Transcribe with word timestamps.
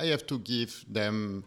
I 0.00 0.06
have 0.06 0.26
to 0.26 0.38
give 0.38 0.84
them 0.88 1.44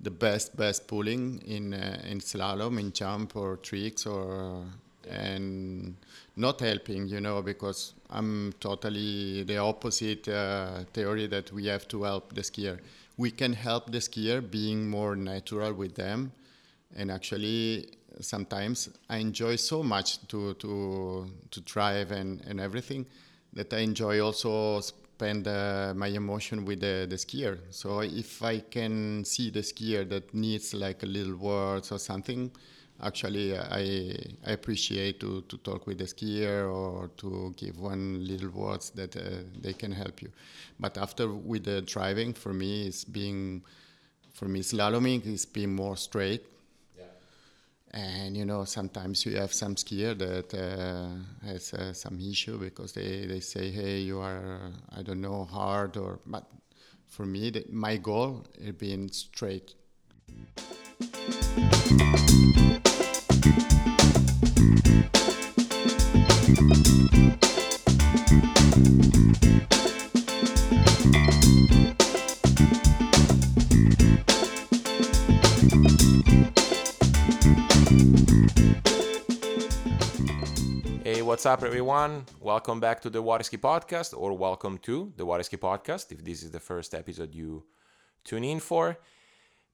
the 0.00 0.10
best 0.10 0.56
best 0.56 0.88
pulling 0.88 1.40
in 1.46 1.74
uh, 1.74 2.02
in 2.10 2.20
slalom, 2.20 2.78
in 2.80 2.92
jump 2.92 3.36
or 3.36 3.56
tricks 3.56 4.06
or 4.06 4.64
and 5.08 5.96
not 6.36 6.60
helping, 6.60 7.08
you 7.08 7.20
know, 7.20 7.42
because 7.42 7.94
I'm 8.10 8.52
totally 8.60 9.42
the 9.42 9.58
opposite 9.58 10.28
uh, 10.28 10.84
theory 10.92 11.26
that 11.26 11.52
we 11.52 11.66
have 11.66 11.88
to 11.88 12.04
help 12.04 12.34
the 12.34 12.42
skier. 12.42 12.78
We 13.16 13.30
can 13.30 13.52
help 13.52 13.90
the 13.90 13.98
skier 13.98 14.40
being 14.40 14.88
more 14.88 15.16
natural 15.16 15.72
with 15.72 15.94
them, 15.94 16.32
and 16.96 17.10
actually 17.10 17.88
sometimes 18.20 18.90
I 19.08 19.18
enjoy 19.18 19.56
so 19.56 19.82
much 19.82 20.26
to 20.28 20.54
to 20.54 21.26
to 21.50 21.60
drive 21.60 22.10
and 22.10 22.42
and 22.46 22.60
everything 22.60 23.06
that 23.52 23.72
I 23.72 23.78
enjoy 23.78 24.20
also 24.20 24.80
spend 25.22 25.46
uh, 25.46 25.92
my 25.94 26.08
emotion 26.08 26.64
with 26.64 26.80
the, 26.80 27.06
the 27.08 27.14
skier. 27.14 27.56
So 27.70 28.00
if 28.00 28.42
I 28.42 28.58
can 28.58 29.24
see 29.24 29.50
the 29.50 29.60
skier 29.60 30.08
that 30.08 30.34
needs 30.34 30.74
like 30.74 31.04
a 31.04 31.06
little 31.06 31.36
words 31.36 31.92
or 31.92 31.98
something, 32.00 32.50
actually 33.00 33.56
I, 33.56 34.16
I 34.44 34.52
appreciate 34.52 35.20
to, 35.20 35.42
to 35.42 35.56
talk 35.58 35.86
with 35.86 35.98
the 35.98 36.06
skier 36.06 36.68
or 36.68 37.08
to 37.18 37.54
give 37.56 37.78
one 37.78 38.26
little 38.26 38.50
words 38.50 38.90
that 38.90 39.16
uh, 39.16 39.44
they 39.60 39.74
can 39.74 39.92
help 39.92 40.22
you. 40.22 40.32
But 40.80 40.98
after 40.98 41.32
with 41.32 41.64
the 41.64 41.82
driving, 41.82 42.32
for 42.34 42.52
me, 42.52 42.88
it's 42.88 43.04
being, 43.04 43.62
for 44.34 44.46
me, 44.48 44.62
slaloming 44.62 45.24
is 45.24 45.46
being 45.46 45.76
more 45.76 45.96
straight 45.96 46.51
and 47.94 48.36
you 48.36 48.44
know 48.44 48.64
sometimes 48.64 49.26
you 49.26 49.36
have 49.36 49.52
some 49.52 49.74
skier 49.74 50.16
that 50.18 50.54
uh, 50.54 51.08
has 51.46 51.74
uh, 51.74 51.92
some 51.92 52.18
issue 52.20 52.58
because 52.58 52.92
they, 52.92 53.26
they 53.26 53.40
say 53.40 53.70
hey 53.70 53.98
you 53.98 54.18
are 54.18 54.72
i 54.96 55.02
don't 55.02 55.20
know 55.20 55.44
hard 55.44 55.96
or 55.96 56.18
but 56.26 56.44
for 57.08 57.26
me 57.26 57.50
the, 57.50 57.64
my 57.70 57.96
goal 57.96 58.46
is 58.58 58.72
being 58.72 59.10
straight 59.10 59.74
what's 81.42 81.60
up, 81.60 81.64
everyone? 81.64 82.24
Welcome 82.38 82.78
back 82.78 83.00
to 83.00 83.10
the 83.10 83.20
Waterski 83.20 83.58
Podcast, 83.58 84.16
or 84.16 84.32
welcome 84.32 84.78
to 84.78 85.12
the 85.16 85.26
Waterski 85.26 85.58
Podcast 85.58 86.12
if 86.12 86.24
this 86.24 86.44
is 86.44 86.52
the 86.52 86.60
first 86.60 86.94
episode 86.94 87.34
you 87.34 87.64
tune 88.22 88.44
in 88.44 88.60
for. 88.60 88.96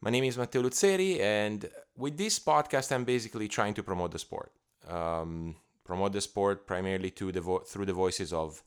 My 0.00 0.08
name 0.08 0.24
is 0.24 0.38
Matteo 0.38 0.62
Luzzeri, 0.62 1.20
and 1.20 1.68
with 1.94 2.16
this 2.16 2.38
podcast, 2.38 2.90
I'm 2.90 3.04
basically 3.04 3.48
trying 3.48 3.74
to 3.74 3.82
promote 3.82 4.12
the 4.12 4.18
sport. 4.18 4.50
Um, 4.88 5.56
promote 5.84 6.12
the 6.14 6.22
sport 6.22 6.66
primarily 6.66 7.12
the 7.14 7.40
vo- 7.42 7.58
through 7.58 7.84
the 7.84 7.92
voices 7.92 8.32
of 8.32 8.62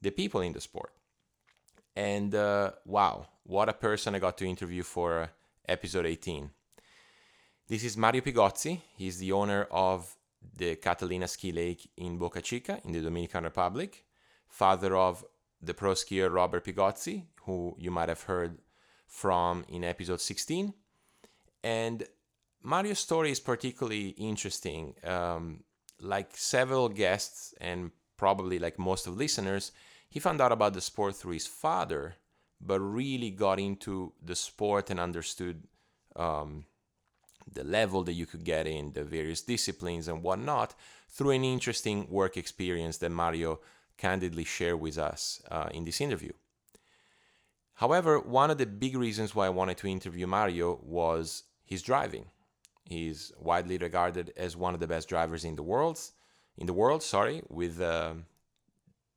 the 0.00 0.10
people 0.10 0.40
in 0.40 0.54
the 0.54 0.62
sport. 0.62 0.94
And 1.94 2.34
uh, 2.34 2.70
wow, 2.86 3.26
what 3.42 3.68
a 3.68 3.74
person 3.74 4.14
I 4.14 4.20
got 4.20 4.38
to 4.38 4.46
interview 4.46 4.84
for 4.84 5.28
episode 5.68 6.06
18. 6.06 6.48
This 7.68 7.84
is 7.84 7.98
Mario 7.98 8.22
Pigozzi. 8.22 8.80
He's 8.96 9.18
the 9.18 9.32
owner 9.32 9.68
of 9.70 10.16
the 10.56 10.76
Catalina 10.76 11.28
ski 11.28 11.52
lake 11.52 11.90
in 11.96 12.18
Boca 12.18 12.42
Chica 12.42 12.80
in 12.84 12.92
the 12.92 13.00
Dominican 13.00 13.44
Republic, 13.44 14.04
father 14.48 14.96
of 14.96 15.24
the 15.60 15.74
pro 15.74 15.92
skier 15.92 16.32
Robert 16.32 16.64
Pigozzi, 16.64 17.24
who 17.44 17.74
you 17.78 17.90
might 17.90 18.08
have 18.08 18.22
heard 18.22 18.58
from 19.06 19.64
in 19.68 19.84
episode 19.84 20.20
16. 20.20 20.72
And 21.64 22.04
Mario's 22.62 22.98
story 22.98 23.30
is 23.30 23.40
particularly 23.40 24.08
interesting. 24.10 24.94
Um, 25.04 25.64
like 26.00 26.36
several 26.36 26.88
guests, 26.88 27.54
and 27.60 27.90
probably 28.16 28.58
like 28.58 28.78
most 28.78 29.06
of 29.06 29.16
listeners, 29.16 29.72
he 30.08 30.20
found 30.20 30.40
out 30.40 30.52
about 30.52 30.74
the 30.74 30.80
sport 30.80 31.16
through 31.16 31.32
his 31.32 31.46
father, 31.46 32.14
but 32.60 32.80
really 32.80 33.30
got 33.30 33.58
into 33.58 34.12
the 34.22 34.36
sport 34.36 34.90
and 34.90 35.00
understood 35.00 35.64
um, 36.16 36.64
the 37.54 37.64
level 37.64 38.02
that 38.04 38.12
you 38.12 38.26
could 38.26 38.44
get 38.44 38.66
in, 38.66 38.92
the 38.92 39.04
various 39.04 39.42
disciplines 39.42 40.08
and 40.08 40.22
whatnot, 40.22 40.74
through 41.08 41.30
an 41.30 41.44
interesting 41.44 42.08
work 42.10 42.36
experience 42.36 42.98
that 42.98 43.10
Mario 43.10 43.60
candidly 43.96 44.44
shared 44.44 44.80
with 44.80 44.98
us 44.98 45.42
uh, 45.50 45.68
in 45.72 45.84
this 45.84 46.00
interview. 46.00 46.32
However, 47.74 48.18
one 48.18 48.50
of 48.50 48.58
the 48.58 48.66
big 48.66 48.96
reasons 48.96 49.34
why 49.34 49.46
I 49.46 49.50
wanted 49.50 49.78
to 49.78 49.88
interview 49.88 50.26
Mario 50.26 50.80
was 50.82 51.44
his 51.64 51.82
driving. 51.82 52.26
He's 52.84 53.32
widely 53.38 53.78
regarded 53.78 54.32
as 54.36 54.56
one 54.56 54.74
of 54.74 54.80
the 54.80 54.86
best 54.86 55.08
drivers 55.08 55.44
in 55.44 55.56
the 55.56 55.62
world, 55.62 56.00
in 56.56 56.66
the 56.66 56.72
world, 56.72 57.02
sorry, 57.02 57.42
with 57.48 57.80
uh, 57.80 58.14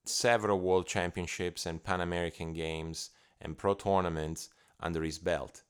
several 0.06 0.60
world 0.60 0.86
championships 0.86 1.66
and 1.66 1.84
Pan 1.84 2.02
American 2.02 2.54
Games 2.54 3.12
and 3.40 3.58
pro 3.58 3.74
tournaments 3.74 4.50
under 4.80 5.04
his 5.04 5.18
belt. 5.18 5.64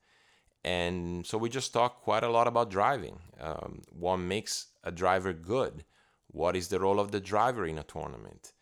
And 0.63 1.25
so 1.25 1.37
we 1.37 1.49
just 1.49 1.73
talk 1.73 2.01
quite 2.01 2.23
a 2.23 2.29
lot 2.29 2.47
about 2.47 2.69
driving. 2.69 3.19
Um, 3.39 3.81
what 3.91 4.17
makes 4.17 4.67
a 4.83 4.91
driver 4.91 5.33
good? 5.33 5.83
What 6.27 6.55
is 6.55 6.67
the 6.67 6.79
role 6.79 6.99
of 6.99 7.11
the 7.11 7.19
driver 7.19 7.65
in 7.65 7.79
a 7.79 7.83
tournament? 7.83 8.53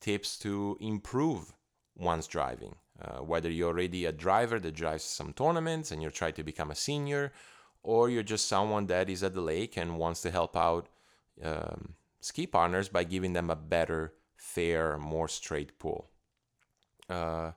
Tips 0.00 0.38
to 0.40 0.76
improve 0.80 1.54
one's 1.96 2.26
driving. 2.26 2.76
Uh, 3.00 3.18
whether 3.18 3.50
you're 3.50 3.68
already 3.68 4.04
a 4.04 4.12
driver 4.12 4.58
that 4.60 4.74
drives 4.74 5.04
some 5.04 5.32
tournaments 5.32 5.90
and 5.90 6.00
you're 6.00 6.10
trying 6.10 6.32
to 6.34 6.44
become 6.44 6.70
a 6.70 6.74
senior, 6.74 7.32
or 7.82 8.08
you're 8.10 8.22
just 8.22 8.48
someone 8.48 8.86
that 8.86 9.08
is 9.08 9.22
at 9.22 9.34
the 9.34 9.40
lake 9.40 9.76
and 9.76 9.98
wants 9.98 10.22
to 10.22 10.30
help 10.30 10.56
out 10.56 10.88
um, 11.42 11.94
ski 12.20 12.46
partners 12.46 12.88
by 12.88 13.04
giving 13.04 13.32
them 13.32 13.50
a 13.50 13.56
better, 13.56 14.14
fair, 14.36 14.98
more 14.98 15.28
straight 15.28 15.78
pull. 15.78 16.10
Uh, 17.08 17.52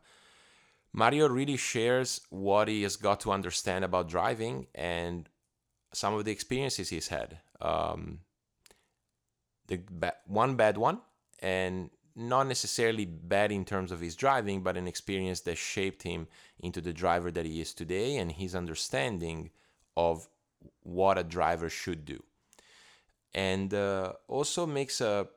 Mario 0.93 1.29
really 1.29 1.57
shares 1.57 2.21
what 2.29 2.67
he 2.67 2.83
has 2.83 2.95
got 2.95 3.19
to 3.21 3.31
understand 3.31 3.85
about 3.85 4.09
driving 4.09 4.67
and 4.73 5.29
some 5.93 6.13
of 6.13 6.25
the 6.25 6.31
experiences 6.31 6.89
he's 6.89 7.07
had. 7.07 7.39
Um, 7.61 8.19
the 9.67 9.81
ba- 9.89 10.15
one 10.25 10.55
bad 10.55 10.77
one, 10.77 10.99
and 11.39 11.89
not 12.15 12.47
necessarily 12.47 13.05
bad 13.05 13.51
in 13.51 13.63
terms 13.63 13.91
of 13.91 13.99
his 13.99 14.15
driving, 14.15 14.61
but 14.61 14.75
an 14.75 14.87
experience 14.87 15.41
that 15.41 15.57
shaped 15.57 16.03
him 16.03 16.27
into 16.59 16.81
the 16.81 16.91
driver 16.91 17.31
that 17.31 17.45
he 17.45 17.61
is 17.61 17.73
today 17.73 18.17
and 18.17 18.31
his 18.31 18.55
understanding 18.55 19.51
of 19.95 20.27
what 20.83 21.17
a 21.17 21.23
driver 21.23 21.69
should 21.69 22.03
do. 22.03 22.21
And 23.33 23.73
uh, 23.73 24.13
also 24.27 24.65
makes 24.65 25.01
a 25.01 25.27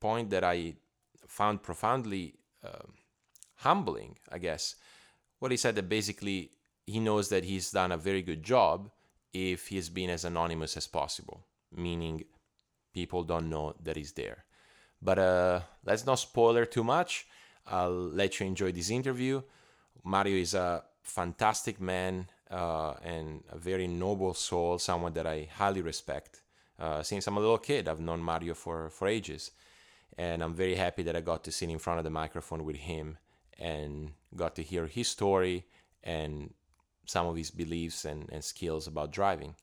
point 0.00 0.30
that 0.30 0.44
I 0.44 0.74
found 1.26 1.62
profoundly. 1.62 2.34
Uh, 2.62 2.86
humbling, 3.60 4.16
I 4.30 4.38
guess. 4.38 4.76
What 5.38 5.50
he 5.50 5.56
said 5.56 5.74
that 5.76 5.88
basically 5.88 6.52
he 6.86 7.00
knows 7.00 7.28
that 7.28 7.44
he's 7.44 7.70
done 7.70 7.92
a 7.92 7.96
very 7.96 8.22
good 8.22 8.42
job 8.42 8.90
if 9.32 9.68
he's 9.68 9.88
been 9.88 10.10
as 10.10 10.24
anonymous 10.24 10.76
as 10.76 10.86
possible, 10.86 11.46
meaning 11.74 12.24
people 12.92 13.22
don't 13.22 13.48
know 13.48 13.74
that 13.82 13.96
he's 13.96 14.12
there. 14.12 14.44
But 15.00 15.18
uh, 15.18 15.60
let's 15.84 16.04
not 16.04 16.18
spoiler 16.18 16.66
too 16.66 16.84
much. 16.84 17.26
I'll 17.66 17.90
let 17.90 18.40
you 18.40 18.46
enjoy 18.46 18.72
this 18.72 18.90
interview. 18.90 19.42
Mario 20.04 20.36
is 20.36 20.54
a 20.54 20.82
fantastic 21.02 21.80
man 21.80 22.28
uh, 22.50 22.94
and 23.04 23.44
a 23.50 23.58
very 23.58 23.86
noble 23.86 24.34
soul, 24.34 24.78
someone 24.78 25.12
that 25.12 25.26
I 25.26 25.48
highly 25.54 25.82
respect. 25.82 26.42
Uh, 26.78 27.02
since 27.02 27.26
I'm 27.26 27.36
a 27.36 27.40
little 27.40 27.58
kid, 27.58 27.88
I've 27.88 28.00
known 28.00 28.20
Mario 28.20 28.54
for, 28.54 28.90
for 28.90 29.06
ages. 29.06 29.52
And 30.18 30.42
I'm 30.42 30.54
very 30.54 30.74
happy 30.74 31.02
that 31.04 31.16
I 31.16 31.20
got 31.20 31.44
to 31.44 31.52
sit 31.52 31.70
in 31.70 31.78
front 31.78 31.98
of 31.98 32.04
the 32.04 32.10
microphone 32.10 32.64
with 32.64 32.76
him 32.76 33.18
and 33.60 34.12
got 34.34 34.56
to 34.56 34.62
hear 34.62 34.86
his 34.86 35.08
story 35.08 35.66
and 36.02 36.52
some 37.04 37.26
of 37.26 37.36
his 37.36 37.50
beliefs 37.50 38.04
and, 38.04 38.28
and 38.32 38.42
skills 38.42 38.86
about 38.86 39.12
driving. 39.12 39.54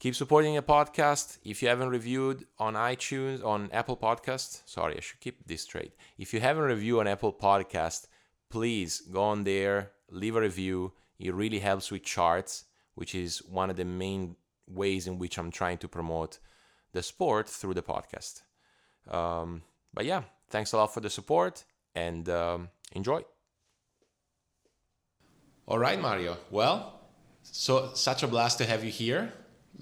Keep 0.00 0.14
supporting 0.14 0.54
the 0.54 0.62
podcast. 0.62 1.38
If 1.44 1.62
you 1.62 1.68
haven't 1.68 1.88
reviewed 1.90 2.46
on 2.58 2.74
iTunes, 2.74 3.44
on 3.44 3.68
Apple 3.72 3.96
Podcast, 3.96 4.62
sorry, 4.64 4.96
I 4.96 5.00
should 5.00 5.20
keep 5.20 5.46
this 5.46 5.62
straight. 5.62 5.92
If 6.18 6.32
you 6.32 6.40
haven't 6.40 6.64
reviewed 6.64 7.00
on 7.00 7.08
Apple 7.08 7.32
Podcast, 7.32 8.06
please 8.48 9.00
go 9.00 9.22
on 9.22 9.44
there, 9.44 9.92
leave 10.10 10.36
a 10.36 10.40
review. 10.40 10.92
It 11.18 11.34
really 11.34 11.58
helps 11.58 11.90
with 11.90 12.04
charts, 12.04 12.64
which 12.94 13.14
is 13.14 13.38
one 13.38 13.70
of 13.70 13.76
the 13.76 13.84
main 13.84 14.36
ways 14.68 15.06
in 15.06 15.18
which 15.18 15.36
I'm 15.36 15.50
trying 15.50 15.78
to 15.78 15.88
promote 15.88 16.38
the 16.92 17.02
sport 17.02 17.48
through 17.48 17.74
the 17.74 17.82
podcast. 17.82 18.42
Um, 19.08 19.62
but 19.92 20.04
yeah, 20.04 20.22
thanks 20.48 20.72
a 20.72 20.76
lot 20.76 20.94
for 20.94 21.00
the 21.00 21.10
support 21.10 21.64
and 21.94 22.28
um, 22.28 22.68
enjoy. 22.92 23.22
All 25.66 25.78
right, 25.78 26.00
Mario. 26.00 26.36
Well, 26.50 26.94
so 27.42 27.90
such 27.94 28.22
a 28.22 28.26
blast 28.26 28.58
to 28.58 28.64
have 28.64 28.84
you 28.84 28.90
here. 28.90 29.32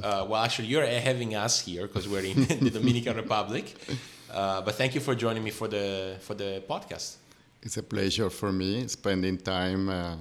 Uh, 0.03 0.26
well, 0.29 0.43
actually, 0.43 0.69
you're 0.69 0.85
having 0.85 1.35
us 1.35 1.61
here 1.61 1.87
because 1.87 2.08
we're 2.08 2.25
in 2.25 2.44
the 2.64 2.70
Dominican 2.70 3.17
Republic. 3.17 3.75
Uh, 4.31 4.61
but 4.62 4.75
thank 4.75 4.94
you 4.94 5.00
for 5.00 5.14
joining 5.14 5.43
me 5.43 5.50
for 5.50 5.69
the 5.69 6.17
for 6.20 6.35
the 6.35 6.62
podcast. 6.69 7.17
It's 7.62 7.76
a 7.76 7.82
pleasure 7.82 8.31
for 8.31 8.53
me 8.53 8.87
spending 8.88 9.38
time 9.38 9.88
uh, 9.88 10.17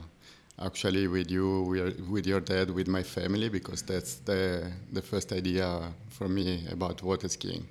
actually 0.59 1.07
with 1.07 1.29
you, 1.29 1.93
with 2.09 2.25
your 2.25 2.39
dad, 2.39 2.69
with 2.69 2.87
my 2.87 3.03
family, 3.03 3.49
because 3.49 3.81
that's 3.81 4.15
the 4.25 4.71
the 4.93 5.01
first 5.01 5.31
idea 5.33 5.91
for 6.09 6.29
me 6.29 6.65
about 6.71 7.01
water 7.03 7.27
skiing. 7.27 7.67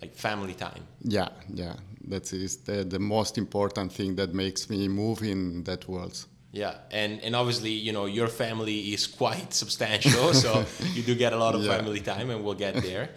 Like 0.00 0.14
family 0.14 0.54
time. 0.54 0.82
Yeah, 1.02 1.28
yeah, 1.52 1.74
that 2.08 2.32
is 2.32 2.58
the, 2.58 2.84
the 2.84 2.98
most 2.98 3.38
important 3.38 3.92
thing 3.92 4.16
that 4.16 4.34
makes 4.34 4.68
me 4.68 4.88
move 4.88 5.22
in 5.22 5.64
that 5.64 5.88
world. 5.88 6.26
Yeah, 6.52 6.74
and 6.90 7.20
and 7.22 7.36
obviously, 7.36 7.70
you 7.70 7.92
know, 7.92 8.06
your 8.06 8.28
family 8.28 8.94
is 8.94 9.06
quite 9.06 9.52
substantial, 9.52 10.32
so 10.44 10.64
you 10.94 11.02
do 11.02 11.14
get 11.14 11.32
a 11.32 11.36
lot 11.36 11.54
of 11.54 11.62
yeah. 11.62 11.76
family 11.76 12.00
time, 12.00 12.30
and 12.30 12.42
we'll 12.42 12.54
get 12.54 12.74
there. 12.74 13.10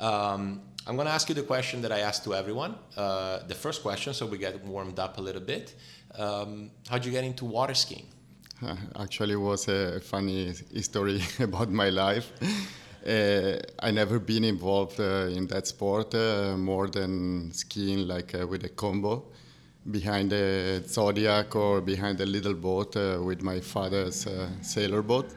Um, 0.00 0.62
I'm 0.86 0.96
going 0.96 1.06
to 1.06 1.12
ask 1.12 1.28
you 1.28 1.34
the 1.34 1.42
question 1.42 1.82
that 1.82 1.92
I 1.92 2.00
ask 2.00 2.24
to 2.24 2.34
everyone. 2.34 2.74
Uh, 2.96 3.40
the 3.46 3.54
first 3.54 3.82
question, 3.82 4.14
so 4.14 4.24
we 4.24 4.38
get 4.38 4.64
warmed 4.64 4.98
up 4.98 5.18
a 5.18 5.20
little 5.20 5.42
bit. 5.42 5.74
Um, 6.18 6.70
how'd 6.88 7.04
you 7.04 7.12
get 7.12 7.24
into 7.24 7.44
water 7.44 7.74
skiing? 7.74 8.06
Actually, 8.98 9.36
was 9.36 9.68
a 9.68 10.00
funny 10.00 10.54
story 10.80 11.20
about 11.40 11.70
my 11.70 11.90
life. 11.90 12.32
Uh, 13.06 13.56
I 13.78 13.92
never 13.92 14.18
been 14.18 14.44
involved 14.44 14.98
uh, 14.98 15.28
in 15.28 15.46
that 15.46 15.66
sport 15.66 16.14
uh, 16.14 16.56
more 16.56 16.88
than 16.88 17.52
skiing, 17.52 18.08
like 18.08 18.34
uh, 18.34 18.46
with 18.46 18.64
a 18.64 18.68
combo 18.68 19.24
behind 19.90 20.30
the 20.30 20.82
Zodiac 20.86 21.54
or 21.54 21.80
behind 21.80 22.20
a 22.20 22.26
little 22.26 22.54
boat 22.54 22.96
uh, 22.96 23.20
with 23.22 23.40
my 23.40 23.60
father's 23.60 24.26
uh, 24.26 24.48
sailor 24.62 25.02
boat 25.02 25.30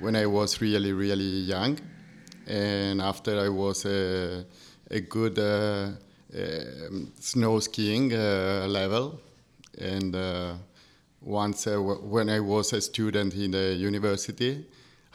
when 0.00 0.14
I 0.14 0.26
was 0.26 0.60
really, 0.60 0.92
really 0.92 1.24
young. 1.24 1.78
And 2.46 3.02
after 3.02 3.40
I 3.40 3.48
was 3.48 3.84
a, 3.84 4.44
a 4.90 5.00
good 5.00 5.38
um, 5.38 7.12
snow 7.18 7.58
skiing 7.58 8.10
level. 8.10 9.20
And 9.78 10.16
once, 11.20 11.66
when 11.66 12.30
I 12.30 12.38
was 12.40 12.72
a 12.72 12.80
student 12.80 13.34
in 13.34 13.50
the 13.50 13.74
university, 13.74 14.64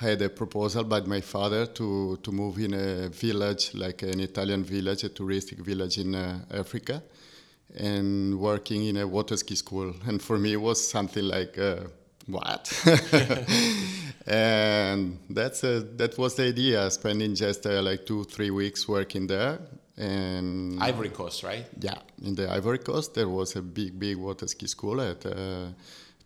I 0.01 0.05
had 0.05 0.21
a 0.23 0.29
proposal 0.29 0.83
by 0.83 1.01
my 1.01 1.21
father 1.21 1.67
to, 1.67 2.17
to 2.23 2.31
move 2.31 2.57
in 2.57 2.73
a 2.73 3.09
village, 3.09 3.75
like 3.75 4.01
an 4.01 4.19
Italian 4.19 4.63
village, 4.63 5.03
a 5.03 5.09
touristic 5.09 5.59
village 5.59 5.99
in 5.99 6.15
Africa 6.15 7.03
and 7.77 8.39
working 8.39 8.85
in 8.85 8.97
a 8.97 9.07
water 9.07 9.37
ski 9.37 9.55
school. 9.55 9.93
And 10.05 10.21
for 10.21 10.37
me, 10.37 10.53
it 10.53 10.61
was 10.61 10.89
something 10.89 11.23
like, 11.23 11.57
uh, 11.57 11.81
what? 12.27 12.71
and 14.27 15.19
that's 15.29 15.63
a, 15.63 15.81
that 15.81 16.17
was 16.17 16.35
the 16.35 16.47
idea, 16.47 16.89
spending 16.91 17.35
just 17.35 17.65
uh, 17.65 17.81
like 17.81 18.05
two, 18.05 18.23
three 18.25 18.51
weeks 18.51 18.87
working 18.87 19.27
there. 19.27 19.59
And 19.97 20.81
Ivory 20.81 21.09
Coast, 21.09 21.43
right? 21.43 21.65
Yeah, 21.79 21.99
in 22.23 22.35
the 22.35 22.51
Ivory 22.51 22.79
Coast, 22.79 23.13
there 23.13 23.29
was 23.29 23.55
a 23.55 23.61
big, 23.61 23.99
big 23.99 24.17
water 24.17 24.47
ski 24.47 24.65
school 24.67 24.99
at 25.01 25.25
uh, 25.25 25.67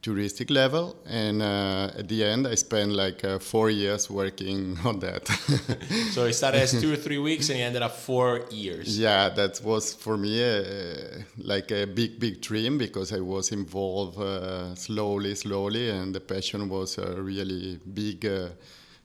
touristic 0.06 0.52
level 0.52 0.96
and 1.08 1.42
uh, 1.42 1.90
at 1.98 2.08
the 2.08 2.24
end 2.24 2.46
i 2.48 2.54
spent 2.54 2.92
like 2.92 3.24
uh, 3.24 3.40
four 3.40 3.72
years 3.72 4.08
working 4.10 4.78
on 4.86 5.00
that. 5.00 5.24
So 6.14 6.26
it 6.26 6.34
started 6.34 6.62
as 6.62 6.80
two 6.80 6.94
or 6.94 6.96
three 6.96 7.18
weeks 7.18 7.50
and 7.50 7.58
you 7.60 7.66
ended 7.66 7.82
up 7.82 7.96
four 7.96 8.42
years. 8.52 9.00
Yeah 9.00 9.30
that 9.30 9.62
was 9.64 9.94
for 9.94 10.16
me 10.18 10.34
uh, 10.44 11.24
like 11.38 11.72
a 11.72 11.86
big 11.86 12.20
big 12.20 12.42
dream 12.42 12.78
because 12.78 13.12
i 13.12 13.20
was 13.20 13.52
involved 13.52 14.20
uh, 14.20 14.76
slowly 14.76 15.34
slowly 15.36 15.90
and 15.90 16.14
the 16.14 16.20
passion 16.20 16.70
was 16.70 17.00
uh, 17.00 17.16
really 17.18 17.80
big 17.94 18.26
uh, 18.26 18.50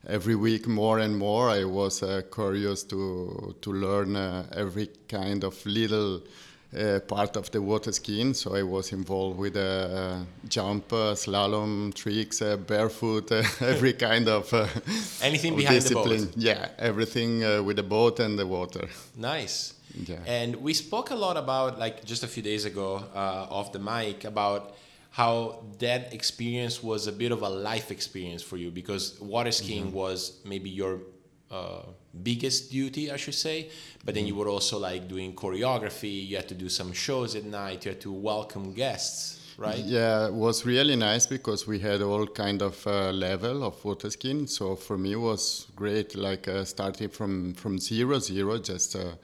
every 0.06 0.34
week 0.34 0.66
more 0.66 0.98
and 0.98 1.16
more. 1.16 1.50
I 1.50 1.64
was 1.64 2.02
curious 2.32 2.84
to 2.84 3.54
to 3.60 3.70
learn 3.72 4.16
every 4.64 4.88
kind 5.08 5.44
of 5.44 5.54
little 5.66 6.22
uh, 6.76 7.00
part 7.00 7.36
of 7.36 7.50
the 7.50 7.60
water 7.60 7.92
skiing. 7.92 8.34
So 8.34 8.54
I 8.54 8.62
was 8.62 8.92
involved 8.92 9.38
with 9.38 9.56
uh, 9.56 10.20
jump, 10.48 10.92
uh, 10.92 11.14
slalom, 11.14 11.92
tricks, 11.94 12.42
uh, 12.42 12.56
barefoot, 12.56 13.32
uh, 13.32 13.42
every 13.60 13.92
kind 13.94 14.28
of 14.28 14.52
anything 15.22 15.52
of 15.52 15.58
behind 15.58 15.80
discipline. 15.80 16.20
the 16.20 16.26
boat. 16.26 16.36
Yeah, 16.36 16.68
everything 16.78 17.64
with 17.64 17.76
the 17.76 17.82
boat 17.82 18.20
and 18.20 18.38
the 18.38 18.46
water. 18.46 18.88
Nice. 19.16 19.74
Yeah. 19.94 20.18
And 20.26 20.56
we 20.56 20.72
spoke 20.72 21.10
a 21.10 21.16
lot 21.16 21.36
about 21.36 21.78
like 21.78 22.04
just 22.04 22.22
a 22.22 22.28
few 22.28 22.42
days 22.42 22.64
ago 22.64 23.04
off 23.14 23.72
the 23.72 23.80
mic 23.80 24.24
about 24.24 24.76
how 25.10 25.64
that 25.80 26.14
experience 26.14 26.82
was 26.82 27.08
a 27.08 27.12
bit 27.12 27.32
of 27.32 27.42
a 27.42 27.48
life 27.48 27.90
experience 27.90 28.42
for 28.42 28.56
you 28.56 28.70
because 28.70 29.20
water 29.20 29.50
skiing 29.50 29.86
mm-hmm. 29.86 29.96
was 29.96 30.38
maybe 30.44 30.70
your 30.70 31.00
uh, 31.50 31.82
biggest 32.22 32.70
duty, 32.70 33.10
I 33.10 33.16
should 33.16 33.34
say. 33.34 33.70
But 34.04 34.14
then 34.14 34.26
you 34.26 34.34
were 34.34 34.48
also 34.48 34.78
like 34.78 35.08
doing 35.08 35.34
choreography. 35.34 36.28
You 36.28 36.36
had 36.36 36.48
to 36.48 36.54
do 36.54 36.68
some 36.68 36.92
shows 36.92 37.36
at 37.36 37.44
night. 37.44 37.84
You 37.84 37.92
had 37.92 38.00
to 38.02 38.12
welcome 38.12 38.72
guests. 38.72 39.38
Right? 39.58 39.78
Yeah, 39.78 40.28
it 40.28 40.32
was 40.32 40.64
really 40.64 40.96
nice 40.96 41.26
because 41.26 41.66
we 41.66 41.78
had 41.78 42.00
all 42.00 42.26
kind 42.26 42.62
of 42.62 42.86
uh, 42.86 43.10
level 43.10 43.62
of 43.62 43.84
water 43.84 44.08
skiing. 44.08 44.46
So 44.46 44.74
for 44.74 44.96
me, 44.96 45.12
it 45.12 45.20
was 45.20 45.66
great. 45.76 46.14
Like 46.14 46.48
uh, 46.48 46.64
starting 46.64 47.10
from 47.10 47.52
from 47.52 47.78
zero 47.78 48.18
zero, 48.20 48.58
just 48.58 48.96
uh, 48.96 49.16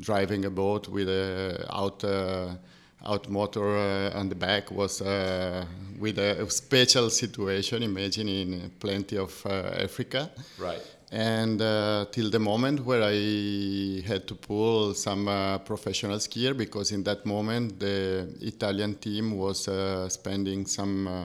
driving 0.00 0.44
a 0.44 0.50
boat 0.50 0.88
with 0.88 1.08
a 1.08 1.64
out 1.70 2.02
uh, 2.02 2.56
out 3.04 3.28
motor 3.28 3.76
uh, 3.76 4.18
on 4.18 4.28
the 4.28 4.34
back 4.34 4.72
was 4.72 5.00
uh, 5.02 5.64
with 6.00 6.18
a 6.18 6.50
special 6.50 7.08
situation. 7.08 7.84
Imagine 7.84 8.28
in 8.28 8.72
plenty 8.80 9.16
of 9.18 9.46
Africa. 9.46 10.32
Right 10.58 10.95
and 11.12 11.62
uh, 11.62 12.06
till 12.10 12.30
the 12.30 12.38
moment 12.38 12.84
where 12.84 13.02
I 13.02 14.02
had 14.06 14.26
to 14.26 14.34
pull 14.34 14.94
some 14.94 15.28
uh, 15.28 15.58
professional 15.58 16.18
skier 16.18 16.56
because 16.56 16.90
in 16.90 17.04
that 17.04 17.24
moment 17.24 17.78
the 17.78 18.34
Italian 18.40 18.96
team 18.96 19.36
was 19.36 19.68
uh, 19.68 20.08
spending 20.08 20.66
some 20.66 21.06
uh, 21.06 21.24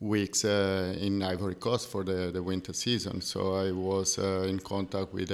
weeks 0.00 0.44
uh, 0.44 0.94
in 1.00 1.22
Ivory 1.22 1.54
Coast 1.54 1.88
for 1.88 2.04
the, 2.04 2.30
the 2.32 2.42
winter 2.42 2.74
season. 2.74 3.22
So 3.22 3.54
I 3.54 3.72
was 3.72 4.18
uh, 4.18 4.46
in 4.46 4.58
contact 4.58 5.14
with 5.14 5.30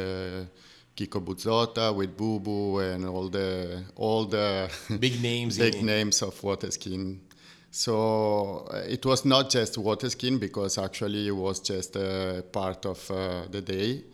Kiko 0.97 1.21
Buzzotta, 1.25 1.95
with 1.95 2.17
Bubu, 2.17 2.95
and 2.95 3.07
all 3.07 3.29
the 3.29 3.83
all 3.97 4.25
the 4.25 4.71
big 5.01 5.21
names 5.21 5.59
big 5.71 5.83
names 5.83 6.23
of 6.23 6.41
water 6.45 6.71
skiing 6.71 7.21
so 7.71 8.67
uh, 8.73 8.83
it 8.89 9.05
was 9.07 9.25
not 9.25 9.51
just 9.51 9.79
water 9.79 10.11
skiing 10.11 10.39
because 10.39 10.77
actually 10.79 11.29
it 11.29 11.37
was 11.37 11.61
just 11.61 11.97
a 11.97 12.45
part 12.53 12.85
of 12.87 13.11
uh, 13.11 13.43
the 13.51 13.61
day. 13.61 14.05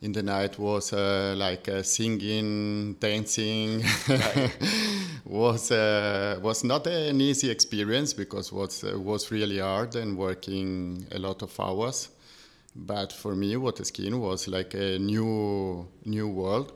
In 0.00 0.12
the 0.12 0.22
night 0.22 0.60
was 0.60 0.92
uh, 0.92 1.34
like 1.36 1.68
singing, 1.82 2.94
dancing. 2.94 3.82
was 5.24 5.72
uh, 5.72 6.38
was 6.40 6.62
not 6.62 6.86
an 6.86 7.20
easy 7.20 7.50
experience 7.50 8.14
because 8.14 8.52
was 8.52 8.84
was 8.84 9.32
really 9.32 9.58
hard 9.58 9.96
and 9.96 10.16
working 10.16 11.04
a 11.10 11.18
lot 11.18 11.42
of 11.42 11.58
hours. 11.58 12.10
But 12.76 13.12
for 13.12 13.34
me, 13.34 13.56
water 13.56 13.84
skiing 13.84 14.20
was 14.20 14.46
like 14.46 14.74
a 14.74 15.00
new 15.00 15.88
new 16.04 16.28
world 16.28 16.72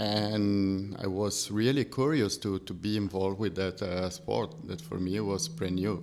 and 0.00 0.96
I 0.98 1.06
was 1.06 1.50
really 1.50 1.84
curious 1.84 2.38
to, 2.38 2.58
to 2.60 2.72
be 2.72 2.96
involved 2.96 3.38
with 3.38 3.54
that 3.56 3.82
uh, 3.82 4.08
sport 4.08 4.54
that 4.64 4.80
for 4.80 4.98
me 4.98 5.20
was 5.20 5.46
brand 5.48 5.76
new. 5.76 6.02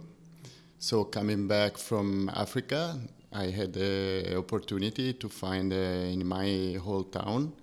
So 0.77 1.03
coming 1.03 1.47
back 1.47 1.77
from 1.77 2.29
Africa, 2.29 2.99
I 3.33 3.45
had 3.45 3.73
the 3.73 4.35
opportunity 4.37 5.13
to 5.13 5.27
find 5.27 5.73
uh, 5.73 5.75
in 5.75 6.27
my 6.27 6.77
whole 6.79 7.05
town, 7.05 7.53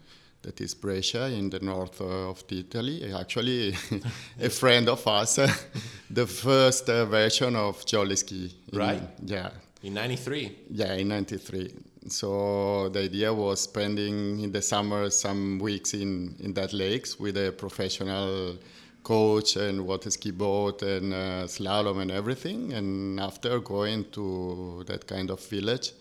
that 0.43 0.61
is 0.61 0.75
Brescia 0.75 1.26
in 1.26 1.50
the 1.50 1.61
north 1.61 2.00
uh, 2.00 2.31
of 2.31 2.43
Italy, 2.50 3.14
actually 3.14 3.76
a 4.41 4.50
friend 4.50 4.88
of 4.88 5.07
us, 5.07 5.37
the 6.11 6.26
first 6.26 6.91
uh, 6.91 7.07
version 7.07 7.55
of 7.55 7.87
Jolly 7.87 8.17
Ski. 8.17 8.53
In, 8.73 8.79
right. 8.79 9.03
Yeah. 9.25 9.50
In 9.85 9.95
93? 9.95 10.59
Yeah, 10.71 10.95
in 10.95 11.09
93 11.09 11.75
so 12.08 12.88
the 12.90 13.00
idea 13.00 13.32
was 13.32 13.62
spending 13.62 14.40
in 14.40 14.52
the 14.52 14.62
summer 14.62 15.11
some 15.11 15.58
weeks 15.58 15.94
in, 15.94 16.37
in 16.40 16.52
that 16.54 16.73
lakes 16.73 17.18
with 17.18 17.37
a 17.37 17.52
professional 17.52 18.56
coach 19.02 19.56
and 19.56 19.87
water 19.87 20.11
ski 20.11 20.30
boat 20.30 20.82
and 20.82 21.12
uh, 21.12 21.44
slalom 21.46 22.00
and 22.00 22.11
everything. 22.11 22.73
And 22.73 23.20
after 23.20 23.61
going 23.61 24.11
to 24.12 24.84
that 24.87 25.06
kind 25.06 25.30
of 25.30 25.44
village 25.46 25.92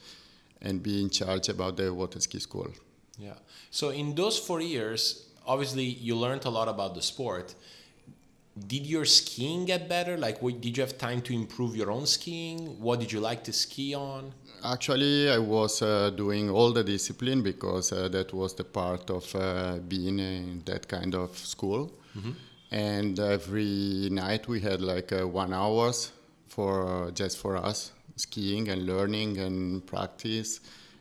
and 0.62 0.82
be 0.82 1.02
in 1.02 1.10
charge 1.10 1.50
about 1.50 1.78
the 1.78 1.94
water 1.94 2.20
ski 2.20 2.40
school. 2.40 2.72
Yeah. 3.18 3.36
So 3.72 3.90
in 3.90 4.16
those 4.16 4.40
four 4.40 4.62
years, 4.62 5.28
obviously 5.46 5.84
you 5.84 6.16
learned 6.16 6.46
a 6.46 6.50
lot 6.50 6.68
about 6.68 6.96
the 6.96 7.02
sport 7.02 7.56
did 8.68 8.86
your 8.86 9.06
skiing 9.06 9.66
get 9.66 9.90
better? 9.90 10.18
Like, 10.18 10.42
what, 10.42 10.62
did 10.62 10.78
you 10.78 10.84
have 10.84 10.98
time 10.98 11.22
to 11.24 11.34
improve 11.34 11.76
your 11.76 11.90
own 11.92 12.06
skiing? 12.06 12.80
What 12.80 13.00
did 13.00 13.12
you 13.12 13.20
like 13.20 13.44
to 13.46 13.54
ski 13.54 13.96
on? 13.96 14.34
Actually, 14.64 15.30
I 15.30 15.38
was 15.40 15.82
uh, 15.82 16.10
doing 16.12 16.50
all 16.50 16.72
the 16.72 16.84
discipline 16.84 17.42
because 17.44 17.92
uh, 17.92 18.08
that 18.10 18.34
was 18.34 18.54
the 18.56 18.64
part 18.64 19.10
of 19.10 19.36
uh, 19.36 19.78
being 19.88 20.20
in 20.20 20.62
that 20.66 20.88
kind 20.88 21.14
of 21.16 21.38
school. 21.38 21.92
Mm-hmm. 22.18 22.32
And 22.72 23.20
every 23.20 24.10
night 24.12 24.48
we 24.48 24.62
had 24.62 24.82
like 24.82 25.12
uh, 25.12 25.28
one 25.28 25.54
hours 25.54 26.12
for 26.48 27.12
just 27.14 27.38
for 27.38 27.58
us 27.58 27.92
skiing 28.16 28.70
and 28.70 28.86
learning 28.86 29.38
and 29.38 29.86
practice 29.86 30.60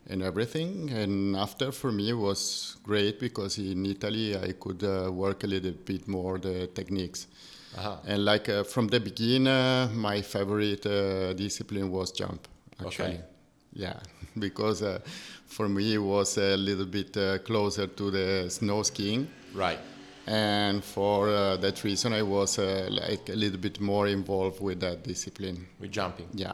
and 0.08 0.22
everything. 0.22 0.90
And 0.90 1.36
after 1.36 1.72
for 1.72 1.92
me 1.92 2.12
was 2.12 2.76
great 2.82 3.20
because 3.20 3.58
in 3.58 3.86
Italy 3.86 4.36
I 4.36 4.52
could 4.52 4.82
uh, 4.82 5.10
work 5.12 5.44
a 5.44 5.46
little 5.46 5.72
bit 5.72 6.08
more 6.08 6.38
the 6.38 6.66
techniques 6.68 7.26
Uh-huh. 7.74 7.96
And 8.06 8.24
like 8.24 8.48
uh, 8.50 8.64
from 8.64 8.88
the 8.88 9.00
beginning, 9.00 9.46
uh, 9.48 9.88
my 9.94 10.20
favorite 10.22 10.84
uh, 10.84 11.32
discipline 11.32 11.90
was 11.90 12.12
jump. 12.12 12.46
Actually, 12.78 13.14
Okay. 13.14 13.31
Yeah, 13.74 13.94
because 14.38 14.82
uh, 14.82 14.98
for 15.46 15.68
me 15.68 15.94
it 15.94 15.98
was 16.02 16.38
a 16.38 16.56
little 16.56 16.86
bit 16.86 17.16
uh, 17.16 17.38
closer 17.38 17.86
to 17.86 18.10
the 18.10 18.50
snow 18.50 18.82
skiing, 18.82 19.28
Right. 19.54 19.78
and 20.26 20.82
for 20.84 21.28
uh, 21.28 21.56
that 21.58 21.82
reason, 21.84 22.12
I 22.12 22.22
was 22.22 22.58
uh, 22.58 22.88
like 22.90 23.28
a 23.28 23.36
little 23.36 23.58
bit 23.58 23.80
more 23.80 24.08
involved 24.08 24.60
with 24.60 24.80
that 24.80 25.02
discipline. 25.04 25.66
With 25.80 25.90
jumping. 25.92 26.28
Yeah. 26.34 26.52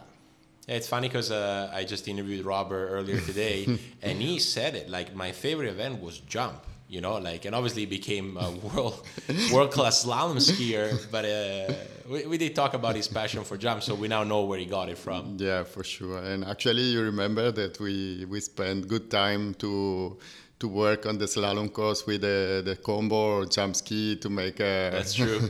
Yeah, 0.67 0.77
It's 0.77 0.89
funny 0.89 1.09
because 1.09 1.31
uh, 1.31 1.71
I 1.73 1.85
just 1.85 2.09
interviewed 2.09 2.45
Robert 2.45 2.89
earlier 2.91 3.21
today, 3.21 3.79
and 4.03 4.21
he 4.21 4.39
said 4.39 4.75
it 4.75 4.89
like 4.91 5.15
my 5.15 5.33
favorite 5.33 5.71
event 5.71 6.03
was 6.03 6.19
jump. 6.21 6.63
You 6.89 7.03
know, 7.03 7.19
like, 7.19 7.45
and 7.45 7.55
obviously 7.55 7.85
became 7.85 8.39
a 8.39 8.51
world 8.51 9.07
world 9.53 9.71
class 9.73 10.05
slalom 10.05 10.37
skier. 10.39 10.87
But 11.11 11.25
uh, 11.27 11.75
we, 12.11 12.27
we 12.27 12.39
did 12.39 12.55
talk 12.55 12.73
about 12.73 12.97
his 12.97 13.09
passion 13.09 13.45
for 13.45 13.59
jump, 13.59 13.83
so 13.83 13.95
we 13.95 14.09
now 14.09 14.25
know 14.25 14.45
where 14.45 14.59
he 14.59 14.65
got 14.65 14.89
it 14.89 14.97
from. 14.97 15.37
Yeah, 15.39 15.65
for 15.65 15.85
sure. 15.85 16.19
And 16.19 16.45
actually, 16.45 16.83
you 16.95 17.03
remember 17.03 17.53
that 17.53 17.79
we 17.79 18.25
we 18.29 18.41
spent 18.41 18.89
good 18.89 19.11
time 19.11 19.53
to 19.63 20.17
to 20.61 20.67
work 20.67 21.07
on 21.07 21.19
the 21.19 21.27
slalom 21.27 21.71
course 21.73 22.05
with 22.07 22.23
the, 22.23 22.63
the 22.65 22.75
combo 22.77 23.15
or 23.39 23.47
jump 23.47 23.77
ski 23.77 24.17
to 24.17 24.29
make 24.31 24.59
a. 24.59 24.91
That's 24.91 25.13
true. 25.15 25.41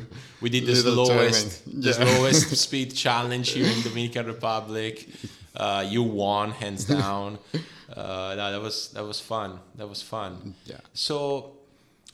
We 0.42 0.50
did 0.50 0.66
the 0.66 0.90
lowest 0.90 1.12
slowest, 1.12 1.64
tournament. 1.64 1.84
the 1.84 1.88
Yeah. 1.90 2.16
slowest 2.16 2.56
speed 2.66 2.94
challenge 2.94 3.50
here 3.52 3.66
in 3.66 3.80
Dominican 3.82 4.26
Republic. 4.26 5.08
Uh, 5.54 5.84
you 5.88 6.02
won 6.02 6.50
hands 6.52 6.84
down. 6.98 7.38
Uh, 7.94 8.34
no, 8.36 8.52
that 8.52 8.60
was 8.60 8.88
that 8.92 9.04
was 9.04 9.20
fun. 9.20 9.58
That 9.76 9.88
was 9.88 10.02
fun. 10.02 10.54
Yeah. 10.64 10.80
So, 10.94 11.56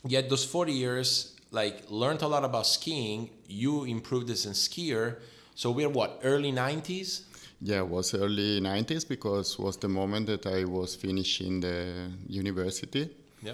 yet 0.07 0.29
those 0.29 0.45
four 0.45 0.67
years, 0.67 1.35
like, 1.51 1.83
learned 1.89 2.21
a 2.21 2.27
lot 2.27 2.43
about 2.43 2.65
skiing. 2.65 3.29
You 3.47 3.83
improved 3.83 4.29
as 4.29 4.45
a 4.45 4.49
skier. 4.51 5.17
So 5.55 5.71
we're 5.71 5.89
what 5.89 6.19
early 6.23 6.51
'90s. 6.51 7.21
Yeah, 7.61 7.79
it 7.79 7.87
was 7.87 8.13
early 8.13 8.59
90s 8.59 9.07
because 9.07 9.57
was 9.57 9.77
the 9.77 9.87
moment 9.87 10.27
that 10.27 10.45
I 10.45 10.65
was 10.65 10.95
finishing 10.95 11.61
the 11.61 12.11
university. 12.27 13.09
Yeah. 13.41 13.53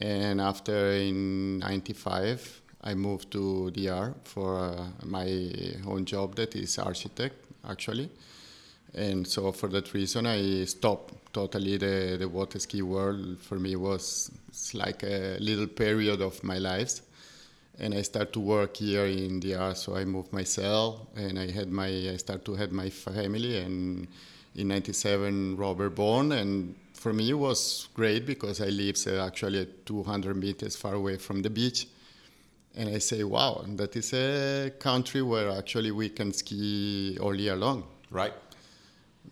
And 0.00 0.40
after 0.40 0.90
in 0.92 1.58
95, 1.58 2.62
I 2.82 2.94
moved 2.94 3.30
to 3.32 3.70
DR 3.70 4.14
for 4.24 4.58
uh, 4.58 4.86
my 5.04 5.28
own 5.86 6.04
job 6.04 6.34
that 6.36 6.54
is 6.56 6.78
architect 6.78 7.36
actually. 7.68 8.10
And 8.94 9.26
so 9.26 9.52
for 9.52 9.68
that 9.68 9.92
reason, 9.94 10.26
I 10.26 10.64
stopped 10.64 11.32
totally 11.32 11.76
the, 11.76 12.16
the 12.18 12.28
water 12.28 12.58
ski 12.58 12.82
world. 12.82 13.38
For 13.40 13.58
me 13.58 13.76
was 13.76 14.30
like 14.72 15.02
a 15.02 15.36
little 15.40 15.66
period 15.66 16.20
of 16.20 16.42
my 16.42 16.58
life. 16.58 17.00
And 17.78 17.94
I 17.94 18.02
start 18.02 18.32
to 18.32 18.40
work 18.40 18.76
here 18.76 19.06
in 19.06 19.38
DR, 19.40 19.74
so 19.76 19.94
I 19.94 20.04
moved 20.04 20.32
myself, 20.32 21.06
and 21.14 21.38
I 21.38 21.48
had 21.48 21.70
my 21.70 21.86
I 21.86 22.16
start 22.16 22.44
to 22.46 22.56
have 22.56 22.72
my 22.72 22.90
family, 22.90 23.58
and 23.58 24.08
in 24.56 24.66
'97 24.66 25.56
Robert 25.56 25.90
born, 25.90 26.32
and 26.32 26.74
for 26.92 27.12
me 27.12 27.30
it 27.30 27.34
was 27.34 27.88
great 27.94 28.26
because 28.26 28.60
I 28.60 28.70
live 28.70 28.96
uh, 29.06 29.24
actually 29.24 29.68
200 29.86 30.36
meters 30.36 30.74
far 30.74 30.94
away 30.94 31.18
from 31.18 31.40
the 31.40 31.50
beach, 31.50 31.86
and 32.74 32.88
I 32.88 32.98
say, 32.98 33.22
wow, 33.22 33.64
that 33.76 33.94
is 33.94 34.12
a 34.12 34.72
country 34.80 35.22
where 35.22 35.48
actually 35.50 35.92
we 35.92 36.08
can 36.08 36.32
ski 36.32 37.16
all 37.20 37.34
year 37.34 37.54
long. 37.54 37.84
Right. 38.10 38.32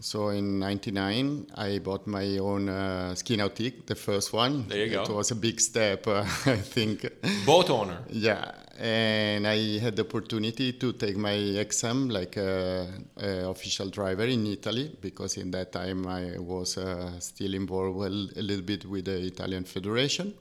So 0.00 0.28
in 0.28 0.58
'99, 0.58 1.46
I 1.54 1.78
bought 1.78 2.06
my 2.06 2.38
own 2.38 2.68
uh, 2.68 3.14
ski 3.14 3.36
nautique, 3.36 3.86
the 3.86 3.94
first 3.94 4.32
one. 4.32 4.68
There 4.68 4.84
you 4.84 4.90
go. 4.90 5.02
It 5.02 5.08
was 5.08 5.30
a 5.30 5.34
big 5.34 5.60
step, 5.60 6.06
uh, 6.06 6.20
I 6.46 6.56
think. 6.56 7.06
Boat 7.46 7.70
owner. 7.70 7.98
Yeah, 8.10 8.52
and 8.78 9.46
I 9.46 9.78
had 9.78 9.96
the 9.96 10.02
opportunity 10.02 10.74
to 10.74 10.92
take 10.92 11.16
my 11.16 11.32
exam 11.32 12.10
like 12.10 12.36
a, 12.36 12.88
a 13.16 13.48
official 13.48 13.88
driver 13.88 14.24
in 14.24 14.46
Italy 14.46 14.96
because 15.00 15.38
in 15.38 15.50
that 15.52 15.72
time 15.72 16.06
I 16.06 16.38
was 16.38 16.76
uh, 16.76 17.18
still 17.20 17.54
involved 17.54 17.98
a 18.36 18.42
little 18.42 18.64
bit 18.64 18.84
with 18.84 19.06
the 19.06 19.18
Italian 19.18 19.64
Federation. 19.64 20.34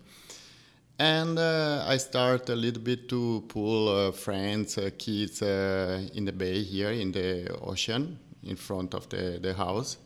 And 0.97 1.37
uh, 1.37 1.83
I 1.87 1.97
start 1.97 2.49
a 2.49 2.55
little 2.55 2.81
bit 2.81 3.09
to 3.09 3.43
pull 3.49 3.89
uh, 3.89 4.11
friends, 4.11 4.77
uh, 4.77 4.91
kids 4.97 5.41
uh, 5.41 6.07
in 6.13 6.23
the 6.23 6.31
bay 6.31 6.63
here 6.63 6.91
in 6.91 7.11
the 7.11 7.53
ocean 7.61 8.17
in 8.45 8.55
front 8.55 8.93
of 8.93 9.09
the, 9.09 9.39
the 9.41 9.53
house 9.53 9.97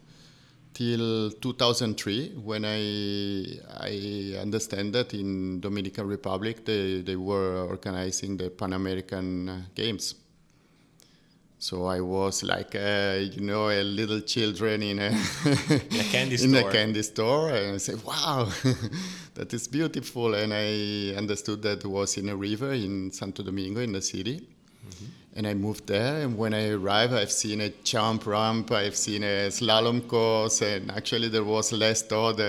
till 0.73 1.31
2003 1.31 2.35
when 2.43 2.63
I 2.65 3.59
I 3.79 4.39
understand 4.39 4.93
that 4.93 5.13
in 5.13 5.59
Dominican 5.59 6.07
Republic 6.07 6.65
they, 6.65 7.01
they 7.01 7.15
were 7.15 7.65
organizing 7.67 8.37
the 8.37 8.49
Pan 8.49 8.73
American 8.73 9.65
Games. 9.75 10.15
So 11.61 11.85
I 11.87 11.99
was 11.99 12.41
like 12.43 12.73
uh, 12.75 13.17
you 13.19 13.41
know 13.41 13.69
a 13.69 13.83
little 13.83 14.21
children 14.21 14.81
in 14.81 14.99
a, 14.99 15.09
In 15.09 15.99
a 15.99 16.03
candy 16.05 16.35
in 16.43 16.55
a 16.55 16.59
store. 16.59 16.71
candy 16.71 17.03
store 17.03 17.49
and 17.49 17.75
I 17.75 17.77
said 17.77 18.01
wow 18.05 18.47
that 19.33 19.53
is 19.53 19.67
beautiful 19.67 20.35
and 20.35 20.53
I 20.53 21.17
understood 21.17 21.61
that 21.63 21.83
it 21.83 21.87
was 21.87 22.17
in 22.17 22.29
a 22.29 22.35
river 22.35 22.71
in 22.71 23.11
Santo 23.11 23.43
Domingo 23.43 23.81
in 23.81 23.91
the 23.91 24.01
city 24.01 24.47
and 25.35 25.47
I 25.47 25.53
moved 25.53 25.87
there. 25.87 26.21
And 26.21 26.37
when 26.37 26.53
I 26.53 26.69
arrived, 26.69 27.13
I've 27.13 27.31
seen 27.31 27.61
a 27.61 27.69
jump 27.83 28.25
ramp, 28.25 28.71
I've 28.71 28.95
seen 28.95 29.23
a 29.23 29.47
slalom 29.49 30.07
course, 30.07 30.61
and 30.61 30.91
actually 30.91 31.29
there 31.29 31.43
was 31.43 31.71
Les 31.71 32.01
Todd 32.01 32.39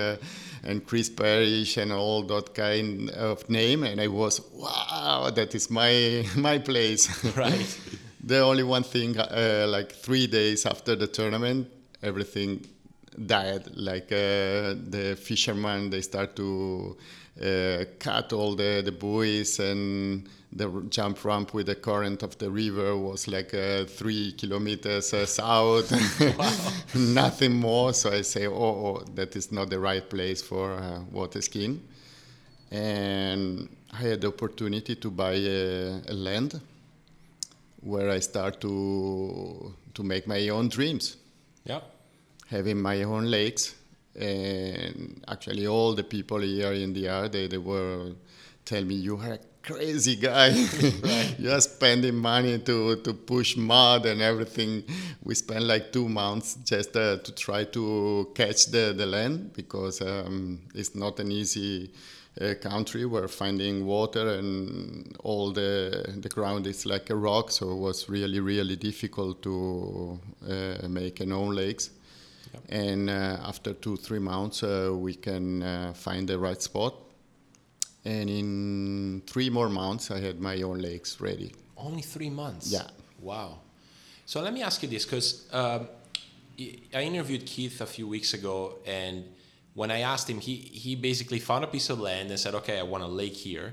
and 0.63 0.87
Chris 0.87 1.09
Parrish 1.09 1.77
and 1.77 1.93
all 1.93 2.23
that 2.25 2.55
kind 2.55 3.11
of 3.11 3.49
name. 3.49 3.85
And 3.85 4.01
I 4.01 4.09
was, 4.09 4.41
wow, 4.53 5.31
that 5.35 5.55
is 5.55 5.71
my 5.71 6.25
my 6.37 6.59
place. 6.59 7.09
Right. 7.37 7.79
the 8.25 8.41
only 8.41 8.63
one 8.63 8.83
thing, 8.83 9.19
uh, 9.19 9.67
like 9.69 9.93
three 9.93 10.27
days 10.27 10.67
after 10.67 10.97
the 10.97 11.07
tournament, 11.07 11.69
everything 12.03 12.67
died. 13.27 13.65
Like 13.75 14.13
uh, 14.13 14.75
the 14.89 15.19
fishermen, 15.21 15.91
they 15.91 16.03
start 16.03 16.37
to 16.37 16.97
uh, 17.41 17.85
cut 17.99 18.33
all 18.33 18.55
the, 18.55 18.83
the 18.85 18.93
buoys 18.93 19.59
and 19.59 20.29
the 20.53 20.69
jump 20.91 21.25
ramp 21.25 21.55
with 21.55 21.67
the 21.67 21.75
current 21.77 22.23
of 22.23 22.37
the 22.39 22.51
river 22.51 22.97
was 22.97 23.29
like 23.29 23.55
uh, 23.55 23.85
three 23.85 24.33
kilometers 24.33 25.15
uh, 25.15 25.25
south, 25.25 25.93
and 26.95 27.15
nothing 27.15 27.53
more. 27.55 27.93
So 27.93 28.11
I 28.11 28.23
say, 28.23 28.47
oh, 28.47 28.53
oh, 28.53 29.05
that 29.15 29.37
is 29.37 29.53
not 29.53 29.71
the 29.71 29.79
right 29.79 30.09
place 30.09 30.43
for 30.43 30.73
uh, 30.73 31.01
water 31.13 31.41
skiing. 31.41 31.81
And 32.71 33.69
I 33.93 33.97
had 33.97 34.21
the 34.21 34.29
opportunity 34.29 34.97
to 34.97 35.11
buy 35.11 35.35
a, 35.35 36.01
a 36.09 36.13
land 36.15 36.61
where 37.81 38.11
I 38.11 38.19
start 38.21 38.61
to 38.61 39.75
to 39.95 40.03
make 40.03 40.27
my 40.27 40.49
own 40.51 40.69
dreams 40.69 41.17
Yep. 41.65 41.83
having 42.47 42.81
my 42.81 43.03
own 43.03 43.25
lakes 43.31 43.75
and 44.15 45.25
actually 45.29 45.67
all 45.67 45.95
the 45.95 46.05
people 46.05 46.41
here 46.41 46.73
in 46.73 46.93
the 46.93 47.03
DR 47.03 47.29
they, 47.29 47.47
they 47.47 47.59
were 47.59 48.13
tell 48.65 48.85
me 48.85 48.95
you 48.95 49.17
are 49.17 49.35
a 49.35 49.39
crazy 49.63 50.17
guy. 50.17 50.51
You 51.39 51.51
are 51.53 51.61
spending 51.61 52.17
money 52.17 52.59
to, 52.59 52.97
to 52.97 53.15
push 53.15 53.57
mud 53.57 54.05
and 54.07 54.21
everything. 54.21 54.85
We 55.23 55.35
spent 55.35 55.65
like 55.65 55.93
two 55.93 56.09
months 56.09 56.57
just 56.65 56.95
uh, 56.97 57.19
to 57.19 57.35
try 57.35 57.65
to 57.65 58.31
catch 58.35 58.67
the, 58.67 58.93
the 58.97 59.07
land 59.07 59.53
because 59.55 60.03
um, 60.03 60.61
it's 60.75 60.95
not 60.95 61.19
an 61.19 61.33
easy 61.33 61.91
uh, 62.41 62.55
country. 62.61 63.07
Where 63.07 63.29
finding 63.29 63.87
water 63.87 64.35
and 64.39 65.17
all 65.21 65.53
the 65.53 66.05
the 66.19 66.29
ground 66.29 66.67
is 66.67 66.85
like 66.87 67.11
a 67.11 67.17
rock 67.17 67.51
so 67.51 67.71
it 67.73 67.79
was 67.79 68.09
really 68.09 68.41
really 68.41 68.77
difficult 68.77 69.43
to 69.43 70.19
uh, 70.49 70.89
make 70.89 71.21
an 71.21 71.33
own 71.33 71.55
lakes 71.55 71.91
and 72.69 73.09
uh, 73.11 73.39
after 73.51 73.73
two 73.75 73.97
three 73.97 74.19
months 74.19 74.63
uh, 74.63 74.91
we 74.93 75.15
can 75.15 75.63
uh, 75.63 75.93
find 75.95 76.29
the 76.29 76.39
right 76.39 76.63
spot 76.63 76.95
and 78.05 78.31
in 78.31 79.23
three 79.27 79.51
more 79.51 79.69
months 79.69 80.11
i 80.11 80.19
had 80.19 80.41
my 80.41 80.63
own 80.63 80.79
lakes 80.79 81.21
ready 81.21 81.53
Only 81.77 82.03
three 82.03 82.31
months. 82.31 82.71
Yeah. 82.71 82.89
Wow. 83.21 83.59
So 84.27 84.41
let 84.43 84.53
me 84.53 84.63
ask 84.63 84.83
you 84.83 84.89
this, 84.89 85.05
because 85.07 85.49
um, 85.53 85.89
I 86.59 86.77
I 86.95 87.03
interviewed 87.03 87.47
Keith 87.47 87.81
a 87.81 87.87
few 87.87 88.07
weeks 88.07 88.35
ago, 88.35 88.59
and 88.87 89.25
when 89.75 89.91
I 89.91 90.01
asked 90.13 90.29
him, 90.29 90.41
he 90.41 90.55
he 90.85 90.95
basically 90.97 91.41
found 91.41 91.65
a 91.65 91.71
piece 91.77 91.89
of 91.93 91.99
land 91.99 92.31
and 92.31 92.39
said, 92.39 92.55
"Okay, 92.61 92.77
I 92.79 92.83
want 92.83 93.03
a 93.03 93.13
lake 93.23 93.37
here," 93.49 93.69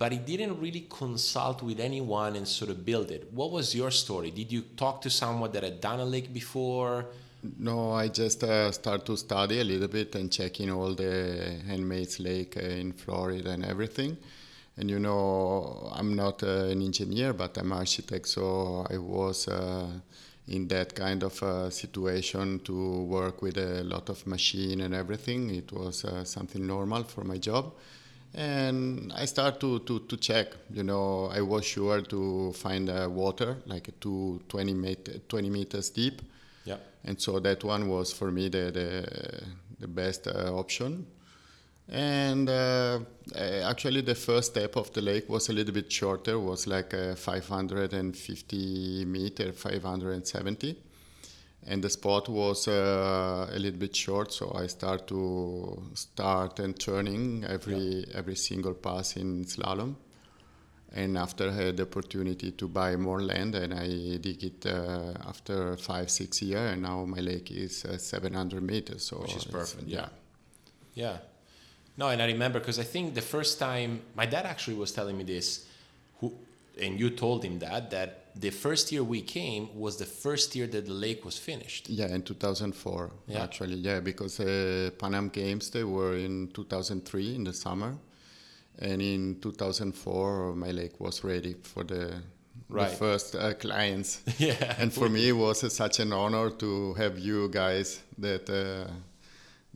but 0.00 0.10
he 0.12 0.18
didn't 0.18 0.56
really 0.58 0.86
consult 0.88 1.62
with 1.62 1.78
anyone 1.80 2.32
and 2.38 2.46
sort 2.48 2.70
of 2.70 2.78
build 2.90 3.10
it. 3.10 3.22
What 3.38 3.50
was 3.52 3.74
your 3.74 3.90
story? 3.90 4.30
Did 4.30 4.48
you 4.50 4.62
talk 4.76 5.02
to 5.02 5.10
someone 5.10 5.50
that 5.52 5.62
had 5.62 5.78
done 5.80 6.00
a 6.00 6.08
lake 6.14 6.32
before? 6.32 7.06
No, 7.58 7.92
I 7.92 8.08
just 8.08 8.42
uh, 8.42 8.72
start 8.72 9.04
to 9.06 9.16
study 9.16 9.60
a 9.60 9.64
little 9.64 9.88
bit 9.88 10.14
and 10.14 10.32
checking 10.32 10.70
all 10.70 10.94
the 10.94 11.60
handmade 11.66 12.18
lake 12.18 12.56
uh, 12.56 12.60
in 12.60 12.92
Florida 12.92 13.50
and 13.50 13.64
everything. 13.64 14.16
And 14.76 14.90
you 14.90 14.98
know, 14.98 15.90
I'm 15.94 16.14
not 16.14 16.42
uh, 16.42 16.64
an 16.72 16.82
engineer, 16.82 17.32
but 17.34 17.56
I'm 17.58 17.72
architect, 17.72 18.28
so 18.28 18.86
I 18.90 18.96
was 18.98 19.46
uh, 19.48 19.86
in 20.48 20.68
that 20.68 20.94
kind 20.94 21.22
of 21.22 21.40
uh, 21.42 21.70
situation 21.70 22.60
to 22.60 23.02
work 23.04 23.42
with 23.42 23.58
a 23.58 23.84
lot 23.84 24.08
of 24.08 24.26
machine 24.26 24.80
and 24.80 24.94
everything. 24.94 25.54
It 25.54 25.70
was 25.72 26.04
uh, 26.04 26.24
something 26.24 26.66
normal 26.66 27.04
for 27.04 27.24
my 27.24 27.38
job. 27.38 27.74
and 28.34 29.12
I 29.14 29.26
start 29.26 29.60
to, 29.60 29.80
to, 29.80 30.00
to 30.00 30.16
check. 30.16 30.48
You 30.72 30.82
know, 30.84 31.26
I 31.32 31.40
was 31.40 31.64
sure 31.64 32.00
to 32.02 32.52
find 32.54 32.90
uh, 32.90 33.08
water 33.10 33.58
like 33.66 33.90
two 34.00 34.40
20, 34.48 34.74
met- 34.74 35.28
20 35.28 35.50
meters 35.50 35.90
deep. 35.90 36.22
And 37.04 37.20
so 37.20 37.38
that 37.40 37.64
one 37.64 37.88
was 37.88 38.12
for 38.12 38.30
me 38.30 38.48
the 38.48 38.70
the, 38.70 39.42
the 39.80 39.88
best 39.88 40.26
uh, 40.26 40.52
option. 40.54 41.06
And 41.86 42.48
uh, 42.48 43.00
actually, 43.36 44.00
the 44.00 44.14
first 44.14 44.52
step 44.52 44.76
of 44.76 44.90
the 44.94 45.02
lake 45.02 45.28
was 45.28 45.50
a 45.50 45.52
little 45.52 45.74
bit 45.74 45.92
shorter, 45.92 46.40
was 46.40 46.66
like 46.66 46.94
uh, 46.94 47.14
550 47.14 49.04
meter, 49.04 49.52
570 49.52 50.78
and 51.66 51.82
the 51.82 51.90
spot 51.90 52.28
was 52.28 52.68
uh, 52.68 53.48
a 53.50 53.58
little 53.58 53.78
bit 53.78 53.96
short 53.96 54.32
so 54.32 54.52
i 54.54 54.66
start 54.66 55.06
to 55.06 55.82
start 55.94 56.58
and 56.58 56.78
turning 56.78 57.44
every 57.44 58.04
every 58.14 58.36
single 58.36 58.74
pass 58.74 59.16
in 59.16 59.44
slalom 59.44 59.94
and 61.00 61.18
after 61.18 61.44
i 61.50 61.52
had 61.52 61.76
the 61.76 61.82
opportunity 61.82 62.50
to 62.52 62.66
buy 62.68 62.90
more 62.96 63.20
land 63.20 63.54
and 63.54 63.72
i 63.74 63.88
dig 64.26 64.40
it 64.50 64.66
uh, 64.66 65.28
after 65.32 65.76
five 65.76 66.08
six 66.08 66.40
years 66.42 66.72
and 66.72 66.82
now 66.82 67.04
my 67.04 67.20
lake 67.20 67.50
is 67.64 67.84
uh, 67.84 67.98
700 67.98 68.62
meters 68.62 69.02
so 69.08 69.16
Which 69.22 69.36
is 69.36 69.44
perfect, 69.44 69.84
yeah 69.88 70.08
Yeah. 70.96 71.16
No, 71.96 72.06
and 72.08 72.20
I 72.22 72.26
remember 72.26 72.58
because 72.60 72.78
I 72.80 72.84
think 72.94 73.14
the 73.14 73.26
first 73.36 73.58
time 73.58 73.90
my 74.20 74.26
dad 74.26 74.44
actually 74.46 74.76
was 74.84 74.90
telling 74.92 75.16
me 75.16 75.24
this, 75.24 75.46
who, 76.20 76.26
and 76.84 76.98
you 77.00 77.10
told 77.10 77.44
him 77.44 77.58
that 77.60 77.90
that 77.90 78.08
the 78.40 78.50
first 78.50 78.90
year 78.92 79.02
we 79.04 79.20
came 79.22 79.62
was 79.84 79.96
the 79.96 80.04
first 80.24 80.54
year 80.56 80.66
that 80.74 80.84
the 80.86 80.92
lake 81.06 81.20
was 81.24 81.36
finished. 81.38 81.88
yeah 81.88 82.14
in 82.16 82.22
2004 82.22 83.10
Yeah. 83.28 83.42
actually 83.44 83.76
yeah 83.88 84.00
because 84.00 84.34
uh, 84.40 84.90
pan 84.98 85.14
am 85.14 85.28
games 85.30 85.70
they 85.70 85.84
were 85.84 86.16
in 86.26 86.48
2003 86.52 87.34
in 87.34 87.44
the 87.44 87.52
summer 87.52 87.92
and 88.78 89.00
in 89.02 89.40
2004 89.40 90.54
my 90.56 90.70
lake 90.70 90.98
was 91.00 91.22
ready 91.24 91.54
for 91.62 91.84
the, 91.84 92.14
Right. 92.68 92.90
the 92.90 92.96
first 92.96 93.34
uh, 93.36 93.52
clients 93.54 94.22
Yeah. 94.38 94.74
and 94.78 94.92
for 94.92 95.08
me 95.08 95.28
it 95.28 95.32
was 95.36 95.62
uh, 95.64 95.68
such 95.68 96.00
an 96.00 96.12
honor 96.12 96.50
to 96.50 96.94
have 96.94 97.18
you 97.18 97.48
guys 97.50 98.00
that 98.18 98.48
uh, 98.48 98.90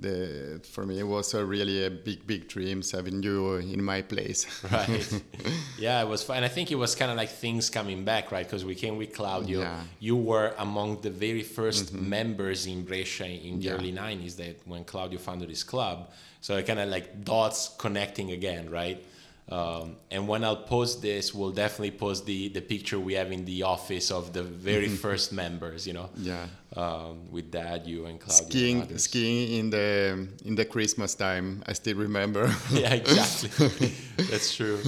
the 0.00 0.60
for 0.72 0.86
me 0.86 0.98
it 1.00 1.06
was 1.06 1.34
a 1.34 1.44
really 1.44 1.84
a 1.84 1.90
big 1.90 2.24
big 2.26 2.48
dreams 2.48 2.92
having 2.92 3.20
you 3.22 3.56
in 3.56 3.82
my 3.82 4.00
place 4.00 4.46
right. 4.72 5.22
yeah, 5.78 6.00
it 6.00 6.06
was 6.08 6.22
fun. 6.22 6.36
And 6.36 6.44
I 6.44 6.48
think 6.48 6.70
it 6.70 6.76
was 6.76 6.94
kind 6.94 7.10
of 7.10 7.16
like 7.16 7.30
things 7.30 7.68
coming 7.68 8.04
back, 8.04 8.30
right? 8.30 8.46
Because 8.46 8.64
we 8.64 8.74
came 8.76 8.96
with 8.96 9.12
Claudio. 9.12 9.60
Yeah. 9.60 9.80
You 9.98 10.16
were 10.16 10.54
among 10.58 11.00
the 11.00 11.10
very 11.10 11.42
1st 11.42 11.92
members 11.92 12.66
in 12.66 12.84
Brescia 12.84 13.26
in 13.26 13.58
the 13.58 13.64
Yeah. 13.66 13.72
early 13.72 13.92
90s 13.92 14.36
that 14.36 14.56
when 14.66 14.84
Claudio 14.84 15.18
founded 15.18 15.48
his 15.50 15.64
club. 15.64 16.10
So 16.40 16.56
it 16.56 16.66
kind 16.66 16.78
of 16.78 16.88
like 16.88 17.24
dots 17.24 17.74
connecting 17.78 18.30
again, 18.32 18.70
right? 18.70 19.04
Um, 19.50 19.96
and 20.10 20.28
when 20.28 20.44
I'll 20.44 20.56
post 20.56 21.00
this, 21.00 21.32
we'll 21.34 21.52
definitely 21.52 21.92
post 21.92 22.26
the, 22.26 22.48
the 22.50 22.60
picture 22.60 23.00
we 23.00 23.14
have 23.14 23.32
in 23.32 23.46
the 23.46 23.62
office 23.62 24.10
of 24.10 24.34
the 24.34 24.42
very 24.42 24.88
first 24.88 25.32
members, 25.32 25.86
you 25.86 25.94
know, 25.94 26.10
yeah 26.18 26.46
um, 26.76 27.30
with 27.30 27.50
Dad, 27.50 27.86
you, 27.86 28.06
and 28.06 28.20
Claudio. 28.20 28.44
and 28.44 28.52
skiing 28.52 28.82
others. 28.82 29.04
skiing 29.04 29.58
in 29.58 29.70
the 29.70 30.28
in 30.44 30.54
the 30.54 30.64
christmas 30.64 31.14
time 31.14 31.62
i 31.66 31.72
still 31.72 31.96
remember 31.96 32.54
yeah, 32.72 32.92
exactly. 32.94 33.92
That's 34.30 34.54
true. 34.54 34.80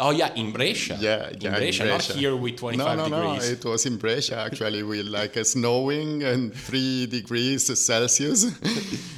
Oh 0.00 0.10
yeah, 0.10 0.32
in 0.34 0.50
Brescia. 0.50 0.96
Yeah, 0.98 1.28
in 1.28 1.40
yeah, 1.40 1.50
in 1.50 1.54
Brescia, 1.56 1.84
not 1.84 2.02
here 2.02 2.34
with 2.34 2.56
25 2.56 2.96
no, 2.96 3.06
no, 3.06 3.34
degrees. 3.34 3.48
No, 3.48 3.52
it 3.52 3.64
was 3.64 3.86
in 3.86 3.98
Brescia 3.98 4.38
actually 4.38 4.82
with 4.82 5.06
like 5.06 5.36
a 5.36 5.44
snowing 5.44 6.22
and 6.22 6.54
three 6.54 7.06
degrees 7.18 7.66
Celsius, 7.78 8.44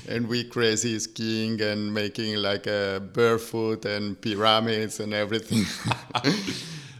and 0.09 0.27
we 0.27 0.45
crazy 0.45 0.99
skiing 0.99 1.61
and 1.61 1.95
making 1.95 2.37
like 2.37 2.67
a 2.67 3.01
barefoot 3.13 3.85
and 3.85 4.21
pyramids 4.21 4.99
and 4.99 5.15
everything. 5.15 5.65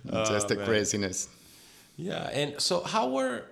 Just 0.07 0.51
a 0.51 0.55
man. 0.55 0.65
craziness. 0.67 1.29
Yeah, 1.97 2.31
and 2.33 2.61
so 2.61 2.83
how 2.83 3.11
were 3.11 3.45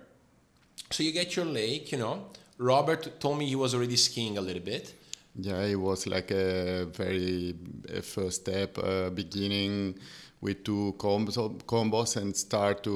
so 0.89 1.03
you 1.03 1.11
get 1.11 1.35
your 1.35 1.45
lake, 1.45 1.91
you 1.91 1.97
know. 1.97 2.27
Robert 2.57 3.19
told 3.19 3.37
me 3.39 3.47
he 3.47 3.55
was 3.55 3.73
already 3.73 3.97
skiing 3.97 4.37
a 4.37 4.41
little 4.41 4.61
bit. 4.61 4.93
Yeah, 5.35 5.61
it 5.63 5.75
was 5.75 6.07
like 6.07 6.31
a 6.31 6.85
very 6.85 7.55
a 7.89 8.01
first 8.01 8.41
step, 8.41 8.77
uh, 8.77 9.09
beginning 9.09 9.95
with 10.41 10.63
two 10.63 10.95
combos, 10.97 11.37
combos 11.65 12.17
and 12.17 12.35
start 12.35 12.83
to 12.83 12.91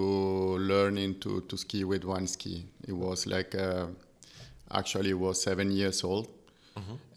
learning 0.58 1.20
to, 1.20 1.42
to 1.42 1.58
ski 1.58 1.84
with 1.84 2.04
one 2.04 2.28
ski. 2.28 2.66
It 2.88 2.94
was 2.94 3.28
like 3.28 3.54
uh, 3.56 3.88
actually 4.72 5.14
was 5.14 5.42
seven 5.42 5.72
years 5.72 6.04
old, 6.04 6.28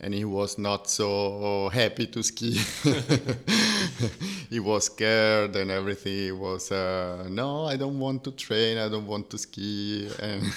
and 0.01 0.14
he 0.14 0.25
was 0.25 0.59
not 0.59 0.88
so 0.88 1.69
happy 1.73 2.07
to 2.09 2.23
ski. 2.23 2.53
he 4.51 4.61
was 4.61 4.85
scared 4.87 5.57
and 5.57 5.71
everything. 5.71 6.12
He 6.12 6.33
was 6.33 6.71
uh, 6.71 7.27
no, 7.29 7.64
I 7.67 7.77
don't 7.77 7.99
want 7.99 8.23
to 8.25 8.31
train. 8.33 8.79
I 8.79 8.88
don't 8.88 9.07
want 9.07 9.31
to 9.31 9.38
ski 9.38 10.11
and. 10.21 10.43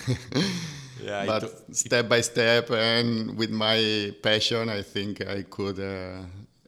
Yeah, 1.03 1.25
but 1.25 1.39
to- 1.39 1.73
step 1.73 2.07
by 2.07 2.21
step 2.21 2.69
and 2.69 3.36
with 3.36 3.49
my 3.49 4.13
passion 4.21 4.69
i 4.69 4.84
think 4.84 5.19
i 5.25 5.41
could 5.41 5.79
uh, 5.79 6.21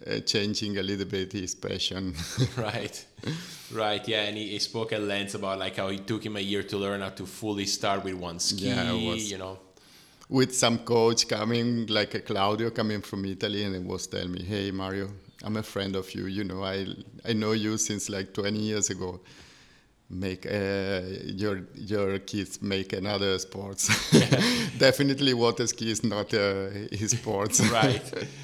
uh, 0.07 0.19
changing 0.19 0.77
a 0.77 0.83
little 0.83 1.05
bit 1.05 1.31
his 1.33 1.55
passion 1.55 2.13
right. 2.57 3.05
Right, 3.71 4.05
yeah, 4.07 4.23
and 4.23 4.37
he, 4.37 4.49
he 4.49 4.59
spoke 4.59 4.93
at 4.93 5.01
length 5.01 5.33
about 5.35 5.57
like 5.57 5.77
how 5.77 5.87
it 5.87 6.05
took 6.05 6.23
him 6.25 6.35
a 6.35 6.39
year 6.41 6.61
to 6.63 6.77
learn 6.77 7.01
how 7.01 7.09
to 7.09 7.25
fully 7.25 7.65
start 7.65 8.03
with 8.03 8.13
one 8.15 8.39
ski, 8.39 8.65
Yeah, 8.67 8.91
was- 8.93 9.31
you 9.31 9.37
know. 9.37 9.57
with 10.29 10.53
some 10.55 10.77
coach 10.79 11.27
coming 11.27 11.87
like 11.87 12.13
a 12.15 12.19
claudio 12.19 12.69
coming 12.69 13.01
from 13.01 13.25
italy 13.25 13.63
and 13.63 13.75
he 13.75 13.81
was 13.81 14.07
telling 14.07 14.31
me 14.31 14.41
hey 14.43 14.71
mario 14.71 15.07
i'm 15.43 15.57
a 15.57 15.63
friend 15.63 15.95
of 15.95 16.13
you 16.15 16.25
you 16.27 16.43
know 16.43 16.63
i 16.63 16.85
i 17.29 17.33
know 17.33 17.51
you 17.51 17.77
since 17.77 18.09
like 18.09 18.33
20 18.33 18.57
years 18.57 18.89
ago 18.89 19.19
make 20.09 20.45
uh, 20.45 21.01
your 21.25 21.61
your 21.75 22.19
kids 22.19 22.61
make 22.61 22.93
another 22.93 23.39
sports 23.39 23.87
definitely 24.77 25.33
water 25.33 25.65
ski 25.65 25.89
is 25.89 26.03
not 26.03 26.31
uh, 26.33 26.69
his 26.91 27.11
sports 27.19 27.59
Right. 27.71 28.03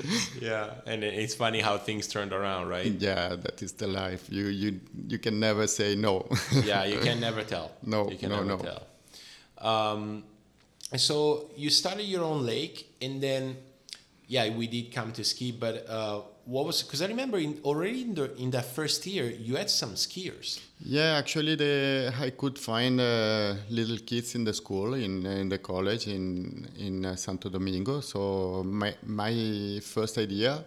yeah, 0.41 0.71
and 0.87 1.03
it's 1.03 1.35
funny 1.35 1.61
how 1.61 1.77
things 1.77 2.07
turned 2.07 2.33
around, 2.33 2.69
right? 2.69 2.91
yeah 2.99 3.35
that 3.35 3.61
is 3.61 3.73
the 3.73 3.87
life 3.87 4.27
you 4.29 4.45
you 4.45 4.79
you 5.07 5.19
can 5.19 5.39
never 5.39 5.67
say 5.67 5.95
no 5.95 6.25
yeah, 6.63 6.85
you 6.85 6.99
can 6.99 7.19
never 7.19 7.43
tell. 7.43 7.71
No, 7.83 8.09
you 8.09 8.17
can 8.17 8.29
no, 8.29 8.43
never 8.43 8.63
no. 8.63 8.69
tell. 8.69 8.83
Um, 9.69 10.23
so 10.95 11.49
you 11.55 11.69
started 11.69 12.03
your 12.03 12.23
own 12.23 12.45
lake, 12.45 12.95
and 13.01 13.21
then 13.21 13.57
yeah, 14.27 14.49
we 14.55 14.67
did 14.67 14.91
come 14.93 15.11
to 15.13 15.23
ski. 15.23 15.51
But 15.51 15.87
uh, 15.89 16.21
what 16.49 16.65
was 16.65 16.81
because 16.81 17.01
I 17.03 17.07
remember 17.07 17.37
in, 17.37 17.59
already 17.63 18.01
in 18.01 18.15
the 18.15 18.35
in 18.37 18.49
that 18.51 18.65
first 18.65 19.05
year 19.05 19.29
you 19.29 19.55
had 19.55 19.69
some 19.69 19.93
skiers. 19.93 20.59
Yeah, 20.79 21.17
actually, 21.17 21.55
the 21.55 22.11
I 22.19 22.31
could 22.31 22.57
find 22.57 22.99
uh, 22.99 23.53
little 23.69 23.97
kids 23.97 24.35
in 24.35 24.43
the 24.43 24.53
school 24.53 24.95
in 24.95 25.25
in 25.25 25.49
the 25.49 25.59
college 25.59 26.07
in 26.07 26.67
in 26.77 27.05
uh, 27.05 27.15
Santo 27.15 27.49
Domingo. 27.49 28.01
So 28.01 28.63
my 28.63 28.95
my 29.03 29.79
first 29.83 30.17
idea 30.17 30.65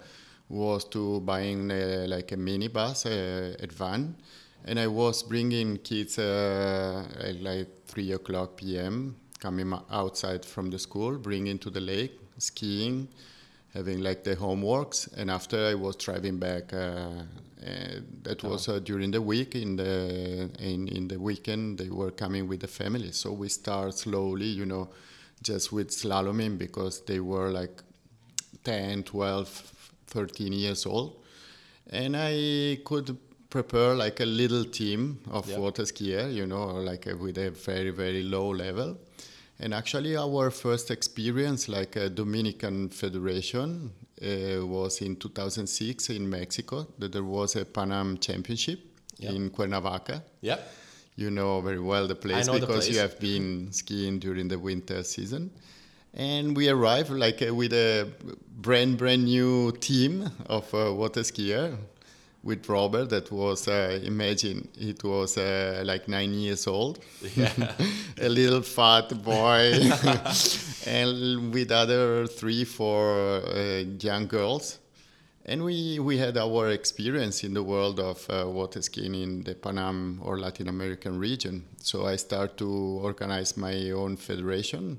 was 0.49 0.85
to 0.85 1.21
buying 1.21 1.71
uh, 1.71 2.05
like 2.09 2.31
a 2.33 2.37
minibus, 2.37 3.07
uh, 3.07 3.57
a 3.59 3.67
van, 3.67 4.15
and 4.65 4.79
I 4.79 4.87
was 4.87 5.25
bringing 5.25 5.79
kids 5.79 6.19
uh, 6.19 7.05
at 7.19 7.41
like 7.41 7.87
three 7.87 8.13
o'clock 8.13 8.57
p.m. 8.57 9.17
coming 9.41 9.75
outside 9.91 10.45
from 10.45 10.71
the 10.71 10.79
school, 10.79 11.19
bringing 11.19 11.59
to 11.59 11.71
the 11.71 11.81
lake, 11.81 12.21
skiing, 12.39 13.09
having 13.75 14.01
like 14.01 14.23
the 14.25 14.37
homeworks, 14.37 15.09
and 15.17 15.31
after 15.31 15.67
I 15.67 15.75
was 15.75 15.97
driving 15.97 16.39
back. 16.39 16.73
Uh, 16.73 17.23
uh, 17.65 18.01
that 18.25 18.43
was 18.43 18.69
uh, 18.69 18.81
during 18.81 19.13
the 19.13 19.23
week. 19.23 19.55
In 19.55 19.77
the 19.77 20.51
in, 20.59 20.89
in 20.89 21.07
the 21.07 21.17
weekend, 21.21 21.79
they 21.79 21.91
were 21.91 22.11
coming 22.11 22.49
with 22.49 22.59
the 22.61 22.67
family. 22.67 23.13
So 23.13 23.31
we 23.33 23.49
start 23.49 23.95
slowly, 23.95 24.47
you 24.47 24.67
know, 24.67 24.89
just 25.45 25.71
with 25.73 25.91
slaloming 25.91 26.59
because 26.59 27.03
they 27.03 27.21
were 27.21 27.51
like 27.51 27.81
10, 28.65 29.05
12, 29.05 29.49
13 30.09 30.53
years 30.53 30.87
old, 30.87 31.23
and 31.91 32.17
I 32.17 32.79
could 32.85 33.17
prepare 33.49 33.95
like 33.95 34.19
a 34.21 34.27
little 34.27 34.65
team 34.65 35.21
of 35.31 35.49
Yeah. 35.49 35.59
water 35.59 35.85
skier, 35.85 36.33
you 36.35 36.47
know, 36.47 36.67
like 36.83 37.07
with 37.21 37.39
a 37.39 37.51
very 37.51 37.91
very 37.91 38.23
low 38.25 38.51
level. 38.51 38.97
And 39.63 39.73
actually, 39.73 40.17
our 40.17 40.51
first 40.51 40.91
experience, 40.91 41.69
like 41.69 41.95
a 41.95 42.09
Dominican 42.11 42.89
Federation, 42.89 43.93
uh, 44.21 44.67
was 44.67 45.01
in 45.01 45.15
2006 45.15 46.11
in 46.11 46.29
Mexico. 46.29 46.89
That 46.99 47.13
there 47.13 47.23
was 47.23 47.55
a 47.55 47.65
Pan 47.65 47.93
Am 47.93 48.19
Championship 48.19 48.81
Yeah. 49.19 49.31
in 49.31 49.51
Cuernavaca. 49.51 50.25
Yeah. 50.41 50.59
You 51.15 51.31
know 51.31 51.61
very 51.61 51.79
well 51.79 52.09
the 52.09 52.17
place 52.17 52.47
know 52.47 52.55
the 52.59 52.67
because 52.67 52.89
you 52.91 52.99
have 52.99 53.21
been 53.21 53.73
skiing 53.73 54.19
during 54.19 54.49
the 54.49 54.59
winter 54.59 55.05
season. 55.05 55.51
And 56.15 56.57
we 56.57 56.69
arrived 56.69 57.11
like 57.11 57.41
uh, 57.41 57.55
with 57.55 57.73
a 57.73 58.09
brand 58.57 58.99
brand 58.99 59.25
new 59.25 59.71
team 59.79 60.29
of 60.47 60.75
uh, 60.75 60.93
water 60.93 61.23
skier 61.23 61.77
with 62.43 62.69
Robert 62.69 63.09
that 63.11 63.31
was 63.31 63.69
uh, 63.69 64.01
imagine 64.05 64.69
it 64.79 65.03
was 65.05 65.39
uh, 65.39 65.83
like 65.85 66.09
nine 66.09 66.33
years 66.35 66.67
old, 66.67 66.99
Yeah. 67.37 67.53
a 68.21 68.29
little 68.29 68.63
fat 68.63 69.09
boy, 69.23 69.73
and 70.87 71.53
with 71.55 71.71
other 71.71 72.27
three 72.27 72.65
four 72.65 73.43
uh, 73.47 73.85
young 74.01 74.27
girls. 74.27 74.79
and 75.45 75.65
we, 75.65 75.99
we 75.99 76.19
had 76.19 76.37
our 76.37 76.71
experience 76.71 77.43
in 77.47 77.53
the 77.55 77.63
world 77.63 77.99
of 77.99 78.27
uh, 78.31 78.47
water 78.49 78.81
skiing 78.83 79.15
in 79.15 79.43
the 79.43 79.55
Pan 79.55 79.79
Am 79.79 80.21
or 80.23 80.39
Latin 80.39 80.69
American 80.69 81.19
region. 81.19 81.65
So 81.79 82.07
I 82.07 82.17
started 82.17 82.57
to 82.59 82.69
organize 83.03 83.57
my 83.57 83.91
own 83.91 84.17
federation. 84.17 84.99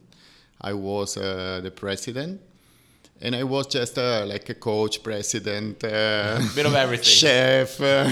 I 0.62 0.73
was 0.73 1.15
uh, 1.17 1.62
the 1.63 1.71
president, 1.71 2.41
and 3.23 3.33
I 3.38 3.43
was 3.43 3.67
just 3.67 3.97
uh, 3.97 4.25
like 4.27 4.49
a 4.49 4.53
coach, 4.53 5.01
president, 5.01 5.81
uh, 5.83 6.41
bit 6.53 6.65
of 6.65 6.75
everything, 6.75 7.05
chef, 7.21 7.79
uh, 7.79 8.09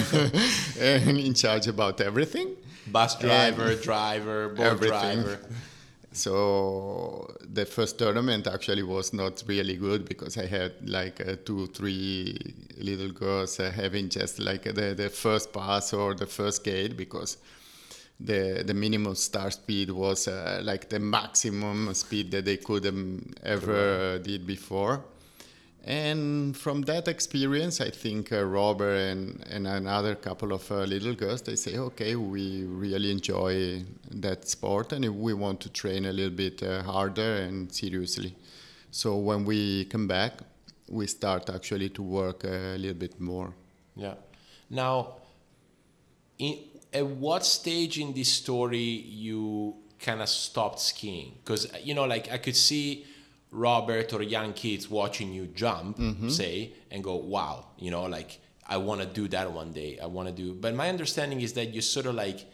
and 0.79 1.17
in 1.19 1.33
charge 1.33 1.67
about 1.67 1.99
everything. 1.99 2.55
Bus 2.87 3.19
driver, 3.19 3.71
and 3.71 3.81
driver, 3.81 4.49
boat 4.49 4.65
everything. 4.65 5.21
driver. 5.21 5.39
So 6.13 7.33
the 7.39 7.65
first 7.65 7.97
tournament 7.97 8.45
actually 8.45 8.83
was 8.83 9.13
not 9.13 9.43
really 9.47 9.77
good 9.77 10.03
because 10.09 10.37
I 10.37 10.45
had 10.45 10.73
like 10.83 11.25
uh, 11.25 11.37
two, 11.45 11.67
three 11.67 12.53
little 12.77 13.13
girls 13.13 13.57
uh, 13.61 13.71
having 13.71 14.09
just 14.09 14.37
like 14.37 14.63
the, 14.63 14.93
the 14.93 15.09
first 15.09 15.53
pass 15.53 15.93
or 15.93 16.13
the 16.13 16.25
first 16.25 16.65
gate 16.65 16.97
because 16.97 17.37
the 18.25 18.63
the 18.65 18.73
minimum 18.73 19.15
start 19.15 19.53
speed 19.53 19.89
was 19.89 20.27
uh, 20.27 20.61
like 20.63 20.89
the 20.89 20.99
maximum 20.99 21.93
speed 21.93 22.31
that 22.31 22.45
they 22.45 22.57
could 22.57 22.85
um, 22.85 23.33
ever 23.43 24.19
did 24.19 24.45
before. 24.45 25.03
And 25.83 26.55
from 26.55 26.83
that 26.83 27.07
experience, 27.07 27.81
I 27.81 27.89
think 27.89 28.31
uh, 28.31 28.43
Robert 28.43 28.97
and, 28.97 29.43
and 29.49 29.65
another 29.65 30.13
couple 30.13 30.53
of 30.53 30.71
uh, 30.71 30.83
little 30.83 31.15
girls, 31.15 31.41
they 31.41 31.55
say, 31.55 31.77
okay, 31.77 32.15
we 32.15 32.65
really 32.65 33.09
enjoy 33.09 33.83
that 34.11 34.47
sport 34.47 34.93
and 34.93 35.03
we 35.19 35.33
want 35.33 35.59
to 35.61 35.69
train 35.69 36.05
a 36.05 36.13
little 36.13 36.35
bit 36.35 36.61
uh, 36.61 36.83
harder 36.83 37.37
and 37.37 37.73
seriously. 37.73 38.35
So 38.91 39.15
when 39.15 39.43
we 39.43 39.85
come 39.85 40.07
back, 40.07 40.33
we 40.87 41.07
start 41.07 41.49
actually 41.49 41.89
to 41.89 42.03
work 42.03 42.43
a 42.43 42.77
little 42.77 42.93
bit 42.99 43.19
more. 43.19 43.51
Yeah. 43.95 44.15
Now, 44.69 45.15
in, 46.37 46.59
at 46.93 47.05
what 47.05 47.45
stage 47.45 47.99
in 47.99 48.13
this 48.13 48.29
story 48.29 48.77
you 48.79 49.75
kind 49.99 50.21
of 50.21 50.29
stopped 50.29 50.79
skiing? 50.79 51.33
Because, 51.43 51.67
you 51.83 51.93
know, 51.93 52.05
like 52.05 52.31
I 52.31 52.37
could 52.37 52.55
see 52.55 53.05
Robert 53.51 54.13
or 54.13 54.21
young 54.21 54.53
kids 54.53 54.89
watching 54.89 55.33
you 55.33 55.47
jump, 55.47 55.97
mm-hmm. 55.97 56.29
say, 56.29 56.73
and 56.89 57.03
go, 57.03 57.15
wow, 57.15 57.65
you 57.77 57.91
know, 57.91 58.03
like 58.03 58.39
I 58.67 58.77
want 58.77 59.01
to 59.01 59.07
do 59.07 59.27
that 59.29 59.51
one 59.51 59.71
day. 59.73 59.99
I 60.01 60.05
want 60.05 60.27
to 60.29 60.33
do. 60.33 60.53
But 60.53 60.75
my 60.75 60.89
understanding 60.89 61.41
is 61.41 61.53
that 61.53 61.73
you 61.73 61.81
sort 61.81 62.05
of 62.05 62.15
like, 62.15 62.45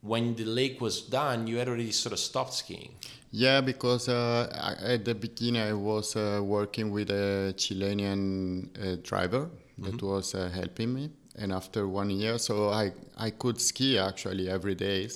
when 0.00 0.36
the 0.36 0.44
lake 0.44 0.80
was 0.80 1.02
done, 1.02 1.46
you 1.46 1.56
had 1.56 1.68
already 1.68 1.90
sort 1.90 2.12
of 2.12 2.20
stopped 2.20 2.54
skiing. 2.54 2.94
Yeah, 3.32 3.60
because 3.60 4.08
uh, 4.08 4.48
at 4.80 5.04
the 5.04 5.14
beginning 5.14 5.60
I 5.60 5.72
was 5.72 6.16
uh, 6.16 6.40
working 6.42 6.90
with 6.90 7.10
a 7.10 7.52
Chilean 7.56 8.70
uh, 8.80 8.96
driver 9.02 9.50
that 9.78 9.96
mm-hmm. 9.96 10.06
was 10.06 10.34
uh, 10.34 10.48
helping 10.54 10.94
me, 10.94 11.10
and 11.38 11.52
after 11.52 11.86
one 11.88 12.10
year, 12.10 12.38
so 12.38 12.70
I 12.70 12.92
I 13.16 13.30
could 13.30 13.60
ski 13.60 13.98
actually 13.98 14.48
every 14.48 14.74
day 14.74 15.08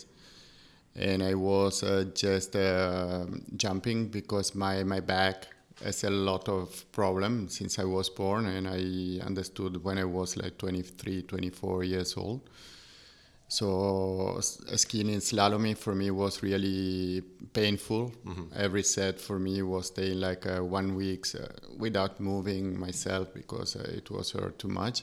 and 0.94 1.22
I 1.22 1.34
was 1.34 1.82
uh, 1.82 2.04
just 2.14 2.54
uh, 2.54 3.24
jumping 3.56 4.08
because 4.08 4.54
my, 4.54 4.82
my 4.84 5.00
back 5.00 5.46
has 5.82 6.04
a 6.04 6.10
lot 6.10 6.48
of 6.48 6.90
problem 6.92 7.48
since 7.48 7.78
I 7.78 7.84
was 7.84 8.10
born 8.10 8.46
and 8.46 8.68
I 8.68 9.24
understood 9.24 9.82
when 9.82 9.98
I 9.98 10.04
was 10.04 10.36
like 10.36 10.58
23, 10.58 11.22
24 11.22 11.84
years 11.84 12.16
old. 12.16 12.48
So 13.48 14.38
skiing 14.40 15.10
in 15.10 15.20
slaloming 15.20 15.76
for 15.76 15.94
me 15.94 16.10
was 16.10 16.42
really 16.42 17.22
painful. 17.52 18.12
Mm-hmm. 18.26 18.44
Every 18.56 18.82
set 18.82 19.20
for 19.20 19.38
me 19.38 19.60
was 19.62 19.88
staying 19.88 20.20
like 20.20 20.46
uh, 20.46 20.60
one 20.60 20.94
week 20.94 21.26
uh, 21.34 21.48
without 21.76 22.18
moving 22.18 22.78
myself 22.78 23.32
because 23.34 23.76
uh, 23.76 23.90
it 23.94 24.10
was 24.10 24.30
hurt 24.32 24.58
too 24.58 24.68
much. 24.68 25.02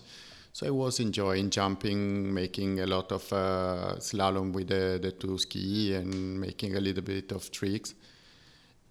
So 0.51 0.67
I 0.67 0.71
was 0.71 0.99
enjoying 0.99 1.51
jumping, 1.51 2.33
making 2.33 2.79
a 2.79 2.87
lot 2.87 3.11
of 3.11 3.31
uh, 3.31 3.95
slalom 3.99 4.51
with 4.51 4.67
the, 4.67 4.99
the 5.01 5.11
two 5.11 5.37
ski 5.37 5.93
and 5.93 6.39
making 6.39 6.75
a 6.75 6.79
little 6.79 7.03
bit 7.03 7.31
of 7.31 7.51
tricks. 7.51 7.93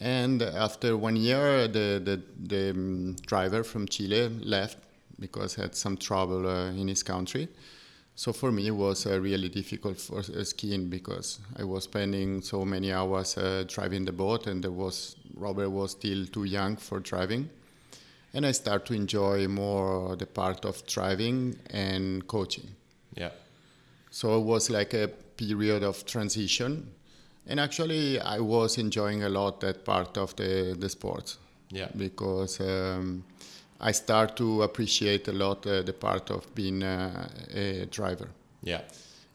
And 0.01 0.41
after 0.43 0.97
one 0.97 1.17
year, 1.17 1.67
the, 1.67 2.01
the, 2.03 2.23
the 2.41 2.71
um, 2.71 3.17
driver 3.27 3.65
from 3.65 3.89
Chile 3.89 4.29
left 4.29 4.79
because 5.19 5.57
he 5.57 5.63
had 5.63 5.75
some 5.75 5.97
trouble 5.97 6.47
uh, 6.47 6.71
in 6.71 6.87
his 6.89 7.03
country. 7.03 7.49
So 8.15 8.33
for 8.33 8.51
me, 8.51 8.69
it 8.69 8.73
was 8.75 9.07
uh, 9.07 9.21
really 9.21 9.49
difficult 9.49 10.01
for 10.01 10.19
uh, 10.21 10.45
skiing 10.45 10.89
because 10.89 11.41
I 11.57 11.65
was 11.65 11.85
spending 11.85 12.43
so 12.43 12.65
many 12.65 12.93
hours 12.93 13.37
uh, 13.37 13.65
driving 13.67 14.05
the 14.05 14.13
boat, 14.13 14.47
and 14.47 14.63
there 14.63 14.73
was 14.73 15.17
Robert 15.35 15.71
was 15.71 15.93
still 15.93 16.27
too 16.27 16.45
young 16.45 16.77
for 16.77 16.99
driving 16.99 17.49
and 18.35 18.47
I 18.47 18.53
start 18.53 18.87
to 18.87 18.95
enjoy 18.95 19.49
more 19.49 20.17
the 20.17 20.27
part 20.27 20.65
of 20.65 20.87
driving 20.87 21.57
and 21.71 22.27
coaching. 22.27 22.69
Yeah. 23.15 23.31
So 24.11 24.39
it 24.39 24.45
was 24.45 24.71
like 24.71 24.95
a 24.95 25.09
period 25.37 25.83
of 25.83 26.05
transition, 26.05 26.91
and 27.47 27.61
actually 27.61 28.21
I 28.21 28.41
was 28.41 28.79
enjoying 28.79 29.23
a 29.23 29.29
lot 29.29 29.61
that 29.61 29.85
part 29.85 30.17
of 30.19 30.35
the 30.37 30.77
the 30.79 30.89
sport. 30.89 31.37
Yeah. 31.71 31.89
Because 31.97 32.61
um, 32.61 33.25
I 33.81 33.93
start 33.93 34.37
to 34.37 34.63
appreciate 34.63 35.29
a 35.29 35.33
lot 35.33 35.67
uh, 35.67 35.83
the 35.83 35.93
part 35.93 36.31
of 36.31 36.55
being 36.55 36.83
uh, 36.83 37.29
a 37.55 37.87
driver. 37.87 38.29
Yeah 38.63 38.81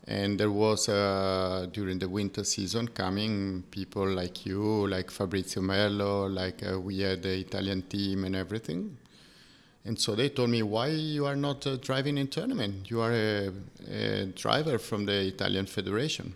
and 0.05 0.37
there 0.37 0.51
was 0.51 0.89
uh, 0.89 1.67
during 1.71 1.97
the 1.97 2.09
winter 2.09 2.43
season 2.43 2.87
coming 2.89 3.63
people 3.71 4.05
like 4.05 4.45
you 4.45 4.87
like 4.87 5.09
fabrizio 5.09 5.61
merlo 5.61 6.33
like 6.33 6.61
uh, 6.63 6.77
we 6.79 6.99
had 6.99 7.23
the 7.23 7.39
italian 7.39 7.81
team 7.83 8.25
and 8.25 8.35
everything. 8.35 8.97
And 9.85 9.99
so 9.99 10.15
they 10.15 10.29
told 10.29 10.49
me 10.49 10.63
why 10.63 10.87
you 10.87 11.25
are 11.25 11.35
not 11.35 11.67
uh, 11.67 11.75
driving 11.75 12.17
in 12.17 12.29
tournament? 12.29 12.89
You 12.89 13.01
are 13.01 13.11
a, 13.11 13.51
a, 13.91 14.25
driver 14.27 14.77
from 14.79 15.05
the 15.05 15.27
italian 15.27 15.65
federation. 15.65 16.35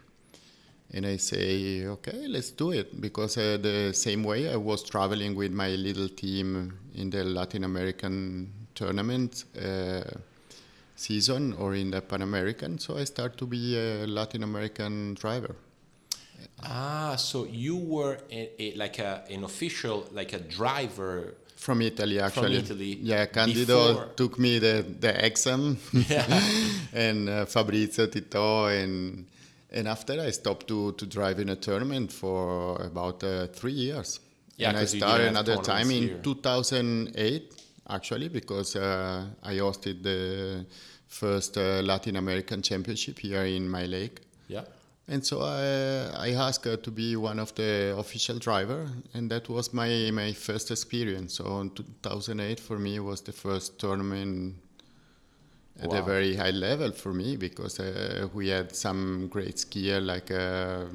And 0.93 1.05
i 1.05 1.17
say 1.17 1.85
okay 1.87 2.27
let's 2.27 2.51
do 2.51 2.71
it. 2.71 3.01
Because 3.01 3.37
uh, 3.37 3.57
the 3.61 3.93
same 3.93 4.23
way 4.23 4.49
i 4.49 4.55
was 4.55 4.81
traveling 4.81 5.35
with 5.35 5.51
my 5.51 5.69
little 5.69 6.07
team 6.07 6.79
in 6.95 7.09
the 7.09 7.25
latin 7.25 7.65
american 7.65 8.49
tournament 8.73 9.43
uh, 9.61 10.03
season 10.97 11.53
or 11.53 11.75
in 11.75 11.91
the 11.91 12.01
Pan 12.01 12.21
American. 12.21 12.77
So 12.79 12.97
I 12.97 13.05
start 13.05 13.37
to 13.37 13.45
be 13.45 13.77
a 13.77 14.05
Latin 14.05 14.43
American 14.43 15.13
driver. 15.13 15.55
Ah, 16.63 17.15
so 17.15 17.45
you 17.45 17.77
were 17.77 18.17
a, 18.31 18.51
a, 18.59 18.75
like 18.75 18.99
a, 18.99 19.23
an 19.29 19.43
official, 19.43 20.07
like 20.11 20.33
a 20.33 20.39
driver 20.39 21.35
from 21.55 21.81
Italy 21.81 22.19
actually. 22.19 22.55
From 22.55 22.65
Italy. 22.65 22.99
Yeah, 23.01 23.25
Candido 23.25 23.93
before. 23.93 24.05
took 24.15 24.39
me 24.39 24.59
the, 24.59 24.85
the 24.99 25.25
exam, 25.25 25.77
yeah. 25.91 26.41
and 26.93 27.29
uh, 27.29 27.45
Fabrizio 27.45 28.07
Tito, 28.07 28.65
and 28.65 29.25
and 29.71 29.87
after 29.87 30.19
I 30.21 30.31
stopped 30.31 30.67
to 30.67 30.93
to 30.93 31.05
drive 31.05 31.39
in 31.39 31.49
a 31.49 31.55
tournament 31.55 32.11
for 32.11 32.81
about 32.81 33.23
uh, 33.23 33.47
three 33.47 33.73
years. 33.73 34.19
Yeah, 34.57 34.69
and 34.69 34.77
I 34.77 34.85
started 34.85 35.27
another 35.27 35.57
time 35.57 35.89
here. 35.89 36.15
in 36.15 36.23
2008 36.23 37.53
actually 37.89 38.29
because 38.29 38.75
uh, 38.75 39.25
I 39.43 39.55
hosted 39.55 40.03
the 40.03 40.65
first 41.07 41.57
uh, 41.57 41.81
Latin 41.81 42.15
American 42.15 42.61
Championship 42.61 43.19
here 43.19 43.45
in 43.45 43.69
my 43.69 43.85
lake. 43.85 44.21
Yeah. 44.47 44.63
And 45.09 45.25
so 45.25 45.41
I, 45.41 46.27
I 46.27 46.33
asked 46.33 46.83
to 46.83 46.91
be 46.91 47.15
one 47.15 47.39
of 47.39 47.55
the 47.55 47.95
official 47.97 48.39
driver, 48.39 48.89
and 49.13 49.31
that 49.31 49.47
was 49.47 49.73
my, 49.73 50.11
my 50.11 50.33
first 50.33 50.69
experience. 50.69 51.35
So 51.35 51.61
in 51.61 51.69
2008 51.69 52.59
for 52.59 52.77
me 52.77 52.99
was 52.99 53.21
the 53.21 53.31
first 53.31 53.79
tournament 53.79 54.55
at 55.81 55.89
wow. 55.89 55.99
a 55.99 56.01
very 56.01 56.35
high 56.35 56.51
level 56.51 56.91
for 56.91 57.13
me 57.13 57.37
because 57.37 57.79
uh, 57.79 58.27
we 58.33 58.49
had 58.49 58.75
some 58.75 59.27
great 59.29 59.55
skier 59.55 60.03
like 60.03 60.31
uh, 60.31 60.85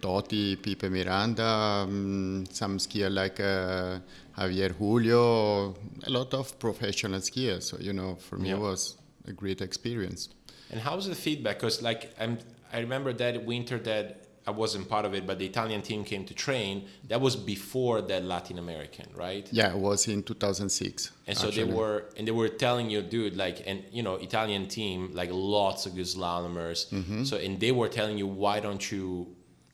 Totti, 0.00 0.56
Pipe 0.56 0.90
Miranda, 0.90 1.44
um, 1.44 2.44
some 2.50 2.78
skier 2.78 3.12
like 3.12 3.40
uh, 3.40 3.98
Javier 4.38 4.72
Julio, 4.76 5.74
a 6.06 6.10
lot 6.10 6.34
of 6.34 6.58
professional 6.58 7.20
skiers. 7.20 7.62
So 7.64 7.78
you 7.78 7.92
know, 7.92 8.16
for 8.16 8.36
me, 8.36 8.48
yeah. 8.48 8.56
it 8.56 8.60
was 8.60 8.96
a 9.26 9.32
great 9.32 9.60
experience. 9.60 10.28
And 10.70 10.80
how's 10.80 11.06
the 11.06 11.14
feedback? 11.14 11.56
Because 11.56 11.82
like 11.82 12.14
I'm, 12.18 12.38
I 12.72 12.80
remember 12.80 13.12
that 13.14 13.44
winter 13.44 13.78
that 13.80 14.26
I 14.46 14.52
wasn't 14.52 14.88
part 14.88 15.04
of 15.04 15.14
it, 15.14 15.26
but 15.26 15.38
the 15.38 15.46
Italian 15.46 15.82
team 15.82 16.02
came 16.02 16.24
to 16.24 16.34
train. 16.34 16.88
That 17.08 17.20
was 17.20 17.36
before 17.36 18.00
that 18.02 18.24
Latin 18.24 18.58
American, 18.58 19.06
right? 19.14 19.46
Yeah, 19.52 19.70
it 19.70 19.78
was 19.78 20.08
in 20.08 20.22
2006. 20.22 21.10
And 21.26 21.36
so 21.36 21.48
actually. 21.48 21.64
they 21.64 21.72
were, 21.72 22.06
and 22.16 22.26
they 22.26 22.32
were 22.32 22.48
telling 22.48 22.88
you, 22.88 23.02
dude, 23.02 23.36
like, 23.36 23.62
and 23.66 23.84
you 23.92 24.02
know, 24.02 24.14
Italian 24.14 24.66
team, 24.66 25.10
like 25.12 25.30
lots 25.30 25.84
of 25.86 25.94
good 25.94 26.06
slalomers. 26.06 26.88
Mm-hmm. 26.90 27.24
So, 27.24 27.36
and 27.36 27.60
they 27.60 27.70
were 27.70 27.88
telling 27.88 28.16
you, 28.16 28.26
why 28.26 28.60
don't 28.60 28.90
you 28.90 29.28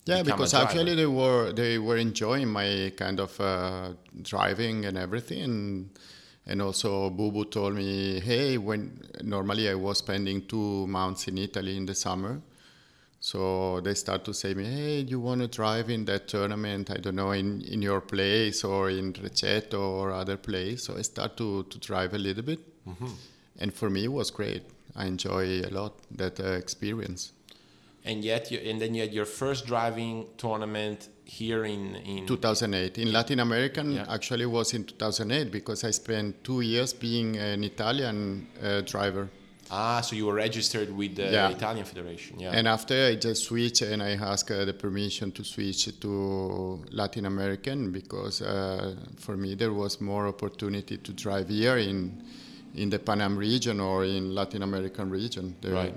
yeah, 0.07 0.23
because 0.23 0.55
actually 0.55 0.95
they 0.95 1.07
were 1.07 1.53
they 1.53 1.79
were 1.79 1.97
enjoying 1.97 2.49
my 2.49 2.93
kind 2.97 3.21
of 3.21 3.39
uh, 3.41 3.91
driving 4.23 4.85
and 4.87 4.97
everything, 4.97 5.43
and, 5.43 5.91
and 6.47 6.63
also 6.63 7.11
Bubu 7.11 7.51
told 7.51 7.75
me, 7.75 8.21
hey, 8.21 8.57
when 8.59 9.01
normally 9.23 9.69
I 9.69 9.75
was 9.75 9.99
spending 9.99 10.47
two 10.47 10.87
months 10.87 11.29
in 11.29 11.39
Italy 11.39 11.77
in 11.77 11.87
the 11.87 11.95
summer, 11.95 12.41
so 13.21 13.81
they 13.81 13.95
start 13.95 14.25
to 14.27 14.33
say 14.35 14.55
me, 14.55 14.65
hey, 14.65 15.01
you 15.01 15.19
want 15.19 15.41
to 15.41 15.49
drive 15.49 15.91
in 15.91 16.05
that 16.05 16.29
tournament? 16.29 16.91
I 16.91 16.99
don't 16.99 17.17
know 17.17 17.33
in 17.33 17.63
in 17.63 17.83
your 17.83 18.01
place 18.01 18.63
or 18.65 18.91
in 18.91 19.13
Recetto 19.15 19.81
or 19.81 20.13
other 20.13 20.37
place. 20.37 20.85
So 20.85 20.97
I 20.97 21.03
start 21.03 21.37
to 21.39 21.65
to 21.65 21.79
drive 21.79 22.15
a 22.15 22.19
little 22.19 22.45
bit, 22.45 22.61
And 23.59 23.73
for 23.75 23.91
me, 23.91 24.05
it 24.05 24.13
was 24.13 24.31
great. 24.31 24.63
I 24.95 25.07
enjoy 25.07 25.61
a 25.63 25.71
lot 25.71 25.93
that 26.17 26.39
uh, 26.41 26.53
experience. 26.53 27.33
And 28.07 28.25
yet, 28.25 28.51
you, 28.51 28.59
and 28.71 28.81
then 28.81 28.95
you 28.95 29.03
had 29.03 29.13
your 29.13 29.27
first 29.27 29.67
driving 29.67 30.27
tournament 30.39 31.09
here 31.25 31.65
in 31.65 31.97
in 31.97 32.25
2008 32.27 32.99
in 32.99 33.13
Latin 33.13 33.41
American 33.41 33.93
Yeah. 33.93 34.15
actually 34.15 34.47
was 34.47 34.73
in 34.75 34.85
2008 34.85 35.51
because 35.51 35.83
I 35.89 35.91
spent 35.93 36.45
two 36.45 36.61
years 36.61 36.93
being 36.95 37.37
an 37.37 37.65
Italian 37.65 38.47
uh, 38.63 38.81
driver. 38.93 39.29
ah, 39.71 40.01
so 40.01 40.15
you 40.15 40.27
were 40.27 40.35
registered 40.47 40.89
with 40.97 41.17
the 41.17 41.25
Yeah. 41.33 41.51
Italian 41.51 41.85
Federation, 41.85 42.39
yeah. 42.39 42.57
And 42.59 42.69
after 42.69 42.95
I 43.11 43.17
just 43.17 43.43
switched 43.45 43.83
and 43.83 44.01
I 44.03 44.13
asked 44.33 44.53
uh, 44.55 44.65
the 44.65 44.73
permission 44.73 45.33
to 45.33 45.43
switch 45.43 45.89
to 46.01 46.11
Latin 46.93 47.27
American 47.27 47.91
because 47.91 48.41
uh, 48.43 48.95
for 49.17 49.37
me 49.37 49.57
there 49.57 49.73
was 49.73 50.01
more 50.01 50.29
opportunity 50.29 50.97
to 50.99 51.13
drive 51.13 51.49
here 51.49 51.79
in 51.79 52.23
in 52.77 52.91
the 52.91 52.99
Pan 52.99 53.21
Am 53.21 53.37
region 53.39 53.81
or 53.81 54.05
in 54.05 54.35
Latin 54.35 54.63
American 54.63 55.11
region. 55.11 55.57
There- 55.61 55.75
right. 55.75 55.95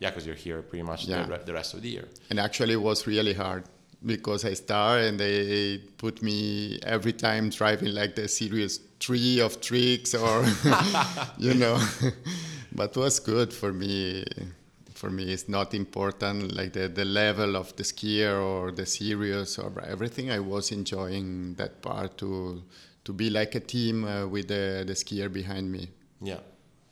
Yeah, 0.00 0.10
because 0.10 0.26
you're 0.26 0.36
here 0.36 0.62
pretty 0.62 0.82
much 0.84 1.06
Yeah. 1.06 1.24
the, 1.24 1.32
re- 1.32 1.40
the 1.44 1.52
rest 1.52 1.74
of 1.74 1.82
the 1.82 1.88
year. 1.88 2.08
And 2.30 2.38
actually 2.38 2.74
it 2.74 2.82
was 2.82 3.06
really 3.06 3.34
hard 3.34 3.64
because 4.04 4.44
I 4.44 4.54
start 4.54 5.02
and 5.02 5.18
they 5.18 5.78
put 5.96 6.22
me 6.22 6.78
every 6.84 7.12
time 7.12 7.50
driving 7.50 7.92
like 7.94 8.14
the 8.14 8.28
series 8.28 8.78
three 9.00 9.40
of 9.40 9.60
tricks 9.60 10.14
or 10.14 10.44
you 11.38 11.54
know. 11.54 11.78
But 12.72 12.96
was 12.96 13.18
good 13.18 13.52
for 13.52 13.72
me 13.72 14.24
for 14.94 15.10
me. 15.10 15.32
It's 15.32 15.48
not 15.48 15.74
important 15.74 16.54
like 16.54 16.72
the, 16.74 16.88
the 16.88 17.04
level 17.04 17.56
of 17.56 17.74
the 17.76 17.82
skier 17.82 18.40
or 18.40 18.70
the 18.72 18.84
series 18.86 19.58
or 19.58 19.72
everything. 19.84 20.30
I 20.30 20.38
was 20.40 20.70
enjoying 20.70 21.54
that 21.54 21.82
part 21.82 22.18
to 22.18 22.62
to 23.04 23.12
be 23.12 23.30
like 23.30 23.54
a 23.54 23.60
team 23.60 24.04
uh, 24.04 24.26
with 24.26 24.48
the, 24.48 24.84
the 24.86 24.92
skier 24.92 25.32
behind 25.32 25.72
me. 25.72 25.88
Yeah, 26.20 26.40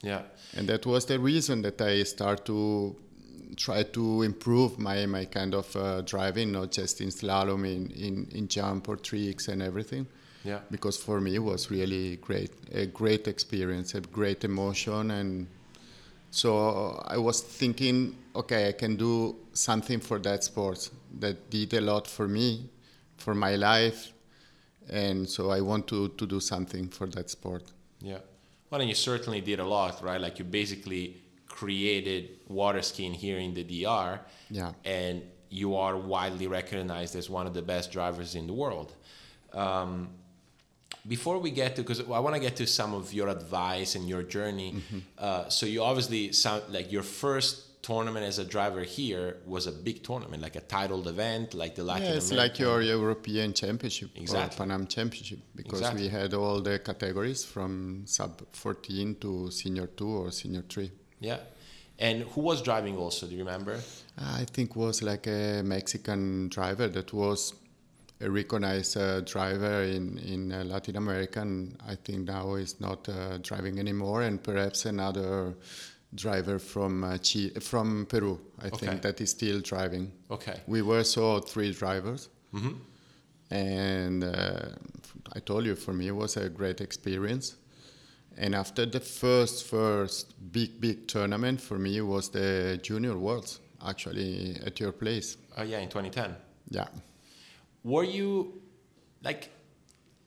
yeah, 0.03 0.23
and 0.57 0.69
that 0.69 0.87
was 0.87 1.07
the 1.07 1.19
reason 1.19 1.63
that 1.63 1.81
I 1.81 2.03
start 2.05 2.45
to 2.47 2.97
try 3.57 3.83
to 3.83 4.23
improve 4.23 4.79
my, 4.79 5.07
my 5.07 5.25
kind 5.25 5.55
of 5.55 5.75
uh, 5.77 6.03
driving, 6.03 6.53
not 6.53 6.71
just 6.73 7.01
in 7.01 7.09
slalom, 7.09 7.65
in, 7.65 7.91
in, 7.93 8.29
in 8.33 8.49
jump 8.49 8.89
or 8.89 8.97
tricks 8.97 9.49
and 9.49 9.63
everything. 9.63 10.07
yeah. 10.45 10.61
Because 10.71 10.97
for 10.97 11.21
me 11.21 11.37
it 11.37 11.43
was 11.43 11.71
really 11.71 12.17
great, 12.17 12.51
a 12.73 12.87
great 12.87 13.27
experience, 13.29 13.95
a 13.95 14.01
great 14.01 14.45
emotion, 14.45 15.11
and 15.11 15.47
so 16.31 17.03
I 17.07 17.17
was 17.19 17.41
thinking, 17.41 18.17
okay, 18.35 18.69
I 18.69 18.73
can 18.73 18.97
do 18.97 19.37
something 19.53 20.01
for 20.01 20.19
that 20.19 20.45
sport 20.45 20.91
that 21.21 21.49
did 21.51 21.73
a 21.75 21.81
lot 21.81 22.07
for 22.07 22.29
me, 22.29 22.69
for 23.17 23.35
my 23.35 23.57
life, 23.57 24.13
and 24.91 25.29
so 25.29 25.51
I 25.51 25.61
want 25.63 25.87
to, 25.89 26.09
to 26.09 26.27
do 26.27 26.41
something 26.41 26.89
for 26.89 27.07
that 27.07 27.31
sport. 27.31 27.63
Yeah. 28.01 28.19
Well, 28.71 28.81
and 28.81 28.89
you 28.89 28.97
certainly 28.97 29.41
did 29.41 29.61
a 29.61 29.65
lot, 29.65 30.03
right? 30.03 30.21
Like 30.21 30.39
you 30.39 30.45
basically 30.45 31.23
created 31.49 32.39
water 32.49 32.83
skiing 32.83 33.15
here 33.15 33.39
in 33.39 33.55
the 33.55 33.65
DR. 33.65 34.21
Yeah. 34.51 34.73
And 34.85 35.23
you 35.49 35.77
are 35.77 35.97
widely 35.97 36.47
recognized 36.49 37.15
as 37.17 37.31
one 37.31 37.47
of 37.47 37.55
the 37.55 37.63
best 37.63 37.93
drivers 37.93 38.35
in 38.35 38.47
the 38.47 38.53
world. 38.53 38.95
Um, 39.53 40.11
before 41.07 41.39
we 41.39 41.51
get 41.51 41.77
to, 41.77 41.83
because 41.83 42.01
I 42.01 42.19
want 42.19 42.35
to 42.35 42.41
get 42.41 42.57
to 42.57 42.67
some 42.67 42.93
of 42.93 43.13
your 43.13 43.29
advice 43.29 43.95
and 43.95 44.09
your 44.09 44.23
journey. 44.23 44.73
Mm-hmm. 44.73 44.99
Uh, 45.19 45.49
so 45.49 45.67
you 45.67 45.83
obviously 45.83 46.33
sound 46.33 46.65
like 46.71 46.91
your 46.91 47.03
first 47.03 47.66
tournament 47.87 48.25
as 48.33 48.39
a 48.41 48.45
driver 48.45 48.83
here 48.83 49.37
was 49.47 49.65
a 49.69 49.73
big 49.87 49.99
tournament, 50.09 50.43
like 50.47 50.57
a 50.57 50.65
titled 50.77 51.07
event, 51.15 51.55
like 51.63 51.73
the 51.77 51.85
Latin 51.85 52.03
Yeah, 52.09 52.17
it's 52.19 52.31
American. 52.33 52.51
like 52.51 52.59
your 52.59 52.79
European 52.97 53.49
Championship 53.63 54.11
Exactly. 54.17 54.55
or 54.55 54.59
Pan 54.59 54.71
Am 54.77 54.87
Championship 54.97 55.39
because 55.55 55.81
Exactly. 55.81 56.03
we 56.03 56.09
had 56.09 56.35
all 56.35 56.61
the 56.69 56.77
categories 56.81 57.45
from 57.45 57.71
sub 58.07 58.33
14 58.53 59.15
to 59.23 59.51
senior 59.53 59.87
2 59.87 60.09
or 60.21 60.33
senior 60.33 60.65
3. 60.69 60.91
Yeah. 61.21 61.39
And 61.99 62.17
who 62.33 62.41
was 62.41 62.61
driving 62.61 62.97
also? 62.97 63.27
Do 63.29 63.33
you 63.37 63.45
remember? 63.47 63.77
I 64.19 64.45
think 64.55 64.75
was 64.75 65.01
like 65.03 65.27
a 65.29 65.63
Mexican 65.63 66.49
driver 66.49 66.89
that 66.89 67.13
was 67.13 67.55
a 68.21 68.29
recognized 68.41 68.97
uh, 68.97 69.21
driver 69.35 69.77
in 69.97 70.19
in 70.33 70.41
uh, 70.53 70.65
Latin 70.73 70.97
America. 70.97 71.39
And 71.41 71.77
I 71.93 71.95
think 72.05 72.19
now 72.27 72.47
is 72.57 72.81
not 72.81 73.01
uh, 73.09 73.39
driving 73.49 73.79
anymore, 73.79 74.21
and 74.29 74.43
perhaps 74.43 74.87
another 74.87 75.55
driver 76.15 76.59
from 76.59 77.05
uh, 77.05 77.19
Chi- 77.19 77.59
from 77.61 78.07
Peru. 78.07 78.39
I 78.63 78.67
Okay. 78.69 78.87
think 78.87 79.03
that 79.03 79.21
is 79.21 79.31
still 79.31 79.61
driving. 79.61 80.13
Okay. 80.31 80.61
We 80.67 80.83
were 80.83 81.05
so 81.05 81.41
three 81.41 81.73
drivers, 81.73 82.29
and 83.51 84.25
uh, 84.25 84.69
I 85.35 85.41
told 85.41 85.65
you 85.67 85.77
for 85.77 85.93
me 85.93 86.09
it 86.09 86.15
was 86.17 86.37
a 86.37 86.49
great 86.49 86.81
experience. 86.81 87.57
And 88.39 88.55
after 88.55 88.85
the 88.87 89.01
first 89.01 89.65
first 89.67 90.35
big 90.53 90.81
big 90.81 91.07
tournament 91.09 91.61
for 91.61 91.79
me 91.79 92.01
was 92.03 92.29
the 92.31 92.79
Junior 92.83 93.17
Worlds 93.17 93.61
actually 93.87 94.59
at 94.67 94.79
your 94.81 94.93
place. 94.93 95.37
Oh, 95.57 95.63
yeah, 95.63 95.79
in 95.79 95.89
2010. 95.89 96.35
Yeah. 96.71 96.89
Were 97.85 98.05
you, 98.05 98.61
like, 99.23 99.49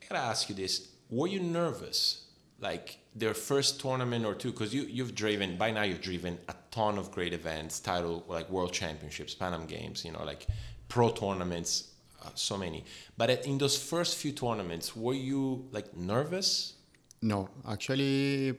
I 0.01 0.05
gotta 0.07 0.21
ask 0.25 0.49
you 0.49 0.55
this, 0.55 0.87
were 1.09 1.27
you 1.27 1.39
nervous? 1.41 2.25
Like, 2.61 2.99
their 3.15 3.33
first 3.33 3.79
tournament 3.79 4.25
or 4.25 4.35
two? 4.35 4.51
Because 4.51 4.73
you, 4.73 4.83
you've 4.83 5.15
driven, 5.15 5.57
by 5.57 5.71
now 5.71 5.83
you've 5.83 6.01
driven 6.01 6.37
a 6.47 6.55
ton 6.71 6.97
of 6.97 7.11
great 7.11 7.33
events, 7.33 7.79
title, 7.79 8.23
like 8.27 8.49
World 8.49 8.73
Championships, 8.73 9.33
Pan 9.33 9.53
Am 9.53 9.65
Games, 9.65 10.03
you 10.05 10.11
know, 10.11 10.23
like 10.23 10.47
pro 10.87 11.09
tournaments, 11.09 11.89
uh, 12.23 12.29
so 12.35 12.57
many. 12.57 12.83
But 13.17 13.29
at- 13.29 13.45
in 13.45 13.57
those 13.57 13.77
first 13.81 14.17
few 14.17 14.31
tournaments, 14.33 14.95
were 14.95 15.13
you, 15.13 15.67
like, 15.71 15.95
nervous? 15.95 16.73
No, 17.21 17.49
actually, 17.67 18.55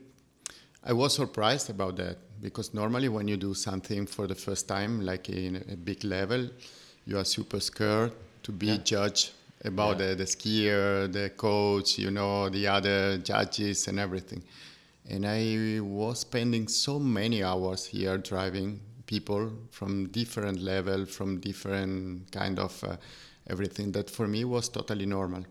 I 0.82 0.92
was 0.92 1.14
surprised 1.14 1.70
about 1.70 1.96
that 1.96 2.16
because 2.40 2.72
normally 2.74 3.08
when 3.08 3.28
you 3.28 3.36
do 3.36 3.52
something 3.54 4.06
for 4.06 4.26
the 4.26 4.34
first 4.34 4.66
time, 4.68 5.00
like 5.02 5.28
in 5.28 5.56
a 5.70 5.76
big 5.76 6.04
level, 6.04 6.48
you 7.06 7.18
are 7.18 7.24
super 7.24 7.60
scared 7.60 8.12
to 8.42 8.52
be 8.52 8.66
Yeah. 8.66 8.76
judged 8.78 9.30
about 9.64 9.98
Yeah. 9.98 10.08
the, 10.08 10.14
the 10.16 10.24
skier, 10.24 11.12
the 11.12 11.30
coach, 11.30 11.98
you 11.98 12.10
know, 12.10 12.48
the 12.48 12.66
other 12.66 13.18
judges 13.18 13.88
and 13.88 13.98
everything. 13.98 14.42
And 15.08 15.26
I 15.26 15.80
was 15.80 16.20
spending 16.20 16.68
so 16.68 16.98
many 16.98 17.42
hours 17.42 17.86
here 17.86 18.18
driving 18.18 18.80
people 19.06 19.50
from 19.70 20.08
different 20.08 20.60
level, 20.60 21.04
from 21.06 21.40
different 21.40 22.30
kind 22.30 22.58
of 22.58 22.82
uh, 22.84 22.96
everything 23.48 23.92
that 23.92 24.08
for 24.10 24.28
me 24.28 24.44
was 24.44 24.68
totally 24.68 25.06
normal 25.06 25.44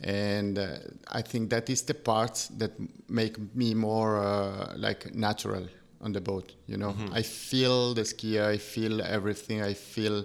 and 0.00 0.58
uh, 0.58 0.76
I 1.08 1.22
think 1.22 1.50
that 1.50 1.68
is 1.68 1.82
the 1.82 1.94
parts 1.94 2.48
that 2.58 2.72
make 3.08 3.36
me 3.54 3.74
more 3.74 4.18
uh, 4.18 4.74
like 4.76 5.14
natural 5.14 5.66
on 6.00 6.12
the 6.12 6.20
boat. 6.20 6.52
You 6.66 6.76
know, 6.76 6.94
I 7.12 7.22
feel 7.22 7.94
the 7.94 8.02
skier, 8.02 8.46
I 8.46 8.58
feel 8.58 9.02
everything, 9.02 9.62
I 9.62 9.74
feel 9.74 10.24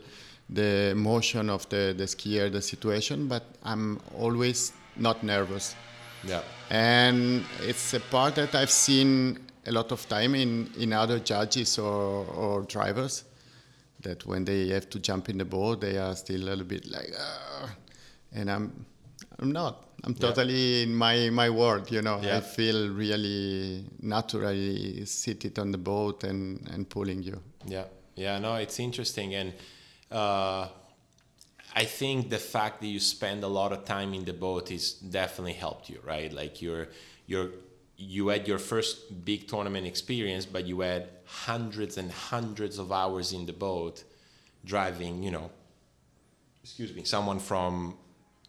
the 0.53 0.91
emotion 0.91 1.49
of 1.49 1.67
the, 1.69 1.93
the 1.97 2.05
skier, 2.05 2.51
the 2.51 2.61
situation, 2.61 3.27
but 3.27 3.43
I'm 3.63 3.99
always 4.17 4.71
not 4.95 5.23
nervous. 5.23 5.75
Yeah. 6.23 6.41
And 6.69 7.43
it's 7.61 7.93
a 7.93 7.99
part 7.99 8.35
that 8.35 8.55
I've 8.55 8.71
seen 8.71 9.39
a 9.65 9.71
lot 9.71 9.91
of 9.91 10.07
time 10.07 10.35
in, 10.35 10.69
in 10.77 10.93
other 10.93 11.19
judges 11.19 11.79
or, 11.79 12.25
or 12.25 12.61
drivers 12.63 13.23
that 14.01 14.25
when 14.25 14.45
they 14.45 14.67
have 14.69 14.89
to 14.89 14.99
jump 14.99 15.29
in 15.29 15.37
the 15.37 15.45
boat, 15.45 15.81
they 15.81 15.97
are 15.97 16.15
still 16.15 16.41
a 16.41 16.45
little 16.49 16.65
bit 16.65 16.85
like, 16.91 17.13
"Ah." 17.17 17.69
and 18.33 18.49
I'm, 18.51 18.85
I'm 19.39 19.51
not. 19.51 19.85
I'm 20.03 20.11
Yeah. 20.13 20.19
totally 20.27 20.83
in 20.83 20.93
my, 20.93 21.29
my 21.29 21.49
world, 21.49 21.89
you 21.89 22.01
know. 22.01 22.19
Yeah. 22.21 22.37
I 22.37 22.41
feel 22.41 22.89
really 22.89 23.85
naturally 24.01 25.05
seated 25.05 25.57
on 25.59 25.71
the 25.71 25.77
boat 25.77 26.23
and, 26.25 26.67
and 26.73 26.89
pulling 26.89 27.23
you. 27.23 27.39
Yeah, 27.65 27.85
yeah, 28.15 28.39
no, 28.39 28.55
it's 28.55 28.79
interesting, 28.79 29.33
and 29.35 29.53
uh, 30.13 30.67
I 31.75 31.85
think 31.85 32.29
the 32.29 32.37
fact 32.37 32.81
that 32.81 32.87
you 32.87 32.99
spend 32.99 33.43
a 33.43 33.47
lot 33.47 33.73
of 33.73 33.83
time 33.83 34.13
in 34.13 34.25
the 34.25 34.33
boat 34.33 34.71
is 34.71 34.93
definitely 34.93 35.53
helped 35.53 35.89
you, 35.89 35.99
right? 36.05 36.31
Like 36.31 36.61
you're 36.61 36.87
you're 37.25 37.49
you 37.97 38.27
had 38.27 38.47
your 38.47 38.59
first 38.59 39.25
big 39.25 39.47
tournament 39.47 39.87
experience, 39.87 40.45
but 40.45 40.65
you 40.65 40.81
had 40.81 41.09
hundreds 41.25 41.97
and 41.97 42.11
hundreds 42.11 42.77
of 42.77 42.91
hours 42.91 43.33
in 43.33 43.45
the 43.45 43.53
boat 43.53 44.03
driving, 44.65 45.23
you 45.23 45.31
know, 45.31 45.51
excuse 46.63 46.93
me, 46.93 47.03
someone 47.03 47.39
from 47.39 47.97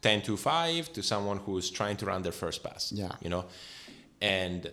10 0.03 0.23
to 0.23 0.37
5 0.37 0.93
to 0.93 1.03
someone 1.03 1.39
who's 1.39 1.71
trying 1.71 1.97
to 1.97 2.07
run 2.07 2.23
their 2.23 2.33
first 2.33 2.63
pass. 2.63 2.93
Yeah. 2.93 3.13
You 3.21 3.31
know? 3.31 3.45
And 4.21 4.71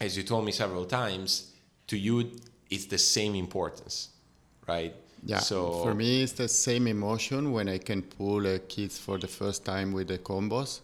as 0.00 0.16
you 0.16 0.22
told 0.22 0.44
me 0.44 0.52
several 0.52 0.84
times, 0.84 1.52
to 1.88 1.98
you 1.98 2.30
it's 2.70 2.86
the 2.86 2.98
same 2.98 3.34
importance, 3.34 4.08
right? 4.66 4.94
Yeah, 5.26 5.38
So 5.38 5.72
for 5.82 5.94
me, 5.94 6.22
it's 6.22 6.32
the 6.32 6.48
same 6.48 6.86
emotion 6.86 7.52
when 7.52 7.68
I 7.68 7.78
can 7.78 8.02
pull 8.02 8.46
a 8.46 8.58
kids 8.58 8.98
for 8.98 9.18
the 9.18 9.26
first 9.26 9.64
time 9.64 9.92
with 9.92 10.08
the 10.08 10.18
combos, 10.18 10.80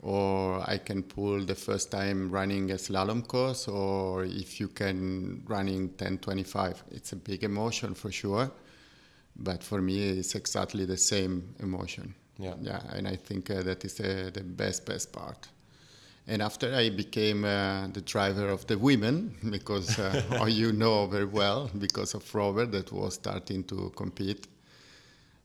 or 0.00 0.62
I 0.68 0.78
can 0.78 1.02
pull 1.02 1.44
the 1.44 1.56
first 1.56 1.90
time 1.90 2.30
running 2.30 2.70
a 2.70 2.74
slalom 2.74 3.26
course, 3.26 3.66
or 3.66 4.24
if 4.24 4.60
you 4.60 4.68
can 4.68 5.42
running 5.46 5.88
10:25. 5.90 6.84
It's 6.92 7.12
a 7.12 7.16
big 7.16 7.42
emotion 7.42 7.94
for 7.94 8.12
sure, 8.12 8.50
but 9.36 9.62
for 9.64 9.82
me, 9.82 10.18
it's 10.18 10.34
exactly 10.36 10.84
the 10.84 10.96
same 10.96 11.54
emotion. 11.58 12.14
Yeah. 12.38 12.54
yeah, 12.60 12.80
and 12.92 13.06
I 13.06 13.16
think 13.16 13.50
uh, 13.50 13.62
that 13.62 13.84
is 13.84 13.94
the, 13.94 14.30
the 14.32 14.42
best 14.42 14.84
best 14.86 15.12
part. 15.12 15.48
And 16.26 16.40
after 16.40 16.74
I 16.74 16.88
became 16.90 17.44
uh, 17.44 17.88
the 17.88 18.00
driver 18.00 18.48
of 18.48 18.66
the 18.66 18.78
women, 18.78 19.34
because 19.50 19.98
uh, 19.98 20.44
you 20.48 20.72
know 20.72 21.06
very 21.06 21.26
well, 21.26 21.70
because 21.78 22.14
of 22.14 22.34
Robert 22.34 22.72
that 22.72 22.92
was 22.92 23.14
starting 23.14 23.64
to 23.64 23.92
compete, 23.94 24.46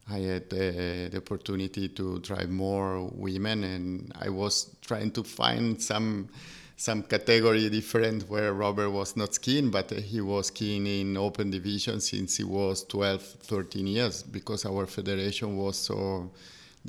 I 0.10 0.20
had 0.20 0.50
the, 0.50 1.10
the 1.12 1.18
opportunity 1.18 1.90
to 1.90 2.20
drive 2.20 2.50
more 2.50 3.10
women, 3.14 3.64
and 3.64 4.12
I 4.20 4.30
was 4.30 4.76
trying 4.82 5.12
to 5.12 5.24
find 5.24 5.82
some 5.82 6.30
some 6.80 7.04
category 7.04 7.70
different 7.70 8.24
where 8.30 8.54
Robert 8.54 8.90
was 8.90 9.18
not 9.18 9.34
skiing, 9.34 9.70
but 9.70 9.92
he 9.92 10.22
was 10.22 10.48
skiing 10.48 10.88
in 10.88 11.18
open 11.18 11.52
division 11.52 12.00
since 12.00 12.38
he 12.38 12.46
was 12.46 12.86
12, 12.86 13.22
13 13.22 13.86
years 13.86 14.24
because 14.24 14.66
our 14.66 14.88
federation 14.88 15.58
was 15.58 15.78
so, 15.78 16.32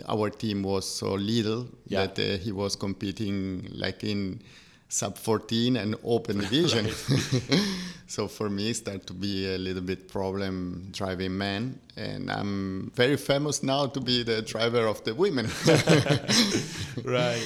our 0.08 0.30
team 0.30 0.62
was 0.62 0.88
so 0.88 1.14
little 1.14 1.66
Yeah. 1.86 2.06
that 2.06 2.18
uh, 2.18 2.38
he 2.38 2.52
was 2.52 2.76
competing 2.76 3.68
like 3.72 4.04
in 4.04 4.40
sub 4.88 5.16
14 5.18 5.76
and 5.76 5.94
open 6.04 6.38
division. 6.44 6.88
so 8.06 8.26
for 8.28 8.48
me, 8.50 8.70
it 8.70 8.74
started 8.76 9.06
to 9.06 9.14
be 9.14 9.46
a 9.54 9.58
little 9.58 9.82
bit 9.82 10.08
problem 10.08 10.88
driving 10.92 11.36
men, 11.38 11.78
and 11.96 12.30
I'm 12.30 12.90
very 12.94 13.16
famous 13.16 13.62
now 13.62 13.86
to 13.86 14.00
be 14.00 14.22
the 14.24 14.42
driver 14.42 14.86
of 14.86 15.02
the 15.04 15.14
women. 15.14 15.46
right. 17.04 17.42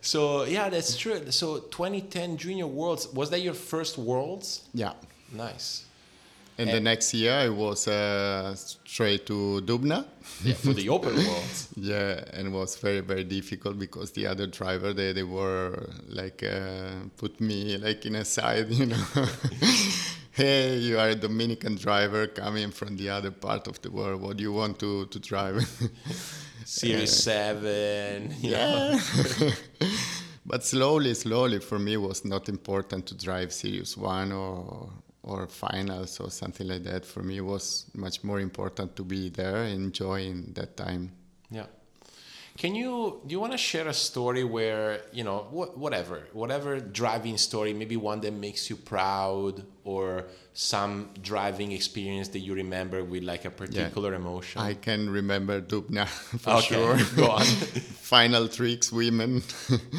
So 0.00 0.44
yeah, 0.44 0.68
that's 0.68 0.96
true. 0.96 1.30
So 1.30 1.58
2010 1.70 2.36
Junior 2.36 2.66
Worlds 2.66 3.08
was 3.12 3.30
that 3.30 3.40
your 3.40 3.54
first 3.54 3.96
Worlds? 3.98 4.62
yeah. 4.74 4.92
Nice. 5.32 5.84
And 6.56 6.70
the 6.70 6.80
next 6.80 7.12
year 7.14 7.32
I 7.32 7.48
was 7.48 7.88
uh, 7.88 8.54
straight 8.54 9.26
to 9.26 9.60
Dubna. 9.64 10.04
Yeah, 10.42 10.54
for 10.54 10.72
the 10.72 10.88
Open 10.88 11.16
world. 11.26 11.66
Yeah, 11.76 12.24
and 12.32 12.48
it 12.48 12.50
was 12.50 12.76
very 12.76 13.00
very 13.00 13.24
difficult 13.24 13.78
because 13.78 14.12
the 14.12 14.26
other 14.26 14.46
driver 14.46 14.92
they, 14.92 15.12
they 15.12 15.22
were 15.24 15.88
like 16.08 16.42
uh, 16.42 17.08
put 17.16 17.40
me 17.40 17.76
like 17.76 18.06
in 18.06 18.14
a 18.16 18.24
side, 18.24 18.70
you 18.80 18.86
know. 18.86 19.04
hey, 20.32 20.76
you 20.76 20.98
are 20.98 21.10
a 21.10 21.14
Dominican 21.14 21.74
driver 21.76 22.26
coming 22.28 22.70
from 22.70 22.96
the 22.96 23.10
other 23.10 23.30
part 23.32 23.66
of 23.66 23.80
the 23.82 23.90
world. 23.90 24.22
What 24.22 24.36
do 24.36 24.42
you 24.42 24.52
want 24.52 24.78
to 24.78 25.06
to 25.06 25.18
drive? 25.18 25.68
Series 26.64 27.12
seven. 27.12 28.32
Yeah. 28.40 28.98
but 30.46 30.64
slowly, 30.64 31.14
slowly, 31.14 31.58
for 31.58 31.78
me, 31.78 31.94
it 31.94 32.00
was 32.00 32.24
not 32.24 32.48
important 32.48 33.06
to 33.06 33.14
drive 33.16 33.52
Series 33.52 33.96
One 33.96 34.32
or 34.32 34.90
or 35.24 35.46
finals 35.46 36.20
or 36.20 36.30
something 36.30 36.68
like 36.68 36.84
that. 36.84 37.04
For 37.04 37.22
me, 37.22 37.38
it 37.38 37.44
was 37.44 37.86
much 37.94 38.22
more 38.22 38.40
important 38.40 38.94
to 38.96 39.02
be 39.04 39.30
there, 39.30 39.64
enjoying 39.64 40.52
that 40.54 40.76
time. 40.76 41.12
Yeah. 41.50 41.66
Can 42.56 42.76
you 42.76 43.20
do 43.26 43.32
you 43.32 43.40
want 43.40 43.50
to 43.52 43.58
share 43.58 43.88
a 43.88 43.92
story 43.94 44.44
where 44.44 45.00
you 45.12 45.24
know 45.24 45.38
wh- 45.50 45.76
whatever 45.76 46.28
whatever 46.32 46.78
driving 46.78 47.36
story 47.36 47.72
maybe 47.72 47.96
one 47.96 48.20
that 48.20 48.32
makes 48.32 48.70
you 48.70 48.76
proud 48.76 49.64
or 49.82 50.26
some 50.52 51.10
driving 51.20 51.72
experience 51.72 52.28
that 52.28 52.38
you 52.38 52.54
remember 52.54 53.02
with 53.02 53.24
like 53.24 53.44
a 53.44 53.50
particular 53.50 54.14
emotion? 54.14 54.60
I 54.60 54.74
can 54.74 55.10
remember 55.10 55.60
Dubna 55.60 56.06
for 56.38 56.50
okay, 56.50 56.74
sure. 56.74 56.96
go 57.16 57.30
on. 57.32 57.42
Final 58.14 58.46
tricks, 58.46 58.92
women. 58.92 59.42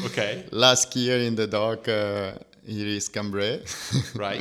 okay, 0.06 0.46
Last 0.50 0.96
year 0.96 1.18
in 1.18 1.34
the 1.34 1.46
dark 1.46 1.86
uh, 1.88 2.32
Iris 2.66 3.08
Cambray. 3.10 3.62
right. 4.14 4.40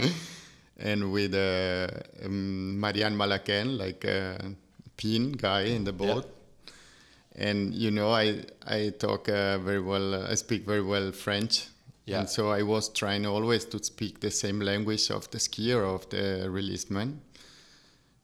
And 0.78 1.12
with 1.12 1.34
uh, 1.34 1.88
um, 2.26 2.80
Marianne 2.80 3.16
Malaken, 3.16 3.78
like 3.78 4.04
a 4.06 4.38
pin 4.98 5.32
guy 5.34 5.62
in 5.62 5.84
the 5.84 5.94
boat. 5.94 6.26
And 7.36 7.74
you 7.74 7.92
know, 7.92 8.12
I 8.12 8.44
I 8.66 8.94
talk 8.98 9.28
uh, 9.30 9.58
very 9.60 9.82
well. 9.82 10.14
Uh, 10.16 10.32
I 10.32 10.36
speak 10.36 10.66
very 10.66 10.82
well 10.82 11.12
French. 11.12 11.68
Yeah. 12.06 12.20
And 12.20 12.30
so 12.30 12.50
I 12.52 12.62
was 12.62 12.90
trying 12.90 13.26
always 13.26 13.66
to 13.66 13.84
speak 13.84 14.20
the 14.20 14.30
same 14.30 14.60
language 14.60 15.10
of 15.10 15.30
the 15.32 15.40
skier 15.40 15.84
of 15.84 16.08
the 16.10 16.48
releaseman. 16.48 17.18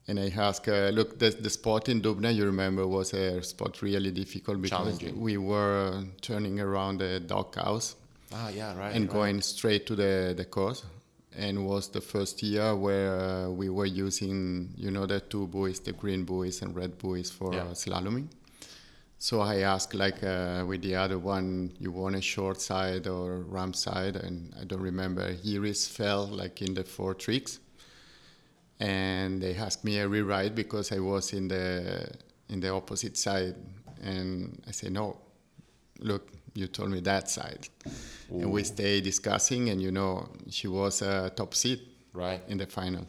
And 0.08 0.20
I 0.20 0.30
asked, 0.38 0.68
uh, 0.68 0.90
look, 0.90 1.18
the, 1.20 1.30
the 1.32 1.50
spot 1.50 1.90
in 1.90 2.02
Dubna, 2.02 2.34
you 2.36 2.46
remember, 2.46 2.86
was 2.88 3.14
a 3.14 3.42
spot 3.42 3.82
really 3.82 4.12
difficult 4.12 4.62
because 4.62 5.02
we 5.16 5.38
were 5.38 6.04
turning 6.22 6.60
around 6.60 7.00
the 7.00 7.20
dock 7.20 7.56
house 7.56 7.96
Ah, 8.34 8.50
yeah, 8.50 8.78
right. 8.78 8.96
and 8.96 9.06
right. 9.06 9.14
going 9.14 9.42
straight 9.42 9.86
to 9.88 9.96
the 9.96 10.34
the 10.38 10.46
course 10.46 10.84
and 11.38 11.66
was 11.66 11.88
the 11.90 12.02
first 12.02 12.44
year 12.44 12.76
where 12.76 13.20
uh, 13.20 13.50
we 13.50 13.70
were 13.70 13.86
using 13.86 14.70
you 14.76 14.92
know 14.92 15.06
the 15.06 15.20
two 15.20 15.48
buoys 15.48 15.80
the 15.80 15.94
green 15.94 16.24
buoys 16.26 16.62
and 16.62 16.76
red 16.76 16.98
buoys 16.98 17.30
for 17.32 17.54
Yeah. 17.54 17.64
uh, 17.64 17.74
slaloming. 17.74 18.28
So 19.18 19.42
i 19.42 19.58
asked 19.60 19.94
like 19.94 20.24
uh, 20.24 20.66
with 20.68 20.82
the 20.82 20.96
other 20.96 21.20
one 21.20 21.72
you 21.80 21.92
want 21.92 22.16
a 22.16 22.22
short 22.22 22.60
side 22.60 23.08
or 23.08 23.42
ramp 23.42 23.76
side? 23.76 24.16
And 24.16 24.54
i 24.60 24.64
don't 24.66 24.82
remember. 24.82 25.36
Iris 25.46 25.88
fell 25.88 26.26
like 26.28 26.62
in 26.62 26.74
the 26.74 26.84
four 26.84 27.14
tricks. 27.14 27.60
And 28.80 29.42
they 29.42 29.56
asked 29.56 29.84
me 29.86 30.00
a 30.00 30.08
rewrite 30.08 30.56
because 30.56 30.92
i 30.92 31.00
was 31.00 31.34
in 31.34 31.48
the 31.48 32.10
in 32.50 32.60
the 32.60 32.70
opposite 32.70 33.16
side. 33.18 33.56
And 34.02 34.62
i 34.68 34.72
said 34.72 34.92
no. 34.92 35.18
Look 36.00 36.32
you 36.54 36.68
told 36.68 36.90
me 36.92 37.00
that 37.02 37.30
side. 37.30 37.68
And 38.30 38.52
we 38.52 38.64
stayed 38.64 39.04
discussing 39.04 39.70
and 39.70 39.82
you 39.82 39.92
know 39.92 40.30
she 40.50 40.68
was 40.68 41.02
a 41.02 41.32
top 41.36 41.54
seed 41.54 41.82
right. 42.14 42.42
in 42.48 42.58
the 42.58 42.66
final. 42.66 43.06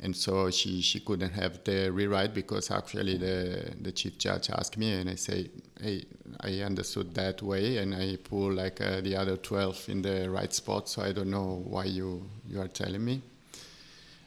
And 0.00 0.14
so 0.16 0.50
she, 0.50 0.80
she 0.80 1.00
couldn't 1.00 1.30
have 1.32 1.64
the 1.64 1.90
rewrite 1.90 2.32
because 2.32 2.70
actually 2.70 3.16
the, 3.16 3.74
the 3.80 3.90
chief 3.90 4.16
judge 4.16 4.48
asked 4.50 4.76
me 4.78 4.92
and 4.92 5.10
i 5.10 5.16
say 5.16 5.50
hey 5.80 6.04
i 6.40 6.60
understood 6.60 7.12
that 7.14 7.42
way 7.42 7.78
and 7.78 7.94
i 7.94 8.16
pull 8.22 8.52
like 8.52 8.80
uh, 8.80 9.00
the 9.00 9.16
other 9.16 9.36
12 9.36 9.88
in 9.88 10.02
the 10.02 10.30
right 10.30 10.52
spot 10.54 10.88
so 10.88 11.02
i 11.02 11.10
don't 11.10 11.30
know 11.30 11.62
why 11.66 11.84
you, 11.84 12.22
you 12.48 12.60
are 12.60 12.68
telling 12.68 13.04
me. 13.04 13.22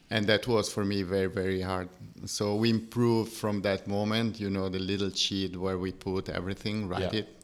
And 0.09 0.27
that 0.27 0.45
was 0.45 0.69
for 0.71 0.83
me 0.83 1.03
very 1.03 1.27
very 1.27 1.61
hard. 1.61 1.87
So 2.25 2.55
we 2.55 2.69
improved 2.69 3.31
from 3.31 3.61
that 3.61 3.87
moment 3.87 4.41
you 4.41 4.49
know 4.49 4.67
the 4.67 4.79
little 4.79 5.11
sheet 5.11 5.55
where 5.55 5.77
we 5.77 5.93
put 5.93 6.27
everything 6.27 6.89
write 6.89 7.13
Yeah. 7.13 7.19
it 7.21 7.40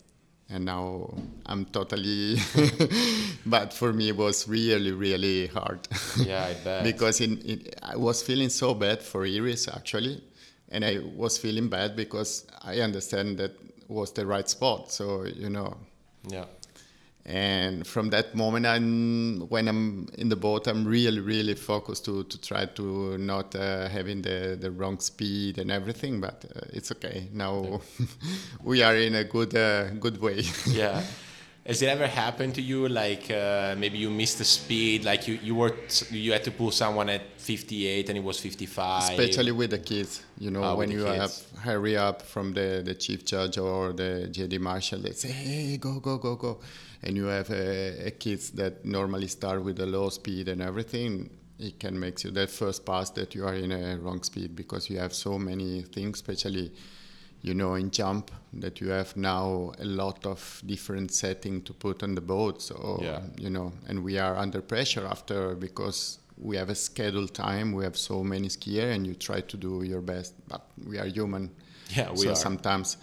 and 0.49 0.65
now 0.65 1.13
i'm 1.45 1.65
totally 1.65 2.37
but 3.45 3.73
for 3.73 3.91
me 3.93 4.09
it 4.09 4.15
was 4.17 4.47
really 4.47 4.91
really 4.91 5.47
hard 5.47 5.79
Yeah, 6.17 6.45
I 6.45 6.53
bet. 6.63 6.83
because 6.83 7.21
in, 7.21 7.37
in, 7.41 7.67
i 7.83 7.95
was 7.95 8.21
feeling 8.23 8.49
so 8.49 8.73
bad 8.73 9.01
for 9.01 9.25
iris 9.25 9.67
actually 9.67 10.23
and 10.69 10.85
i 10.85 10.99
was 11.15 11.37
feeling 11.37 11.67
bad 11.69 11.95
because 11.95 12.45
i 12.61 12.79
understand 12.79 13.37
that 13.39 13.51
was 13.87 14.11
the 14.13 14.25
right 14.25 14.47
spot 14.49 14.91
so 14.91 15.25
you 15.25 15.49
know 15.49 15.75
yeah. 16.29 16.45
And 17.27 17.85
from 17.85 18.09
that 18.09 18.33
moment 18.33 18.65
I'm, 18.65 19.41
when 19.49 19.67
i'm 19.67 20.07
in 20.17 20.29
the 20.29 20.35
boat 20.35 20.65
i'm 20.67 20.85
really 20.85 21.19
really 21.19 21.55
focused 21.55 22.05
to, 22.05 22.23
to 22.23 22.41
try 22.41 22.65
to 22.65 23.17
not 23.17 23.53
uh, 23.53 23.89
having 23.89 24.21
the, 24.21 24.57
the 24.59 24.71
wrong 24.71 24.99
speed 24.99 25.57
and 25.57 25.69
everything 25.69 26.21
but 26.21 26.45
uh, 26.55 26.61
it's 26.71 26.91
okay 26.93 27.27
now 27.33 27.81
we 28.63 28.81
are 28.81 28.95
in 28.95 29.15
a 29.15 29.25
good 29.25 29.55
uh, 29.55 29.89
good 29.91 30.21
way 30.21 30.41
yeah. 30.67 31.03
Has 31.65 31.81
it 31.81 31.87
ever 31.87 32.07
happened 32.07 32.55
to 32.55 32.61
you? 32.61 32.87
Like 32.87 33.29
uh, 33.29 33.75
maybe 33.77 33.97
you 33.97 34.09
missed 34.09 34.37
the 34.37 34.45
speed, 34.45 35.03
like 35.03 35.27
you, 35.27 35.37
you 35.43 35.53
were 35.53 35.75
you 36.11 36.31
had 36.31 36.45
to 36.45 36.51
pull 36.51 36.71
someone 36.71 37.09
at 37.09 37.23
58 37.35 38.07
and 38.07 38.17
it 38.17 38.23
was 38.23 38.39
55. 38.39 39.09
especially 39.09 39.51
with 39.51 39.71
the 39.71 39.77
kids 39.77 40.23
you 40.37 40.49
know 40.49 40.61
with 40.61 40.77
when 40.77 40.91
you 40.91 41.03
have 41.03 41.33
hurry 41.59 41.97
up 41.97 42.21
from 42.21 42.53
the, 42.53 42.81
the 42.85 42.93
chief 42.93 43.25
judge 43.25 43.57
or 43.57 43.91
the 43.91 44.29
jd 44.31 44.59
marshal 44.59 44.99
they 44.99 45.11
say 45.11 45.29
hey 45.29 45.77
go 45.77 45.99
go 45.99 46.17
go 46.17 46.35
go 46.35 46.59
and 47.03 47.15
you 47.17 47.25
have 47.25 47.49
a, 47.51 48.07
a 48.07 48.11
kids 48.11 48.51
that 48.51 48.83
normally 48.85 49.27
start 49.27 49.63
with 49.63 49.79
a 49.79 49.85
low 49.85 50.09
speed 50.09 50.47
and 50.47 50.61
everything 50.61 51.29
it 51.59 51.79
can 51.79 51.99
make 51.99 52.23
you 52.23 52.31
that 52.31 52.49
first 52.49 52.85
pass 52.85 53.09
that 53.11 53.33
you 53.35 53.45
are 53.45 53.55
in 53.55 53.71
a 53.71 53.97
wrong 53.97 54.21
speed 54.23 54.55
because 54.55 54.89
you 54.89 54.99
have 54.99 55.13
so 55.13 55.37
many 55.39 55.81
things 55.81 56.17
especially 56.17 56.71
you 57.41 57.53
know 57.53 57.75
in 57.75 57.89
jump 57.91 58.31
that 58.53 58.79
you 58.81 58.89
have 58.89 59.15
now 59.17 59.71
a 59.79 59.85
lot 59.85 60.25
of 60.25 60.61
different 60.65 61.11
setting 61.11 61.61
to 61.61 61.73
put 61.73 62.03
on 62.03 62.15
the 62.15 62.21
boat 62.21 62.61
so 62.61 62.99
Yeah. 63.01 63.21
you 63.37 63.49
know 63.49 63.71
and 63.87 64.03
we 64.03 64.17
are 64.19 64.35
under 64.37 64.61
pressure 64.61 65.05
after 65.05 65.55
because 65.55 66.19
we 66.39 66.57
have 66.57 66.69
a 66.69 66.75
scheduled 66.75 67.33
time 67.33 67.73
we 67.73 67.83
have 67.83 67.97
so 67.97 68.23
many 68.23 68.47
skier 68.49 68.91
and 68.93 69.05
you 69.07 69.13
try 69.15 69.41
to 69.41 69.57
do 69.57 69.83
your 69.83 70.01
best 70.01 70.33
but 70.47 70.61
we 70.87 70.97
are 70.99 71.07
human 71.07 71.49
Yeah, 71.95 72.11
we 72.11 72.17
so 72.25 72.31
are. 72.31 72.35
sometimes 72.35 72.97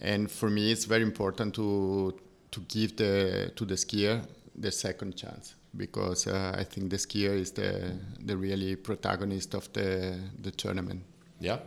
and 0.00 0.30
for 0.30 0.48
me 0.50 0.70
it's 0.72 0.84
very 0.86 1.02
important 1.02 1.54
to 1.54 2.14
to 2.50 2.60
give 2.68 2.96
the 2.96 3.50
to 3.56 3.64
the 3.64 3.74
skier 3.76 4.20
the 4.60 4.70
second 4.70 5.16
chance 5.16 5.54
because 5.76 6.26
uh, 6.26 6.54
I 6.58 6.64
think 6.64 6.90
the 6.90 6.96
skier 6.98 7.34
is 7.38 7.52
the 7.52 7.92
the 8.26 8.36
really 8.36 8.76
protagonist 8.76 9.54
of 9.54 9.72
the 9.72 10.18
the 10.42 10.50
tournament 10.50 11.02
Yeah. 11.40 11.58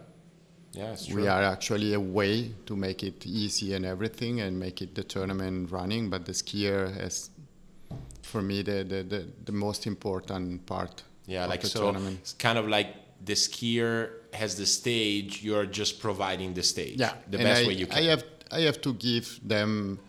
Yeah, 0.74 0.94
it's 0.94 1.08
true. 1.08 1.22
we 1.22 1.28
are 1.28 1.44
actually 1.44 1.94
a 1.94 2.00
way 2.00 2.52
to 2.66 2.76
make 2.78 3.04
it 3.04 3.26
easy 3.26 3.74
and 3.76 3.86
everything 3.86 4.40
and 4.42 4.58
make 4.58 4.82
it 4.82 4.96
the 4.96 5.04
tournament 5.04 5.70
running 5.70 6.10
but 6.10 6.24
the 6.26 6.32
skier 6.34 6.94
has 7.02 7.30
for 8.22 8.42
me 8.42 8.62
the 8.64 8.84
the, 8.84 9.04
the, 9.04 9.26
the 9.46 9.52
most 9.52 9.86
important 9.86 10.66
part 10.66 11.04
Yeah, 11.28 11.46
like 11.52 11.62
the 11.62 11.68
so 11.68 11.80
tournament 11.82 12.20
it's 12.22 12.34
kind 12.34 12.58
of 12.58 12.68
like 12.68 12.88
the 13.26 13.34
skier 13.36 14.10
has 14.34 14.56
the 14.56 14.66
stage, 14.66 15.44
you're 15.44 15.66
just 15.68 16.00
providing 16.00 16.54
the 16.54 16.64
stage. 16.64 16.96
yeah 17.00 17.14
The 17.30 17.38
and 17.38 17.44
best 17.46 17.64
I, 17.64 17.68
way 17.68 17.74
you 17.74 17.88
can. 17.88 17.98
I 17.98 18.04
have 18.10 18.24
I 18.52 18.62
have 18.62 18.80
to 18.82 18.94
give 18.94 19.40
them 19.48 20.00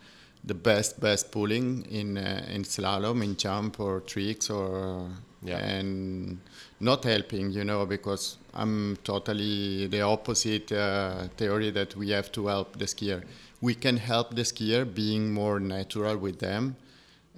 the 0.44 0.54
best 0.54 1.00
best 1.00 1.30
pulling 1.30 1.86
in 1.90 2.18
uh, 2.18 2.44
in 2.54 2.64
slalom, 2.64 3.22
in 3.22 3.36
jump 3.36 3.80
or 3.80 4.00
tricks 4.00 4.50
or 4.50 5.08
Yeah. 5.44 5.58
and 5.58 6.38
not 6.78 7.04
helping, 7.04 7.50
you 7.50 7.64
know, 7.64 7.84
because 7.86 8.36
I'm 8.54 8.96
totally 9.02 9.88
the 9.88 10.02
opposite 10.02 10.70
uh, 10.70 11.26
theory 11.36 11.70
that 11.72 11.96
we 11.96 12.10
have 12.10 12.30
to 12.32 12.46
help 12.46 12.78
the 12.78 12.86
skier. 12.86 13.22
We 13.60 13.74
can 13.74 13.96
help 13.96 14.34
the 14.36 14.42
skier 14.44 14.84
being 14.84 15.32
more 15.34 15.58
natural 15.58 16.16
with 16.16 16.38
them, 16.38 16.76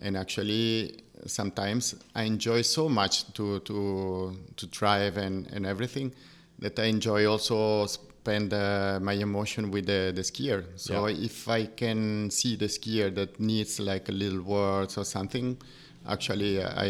and 0.03 0.17
actually 0.17 1.01
sometimes 1.27 1.95
I 2.15 2.25
enjoy 2.25 2.63
so 2.63 2.89
much 2.89 3.33
to 3.35 3.61
to 3.61 4.37
to 4.57 4.67
drive 4.67 5.17
and 5.17 5.47
and 5.55 5.65
everything 5.67 6.13
that 6.59 6.79
I 6.79 6.85
enjoy 6.85 7.27
also 7.27 7.87
spend 8.25 8.53
uh, 8.55 8.99
my 9.03 9.13
emotion 9.13 9.71
with 9.71 9.85
the, 9.87 10.13
the 10.15 10.23
skier. 10.23 10.65
So 10.77 11.07
Yeah. 11.07 11.25
if 11.25 11.47
I 11.49 11.67
can 11.67 12.31
see 12.31 12.57
the 12.57 12.69
skier 12.69 13.15
that 13.15 13.39
needs 13.39 13.79
like 13.79 14.09
a 14.09 14.13
little 14.13 14.41
words 14.43 14.97
or 14.97 15.05
something, 15.05 15.57
actually 16.09 16.63
I 16.63 16.89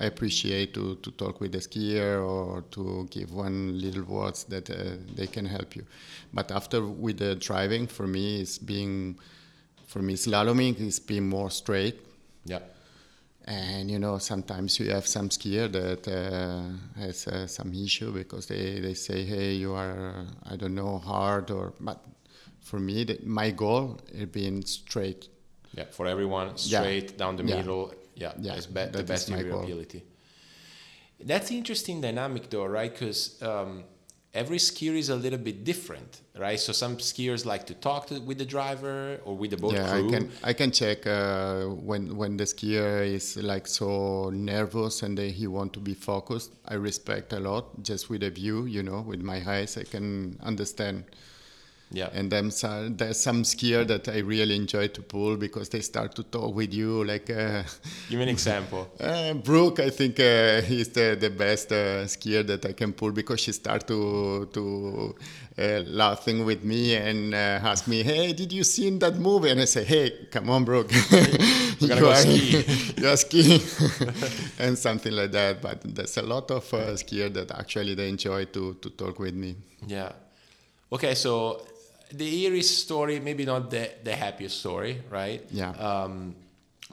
I 0.00 0.06
appreciate 0.06 0.72
to, 0.74 0.96
to 1.04 1.10
talk 1.12 1.40
with 1.42 1.52
the 1.52 1.58
skier 1.60 2.24
or 2.24 2.62
to 2.76 3.06
give 3.10 3.28
one 3.34 3.78
little 3.84 4.04
words 4.04 4.44
that 4.44 4.70
uh, 4.70 4.96
they 5.14 5.26
can 5.26 5.46
help 5.46 5.76
you. 5.76 5.84
But 6.32 6.50
after 6.50 6.78
with 6.86 7.18
the 7.18 7.34
driving, 7.36 7.86
for 7.86 8.06
me, 8.06 8.40
is 8.40 8.58
being 8.58 9.16
for 9.86 10.00
me 10.02 10.14
slaloming 10.16 10.74
is 10.80 10.98
being 11.00 11.28
more 11.28 11.50
straight 11.50 11.96
Yeah. 12.46 12.60
And 13.44 13.90
you 13.90 13.98
know 13.98 14.18
sometimes 14.18 14.78
you 14.78 14.90
have 14.90 15.06
some 15.06 15.28
skier 15.28 15.70
that 15.70 16.06
uh, 16.08 16.62
has 17.00 17.26
uh, 17.26 17.46
some 17.46 17.74
issue 17.74 18.12
because 18.12 18.46
they, 18.46 18.80
they 18.80 18.94
say 18.94 19.24
hey 19.24 19.52
you 19.54 19.72
are 19.74 20.14
uh, 20.14 20.52
i 20.52 20.56
don't 20.56 20.74
know 20.74 20.98
hard 20.98 21.50
or 21.50 21.72
but 21.80 21.98
for 22.60 22.78
me 22.78 23.04
the, 23.04 23.18
my 23.24 23.50
goal 23.50 23.98
is 24.12 24.26
being 24.26 24.64
straight 24.64 25.28
Yeah. 25.74 25.86
For 25.90 26.06
everyone, 26.06 26.48
Yeah. 26.48 26.80
straight 26.82 27.16
down 27.16 27.36
the 27.36 27.44
Yeah. 27.44 27.56
middle. 27.56 27.94
Yeah. 28.14 28.34
Yeah, 28.38 28.56
As 28.58 28.66
be- 28.66 28.90
the 28.92 29.02
best 29.02 29.28
of 29.28 29.36
my 29.36 29.40
your 29.42 29.52
goal. 29.52 29.62
ability. 29.64 30.02
That's 31.24 31.50
interesting 31.50 32.00
dynamic 32.02 32.50
though, 32.50 32.66
right? 32.66 32.92
Because 32.92 33.40
um, 33.42 33.84
every 34.34 34.58
skier 34.58 34.96
is 34.96 35.08
a 35.10 35.16
little 35.16 35.38
bit 35.38 35.64
different, 35.64 36.20
right? 36.38 36.58
So 36.58 36.72
some 36.72 36.96
skiers 36.96 37.44
like 37.44 37.66
to 37.66 37.74
talk 37.74 38.06
to, 38.06 38.18
with 38.20 38.38
the 38.38 38.44
driver 38.44 39.20
or 39.24 39.36
with 39.36 39.50
the 39.50 39.56
boat 39.56 39.74
yeah 39.74 39.90
crew. 39.90 40.08
i 40.08 40.10
can 40.10 40.30
i 40.44 40.52
can 40.52 40.70
check 40.70 41.06
uh, 41.06 41.64
when 41.66 42.16
when 42.16 42.36
the 42.36 42.44
skier 42.44 43.06
is 43.06 43.36
like 43.36 43.66
so 43.66 44.30
nervous 44.30 45.02
and 45.02 45.18
he 45.18 45.46
want 45.46 45.72
to 45.72 45.80
be 45.80 45.94
focused 45.94 46.52
i 46.66 46.74
respect 46.74 47.32
a 47.32 47.40
lot 47.40 47.82
just 47.82 48.08
with 48.08 48.22
a 48.22 48.30
view 48.30 48.64
you 48.66 48.82
know 48.82 49.00
with 49.02 49.20
my 49.20 49.42
eyes 49.46 49.76
i 49.76 49.82
can 49.84 50.38
understand 50.42 51.04
Yeah. 51.92 52.08
And 52.12 52.32
then 52.32 52.50
so, 52.50 52.88
there's 52.88 53.20
some 53.20 53.42
skier 53.42 53.86
that 53.86 54.08
I 54.08 54.18
really 54.20 54.56
enjoy 54.56 54.88
to 54.88 55.02
pull 55.02 55.36
because 55.36 55.68
they 55.68 55.80
start 55.80 56.14
to 56.14 56.22
talk 56.22 56.54
with 56.54 56.72
you. 56.72 57.04
Like 57.04 57.28
uh, 57.28 57.62
Give 58.08 58.18
me 58.18 58.22
an 58.22 58.28
example. 58.30 58.90
uh, 59.00 59.34
Brooke, 59.34 59.80
I 59.80 59.90
think 59.90 60.18
uh, 60.18 60.62
he's 60.62 60.88
the, 60.88 61.16
the 61.20 61.28
best 61.28 61.70
uh, 61.70 62.06
skier 62.06 62.46
that 62.46 62.64
I 62.64 62.72
can 62.72 62.94
pull 62.94 63.12
because 63.12 63.40
she 63.40 63.52
start 63.52 63.86
to 63.88 64.48
to 64.54 65.14
uh, 65.58 65.82
laughing 65.86 66.46
with 66.46 66.64
me 66.64 66.94
and 66.96 67.34
uh, 67.34 67.60
ask 67.62 67.86
me, 67.86 68.02
"Hey, 68.02 68.32
did 68.32 68.52
you 68.52 68.64
see 68.64 68.88
that 68.98 69.16
movie?" 69.16 69.50
And 69.50 69.60
I 69.60 69.66
say, 69.66 69.84
"Hey, 69.84 70.28
come 70.30 70.48
on, 70.48 70.64
Brooke, 70.64 70.90
gonna 71.78 72.00
go 72.00 72.14
ski." 72.14 72.64
you're 72.96 73.16
skiing," 73.18 73.60
and 74.58 74.78
something 74.78 75.12
like 75.12 75.32
that. 75.32 75.60
But 75.60 75.82
there's 75.94 76.16
a 76.16 76.22
lot 76.22 76.50
of 76.50 76.72
uh, 76.72 76.96
skier 76.96 77.30
that 77.34 77.50
actually 77.50 77.94
they 77.94 78.08
enjoy 78.08 78.46
to 78.46 78.74
to 78.80 78.90
talk 78.90 79.18
with 79.18 79.34
me. 79.34 79.56
Yeah. 79.86 80.12
Okay, 80.90 81.14
so 81.14 81.64
the 82.12 82.46
Iris 82.46 82.78
story, 82.78 83.20
maybe 83.20 83.44
not 83.44 83.70
the, 83.70 83.90
the 84.04 84.14
happiest 84.14 84.58
story, 84.60 85.02
right? 85.10 85.42
Yeah. 85.50 85.70
Um, 85.70 86.34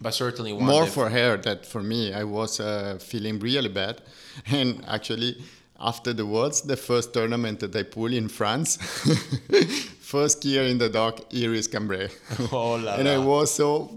but 0.01 0.13
certainly 0.13 0.53
one 0.53 0.65
more 0.65 0.85
that- 0.85 0.91
for 0.93 1.09
her 1.09 1.37
than 1.37 1.59
for 1.63 1.81
me. 1.83 2.13
I 2.13 2.23
was 2.23 2.59
uh, 2.59 2.97
feeling 3.01 3.39
really 3.39 3.69
bad, 3.69 4.01
and 4.47 4.83
actually, 4.87 5.35
after 5.79 6.13
the 6.13 6.25
Worlds, 6.25 6.61
the 6.61 6.77
first 6.77 7.13
tournament 7.13 7.59
that 7.59 7.75
I 7.75 7.83
pulled 7.83 8.13
in 8.13 8.29
France, 8.29 8.77
first 9.99 10.43
year 10.45 10.63
in 10.63 10.77
the 10.77 10.89
dock, 10.89 11.19
Iris 11.33 11.67
Cambray, 11.67 12.09
Oh 12.51 12.75
la 12.75 12.95
and 12.95 13.07
I 13.07 13.17
was 13.17 13.53
so. 13.53 13.89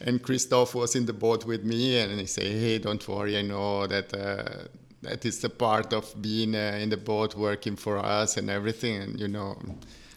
And 0.00 0.22
Christophe 0.22 0.74
was 0.74 0.94
in 0.94 1.06
the 1.06 1.12
boat 1.12 1.44
with 1.44 1.64
me, 1.64 1.98
and 1.98 2.20
he 2.20 2.26
said, 2.26 2.44
"Hey, 2.46 2.78
don't 2.78 3.06
worry. 3.08 3.36
I 3.38 3.42
know 3.42 3.86
that." 3.86 4.14
Uh, 4.14 4.68
that 5.00 5.24
is 5.24 5.38
the 5.38 5.48
part 5.48 5.92
of 5.92 6.12
being 6.20 6.56
uh, 6.56 6.76
in 6.82 6.88
the 6.88 6.96
boat 6.96 7.36
working 7.36 7.76
for 7.76 7.98
us 7.98 8.36
and 8.36 8.50
everything 8.50 8.96
and 8.96 9.20
you 9.20 9.28
know 9.28 9.56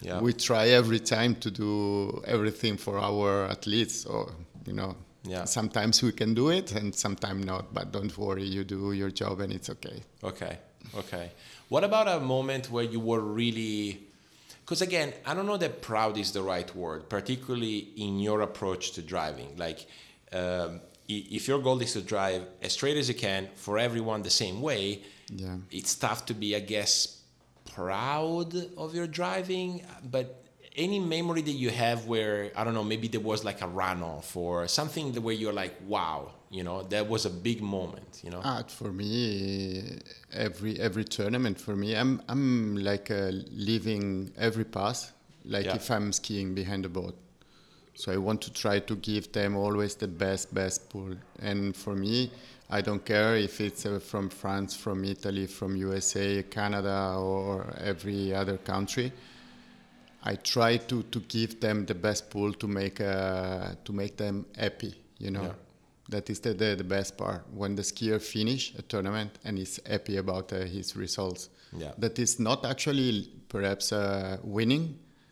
Yeah. 0.02 0.20
we 0.22 0.34
try 0.34 0.70
every 0.70 1.00
time 1.00 1.36
to 1.36 1.52
do 1.52 2.22
everything 2.26 2.78
for 2.78 2.98
our 3.00 3.46
athletes 3.46 4.06
or 4.06 4.32
you 4.66 4.74
know 4.74 4.96
Yeah. 5.24 5.46
sometimes 5.46 6.02
we 6.02 6.12
can 6.12 6.34
do 6.34 6.50
it 6.50 6.72
and 6.72 6.96
sometimes 6.96 7.46
not 7.46 7.74
but 7.74 7.92
don't 7.92 8.18
worry 8.18 8.44
you 8.44 8.64
do 8.64 8.92
your 8.94 9.12
job 9.12 9.40
and 9.42 9.54
it's 9.54 9.70
okay 9.70 10.02
Okay. 10.24 10.58
Okay. 10.98 11.32
What 11.70 11.84
about 11.84 12.08
a 12.08 12.20
moment 12.20 12.70
where 12.72 12.84
you 12.84 13.00
were 13.00 13.22
really 13.22 14.00
because 14.66 14.82
again, 14.82 15.14
I 15.26 15.34
don't 15.36 15.46
know 15.46 15.58
that 15.58 15.82
proud 15.82 16.18
is 16.18 16.32
the 16.32 16.42
right 16.42 16.74
word, 16.76 17.10
particularly 17.10 17.78
in 17.98 18.20
your 18.20 18.42
approach 18.42 18.92
to 18.94 19.02
driving. 19.02 19.58
Like, 19.58 19.86
um, 20.32 20.80
if 21.10 21.48
your 21.48 21.60
goal 21.62 21.82
is 21.82 21.92
to 21.94 22.02
drive 22.02 22.44
as 22.62 22.72
straight 22.74 22.96
as 22.98 23.08
you 23.10 23.16
can 23.16 23.50
for 23.56 23.78
everyone 23.78 24.22
the 24.24 24.30
same 24.30 24.62
way, 24.62 25.02
Yeah. 25.36 25.58
it's 25.72 25.96
tough 25.96 26.26
to 26.28 26.34
be, 26.34 26.56
I 26.56 26.60
guess, 26.62 27.21
proud 27.76 28.56
of 28.78 28.94
your 28.96 29.08
driving. 29.08 29.84
But 30.10 30.44
any 30.76 31.00
memory 31.00 31.42
that 31.42 31.52
you 31.52 31.70
have 31.70 32.06
where 32.08 32.52
I 32.56 32.64
don't 32.64 32.74
know, 32.74 32.84
maybe 32.84 33.08
there 33.08 33.22
was 33.22 33.44
like 33.44 33.62
a 33.62 33.68
runoff 33.68 34.36
or 34.36 34.68
something 34.68 35.14
where 35.22 35.36
you're 35.36 35.54
like, 35.54 35.76
wow, 35.88 36.32
you 36.50 36.64
know, 36.64 36.84
that 36.84 37.08
was 37.08 37.26
a 37.26 37.30
big 37.30 37.62
moment, 37.62 38.22
you 38.24 38.30
know. 38.32 38.42
Ah, 38.44 38.64
for 38.68 38.92
me, 38.92 40.00
every 40.32 40.80
every 40.80 41.04
tournament 41.04 41.60
for 41.60 41.76
me, 41.76 41.96
I'm 41.96 42.22
I'm 42.28 42.78
like 42.78 43.12
uh, 43.12 43.32
living 43.52 44.32
every 44.38 44.66
pass, 44.66 45.12
like 45.46 45.66
Yeah. 45.66 45.76
if 45.76 45.90
I'm 45.90 46.12
skiing 46.14 46.54
behind 46.56 46.86
the 46.86 46.90
boat. 46.90 47.16
So 47.94 48.12
I 48.12 48.18
want 48.18 48.42
to 48.44 48.54
try 48.54 48.80
to 48.80 48.96
give 48.96 49.32
them 49.34 49.56
always 49.56 49.96
the 49.96 50.08
best 50.08 50.54
best 50.54 50.90
pull. 50.90 51.16
And 51.40 51.76
for 51.76 51.96
me, 51.96 52.32
I 52.74 52.82
don't 52.82 53.04
care 53.06 53.36
if 53.36 53.60
it's 53.60 53.86
uh, 53.86 54.00
from 54.00 54.30
France, 54.30 54.76
from 54.76 55.04
Italy, 55.04 55.46
from 55.48 55.76
USA, 55.76 56.44
Canada, 56.44 57.16
or 57.18 57.66
every 57.84 58.34
other 58.34 58.58
country. 58.58 59.12
I 60.24 60.36
try 60.36 60.78
to, 60.78 61.04
to 61.04 61.20
give 61.20 61.60
them 61.60 61.86
the 61.86 61.96
best 61.96 62.30
pool 62.30 62.54
to 62.54 62.68
make 62.68 63.02
uh, 63.02 63.74
to 63.84 63.94
make 63.94 64.16
them 64.18 64.46
happy. 64.58 64.94
You 65.18 65.32
know, 65.32 65.44
Yeah. 65.44 65.54
that 66.10 66.30
is 66.30 66.40
the, 66.40 66.54
the 66.54 66.76
the 66.76 66.84
best 66.84 67.18
part 67.18 67.44
when 67.54 67.76
the 67.76 67.82
skier 67.84 68.20
finish 68.22 68.74
a 68.78 68.82
tournament 68.84 69.32
and 69.44 69.58
is 69.60 69.80
happy 69.86 70.18
about 70.18 70.54
uh, 70.54 70.60
his 70.66 70.96
results. 70.96 71.50
Yeah. 71.78 71.92
That 71.98 72.20
is 72.20 72.40
not 72.40 72.66
actually 72.66 73.30
perhaps 73.50 73.92
uh, 73.92 74.38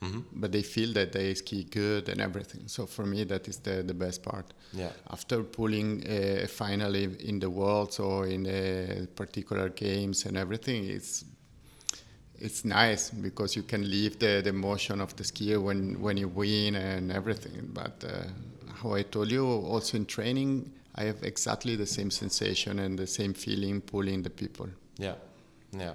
winning, 0.01 0.25
but 0.33 0.51
they 0.51 0.63
feel 0.63 0.93
that 0.93 1.11
they 1.11 1.33
ski 1.33 1.63
good 1.63 2.09
and 2.09 2.21
everything. 2.21 2.67
So 2.67 2.85
for 2.85 3.05
me, 3.05 3.25
that 3.25 3.47
is 3.47 3.57
the 3.59 3.83
the 3.83 3.93
best 3.93 4.23
part. 4.23 4.53
Yeah. 4.73 4.91
After 5.09 5.43
pulling 5.43 6.03
uh, 6.07 6.43
a 6.43 6.47
final 6.47 6.95
in 6.95 7.39
the 7.39 7.49
worlds 7.49 7.99
or 7.99 8.27
in 8.27 8.45
a 8.45 9.07
particular 9.15 9.69
games 9.69 10.25
and 10.25 10.37
everything, 10.37 10.85
it's 10.89 11.25
it's 12.41 12.63
nice 12.63 13.09
because 13.09 13.55
you 13.55 13.63
can 13.63 13.89
leave 13.89 14.17
the, 14.19 14.41
the 14.41 14.49
emotion 14.49 15.01
of 15.01 15.15
the 15.15 15.23
skier 15.23 15.61
when, 15.61 15.99
when 16.01 16.17
you 16.17 16.29
win 16.29 16.75
and 16.75 17.11
everything. 17.11 17.69
But 17.73 18.03
uh, 18.07 18.23
how 18.81 18.93
I 18.93 19.03
told 19.03 19.31
you, 19.31 19.45
also 19.45 19.97
in 19.97 20.05
training, 20.05 20.71
I 20.95 21.03
have 21.03 21.21
exactly 21.23 21.75
the 21.75 21.85
same 21.85 22.11
sensation 22.11 22.79
and 22.79 22.97
the 22.97 23.07
same 23.07 23.33
feeling 23.33 23.81
pulling 23.81 24.23
the 24.23 24.29
people. 24.29 24.67
Yeah, 24.97 25.15
yeah, 25.77 25.93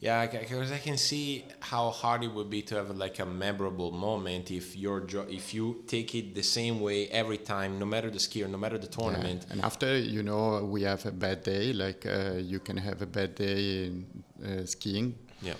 yeah. 0.00 0.26
Because 0.26 0.72
I 0.72 0.78
can 0.78 0.96
see 0.96 1.44
how 1.60 1.90
hard 1.90 2.24
it 2.24 2.32
would 2.32 2.50
be 2.50 2.62
to 2.62 2.76
have 2.76 2.90
like 2.96 3.18
a 3.18 3.26
memorable 3.26 3.90
moment 3.90 4.50
if 4.50 4.76
your 4.76 5.00
jo- 5.00 5.26
if 5.28 5.54
you 5.54 5.84
take 5.86 6.14
it 6.14 6.34
the 6.34 6.42
same 6.42 6.80
way 6.80 7.08
every 7.08 7.38
time, 7.38 7.78
no 7.78 7.86
matter 7.86 8.10
the 8.10 8.18
skier, 8.18 8.48
no 8.48 8.58
matter 8.58 8.78
the 8.78 8.86
tournament. 8.86 9.46
And 9.50 9.60
after, 9.62 9.98
you 9.98 10.22
know, 10.22 10.64
we 10.64 10.82
have 10.82 11.04
a 11.06 11.12
bad 11.12 11.42
day, 11.42 11.72
like 11.72 12.06
uh, 12.06 12.34
you 12.34 12.60
can 12.60 12.76
have 12.76 13.02
a 13.02 13.06
bad 13.06 13.34
day 13.34 13.86
in 13.86 14.06
uh, 14.44 14.66
skiing. 14.66 15.14
Yeah, 15.42 15.54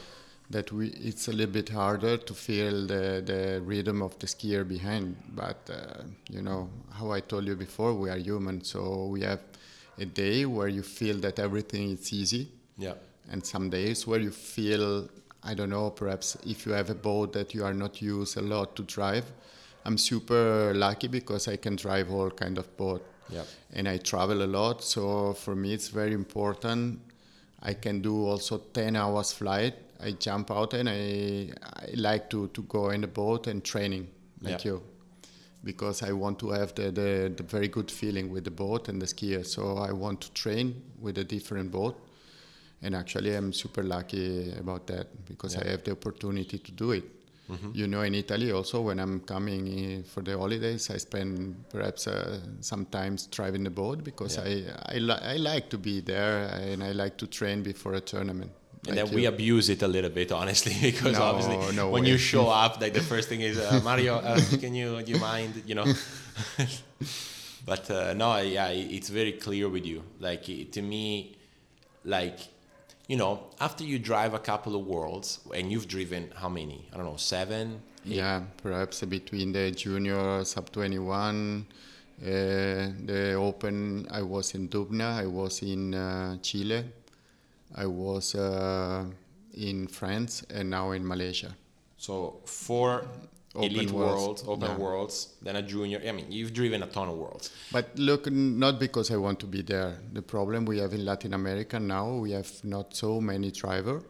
that 0.51 0.73
we 0.73 0.89
it's 0.89 1.29
a 1.29 1.33
little 1.33 1.53
bit 1.53 1.69
harder 1.69 2.17
to 2.17 2.35
feel 2.35 2.87
the, 2.87 3.23
the 3.25 3.61
rhythm 3.65 4.03
of 4.03 4.19
the 4.19 4.27
skier 4.27 4.67
behind 4.67 5.15
but 5.35 5.69
uh, 5.71 6.03
you 6.31 6.41
know 6.41 6.71
how 6.91 7.11
i 7.11 7.21
told 7.21 7.47
you 7.47 7.55
before 7.55 7.93
we 7.95 8.09
are 8.09 8.17
human 8.17 8.65
so 8.65 9.07
we 9.07 9.21
have 9.21 9.41
a 9.99 10.07
day 10.07 10.47
where 10.47 10.69
you 10.69 10.83
feel 10.83 11.17
that 11.19 11.39
everything 11.39 11.91
is 11.91 12.13
easy 12.13 12.49
yeah, 12.79 12.95
and 13.31 13.45
some 13.45 13.71
days 13.71 14.07
where 14.07 14.21
you 14.21 14.31
feel 14.31 15.09
i 15.43 15.55
don't 15.55 15.71
know 15.71 15.91
perhaps 15.91 16.37
if 16.47 16.67
you 16.67 16.73
have 16.73 16.91
a 16.91 16.95
boat 16.95 17.33
that 17.33 17.55
you 17.55 17.65
are 17.65 17.75
not 17.75 18.01
used 18.03 18.37
a 18.37 18.41
lot 18.43 18.75
to 18.77 18.83
drive 18.85 19.25
i'm 19.85 19.99
super 19.99 20.73
lucky 20.75 21.09
because 21.09 21.49
i 21.49 21.57
can 21.57 21.77
drive 21.77 22.11
all 22.11 22.31
kind 22.31 22.59
of 22.59 22.77
boat 22.77 23.05
yeah, 23.31 23.43
and 23.75 23.87
I 23.87 23.99
travel 23.99 24.43
a 24.43 24.47
lot. 24.47 24.83
So 24.83 25.35
for 25.35 25.55
me, 25.55 25.75
it's 25.75 25.89
very 25.89 26.15
important. 26.15 26.99
I 27.63 27.75
can 27.75 28.01
do 28.01 28.25
also 28.25 28.57
10 28.73 28.97
hours 28.97 29.33
flight. 29.33 29.75
I 30.01 30.13
jump 30.13 30.51
out 30.51 30.73
and 30.73 30.89
I, 30.89 31.51
I 31.63 31.91
like 31.95 32.31
to, 32.31 32.49
to 32.49 32.63
go 32.63 32.89
in 32.89 33.03
the 33.03 33.07
boat 33.07 33.47
and 33.47 33.63
training 33.63 34.09
like 34.41 34.65
Yeah. 34.65 34.71
you. 34.71 34.83
because 35.63 36.03
I 36.03 36.13
want 36.13 36.39
to 36.39 36.51
have 36.53 36.75
the, 36.75 36.91
the, 36.91 37.33
the 37.37 37.43
very 37.43 37.69
good 37.69 37.91
feeling 37.91 38.33
with 38.33 38.45
the 38.45 38.51
boat 38.51 38.89
and 38.89 39.03
the 39.03 39.07
skier. 39.07 39.45
So 39.45 39.77
I 39.77 39.93
want 39.93 40.23
to 40.23 40.33
train 40.33 40.81
with 40.99 41.19
a 41.19 41.25
different 41.25 41.71
boat. 41.71 42.01
And 42.83 42.95
actually, 42.95 43.35
I'm 43.35 43.53
super 43.53 43.83
lucky 43.83 44.53
about 44.59 44.87
that 44.87 45.07
because 45.27 45.55
Yeah. 45.55 45.65
I 45.67 45.71
have 45.71 45.83
the 45.85 45.93
opportunity 45.93 46.59
to 46.59 46.73
do 46.73 46.93
it. 46.93 47.05
You 47.73 47.87
know, 47.87 48.03
in 48.03 48.15
Italy 48.15 48.53
also, 48.53 48.83
when 48.83 48.99
I'm 49.01 49.21
coming 49.21 49.67
in 49.69 50.05
for 50.05 50.23
the 50.23 50.37
holidays, 50.37 50.91
I 50.91 50.99
spend 50.99 51.55
perhaps 51.71 52.07
uh, 52.07 52.41
sometimes 52.61 53.27
driving 53.29 53.65
the 53.65 53.71
boat 53.71 54.05
because 54.05 54.37
Yeah. 54.37 54.77
I 54.93 54.97
I, 54.97 54.99
li- 54.99 55.23
I 55.35 55.37
like 55.39 55.71
to 55.71 55.79
be 55.79 56.03
there 56.03 56.45
and 56.73 56.83
I 56.85 56.93
like 56.93 57.17
to 57.17 57.27
train 57.27 57.63
before 57.63 57.95
a 57.97 58.01
tournament. 58.01 58.51
and 58.87 58.97
like 58.97 59.07
then 59.07 59.15
we 59.15 59.25
abuse 59.27 59.71
it 59.71 59.83
a 59.83 59.89
little 59.89 60.11
bit, 60.11 60.31
honestly, 60.31 60.75
because 60.93 61.17
No, 61.19 61.23
obviously 61.23 61.75
no 61.77 61.89
when 61.89 62.03
way. 62.03 62.11
you 62.11 62.19
show 62.19 62.49
up, 62.65 62.81
like 62.83 62.93
the 62.93 63.07
first 63.13 63.29
thing 63.31 63.41
is 63.41 63.57
uh, 63.59 63.81
Mario, 63.83 64.17
uh, 64.17 64.39
can 64.61 64.75
you 64.75 65.03
do 65.03 65.13
you 65.13 65.19
mind, 65.19 65.63
you 65.67 65.75
know? 65.75 65.87
but 67.67 67.91
uh, 67.91 68.15
no, 68.15 68.37
yeah, 68.39 68.69
it's 68.69 69.09
very 69.09 69.33
clear 69.33 69.69
with 69.69 69.85
you. 69.87 70.03
Like 70.21 70.45
to 70.73 70.83
me, 70.83 71.37
like 72.05 72.39
you 73.09 73.17
know, 73.17 73.41
after 73.59 73.85
you 73.85 73.99
drive 73.99 74.35
a 74.35 74.39
couple 74.39 74.77
of 74.77 74.87
worlds, 74.87 75.41
and 75.55 75.73
you've 75.73 75.89
driven 75.89 76.31
how 76.37 76.49
many? 76.49 76.87
I 76.93 76.99
don't 76.99 77.07
know, 77.07 77.17
seven. 77.17 77.81
Yeah, 78.05 78.43
perhaps 78.63 79.01
between 79.01 79.53
the 79.53 79.71
junior 79.71 80.45
sub 80.45 80.71
21, 80.71 81.67
uh, 82.21 82.25
the 82.25 83.35
open. 83.39 84.07
I 84.11 84.23
was 84.23 84.55
in 84.55 84.69
Dubna, 84.69 85.21
I 85.23 85.27
was 85.27 85.63
in 85.63 85.95
uh, 85.95 86.37
Chile, 86.43 86.85
I 87.75 87.87
was 87.87 88.35
uh, 88.35 89.07
in 89.55 89.89
France, 89.89 90.45
and 90.51 90.69
now 90.69 90.93
in 90.93 91.07
Malaysia. 91.07 91.57
So 91.97 92.41
four 92.45 93.07
Open 93.59 93.71
elite 93.71 93.91
worlds, 93.91 94.23
worlds, 94.23 94.45
open 94.47 94.71
yeah. 94.71 94.77
worlds, 94.77 95.35
then 95.43 95.57
a 95.57 95.63
junior. 95.63 96.01
I 96.07 96.13
mean, 96.13 96.27
you've 96.31 96.53
driven 96.53 96.83
a 96.83 96.87
ton 96.87 97.09
of 97.09 97.17
worlds. 97.17 97.51
But 97.73 97.91
look, 97.97 98.31
not 98.31 98.79
because 98.79 99.11
I 99.11 99.17
want 99.17 99.39
to 99.41 99.47
be 99.47 99.63
there. 99.63 99.99
The 100.13 100.23
problem 100.23 100.65
we 100.65 100.79
have 100.79 100.93
in 100.93 101.05
Latin 101.05 101.35
America 101.35 101.79
now, 101.81 102.07
we 102.25 102.31
have 102.33 102.51
not 102.65 102.95
so 102.95 103.21
many 103.21 103.51
driver. 103.51 104.03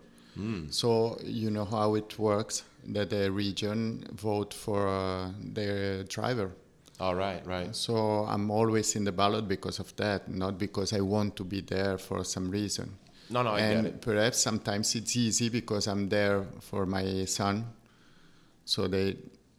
So 0.71 1.19
you 1.25 1.51
know 1.51 1.65
how 1.65 1.97
it 1.97 2.17
works 2.17 2.63
that 2.87 3.11
the 3.11 3.31
region 3.33 4.07
vote 4.13 4.55
for 4.55 4.87
uh, 4.87 5.31
their 5.43 6.05
driver. 6.05 6.53
All 7.01 7.17
right, 7.17 7.45
right. 7.45 7.75
So 7.75 8.25
I'm 8.25 8.51
always 8.51 8.95
in 8.95 9.05
the 9.05 9.13
ballot 9.13 9.49
because 9.49 9.81
of 9.81 9.95
that, 9.97 10.29
not 10.29 10.57
because 10.59 10.93
I 10.93 11.01
want 11.01 11.35
to 11.37 11.45
be 11.45 11.61
there 11.61 11.99
for 11.99 12.25
some 12.25 12.51
reason. 12.51 12.95
No, 13.31 13.43
no, 13.43 13.51
I 13.51 13.61
and 13.61 14.01
perhaps 14.01 14.39
sometimes 14.39 14.95
it's 14.95 15.17
easy 15.17 15.49
because 15.49 15.89
I'm 15.89 16.09
there 16.09 16.45
for 16.61 16.87
my 16.87 17.25
son. 17.25 17.67
So 18.65 18.87
they, 18.87 19.17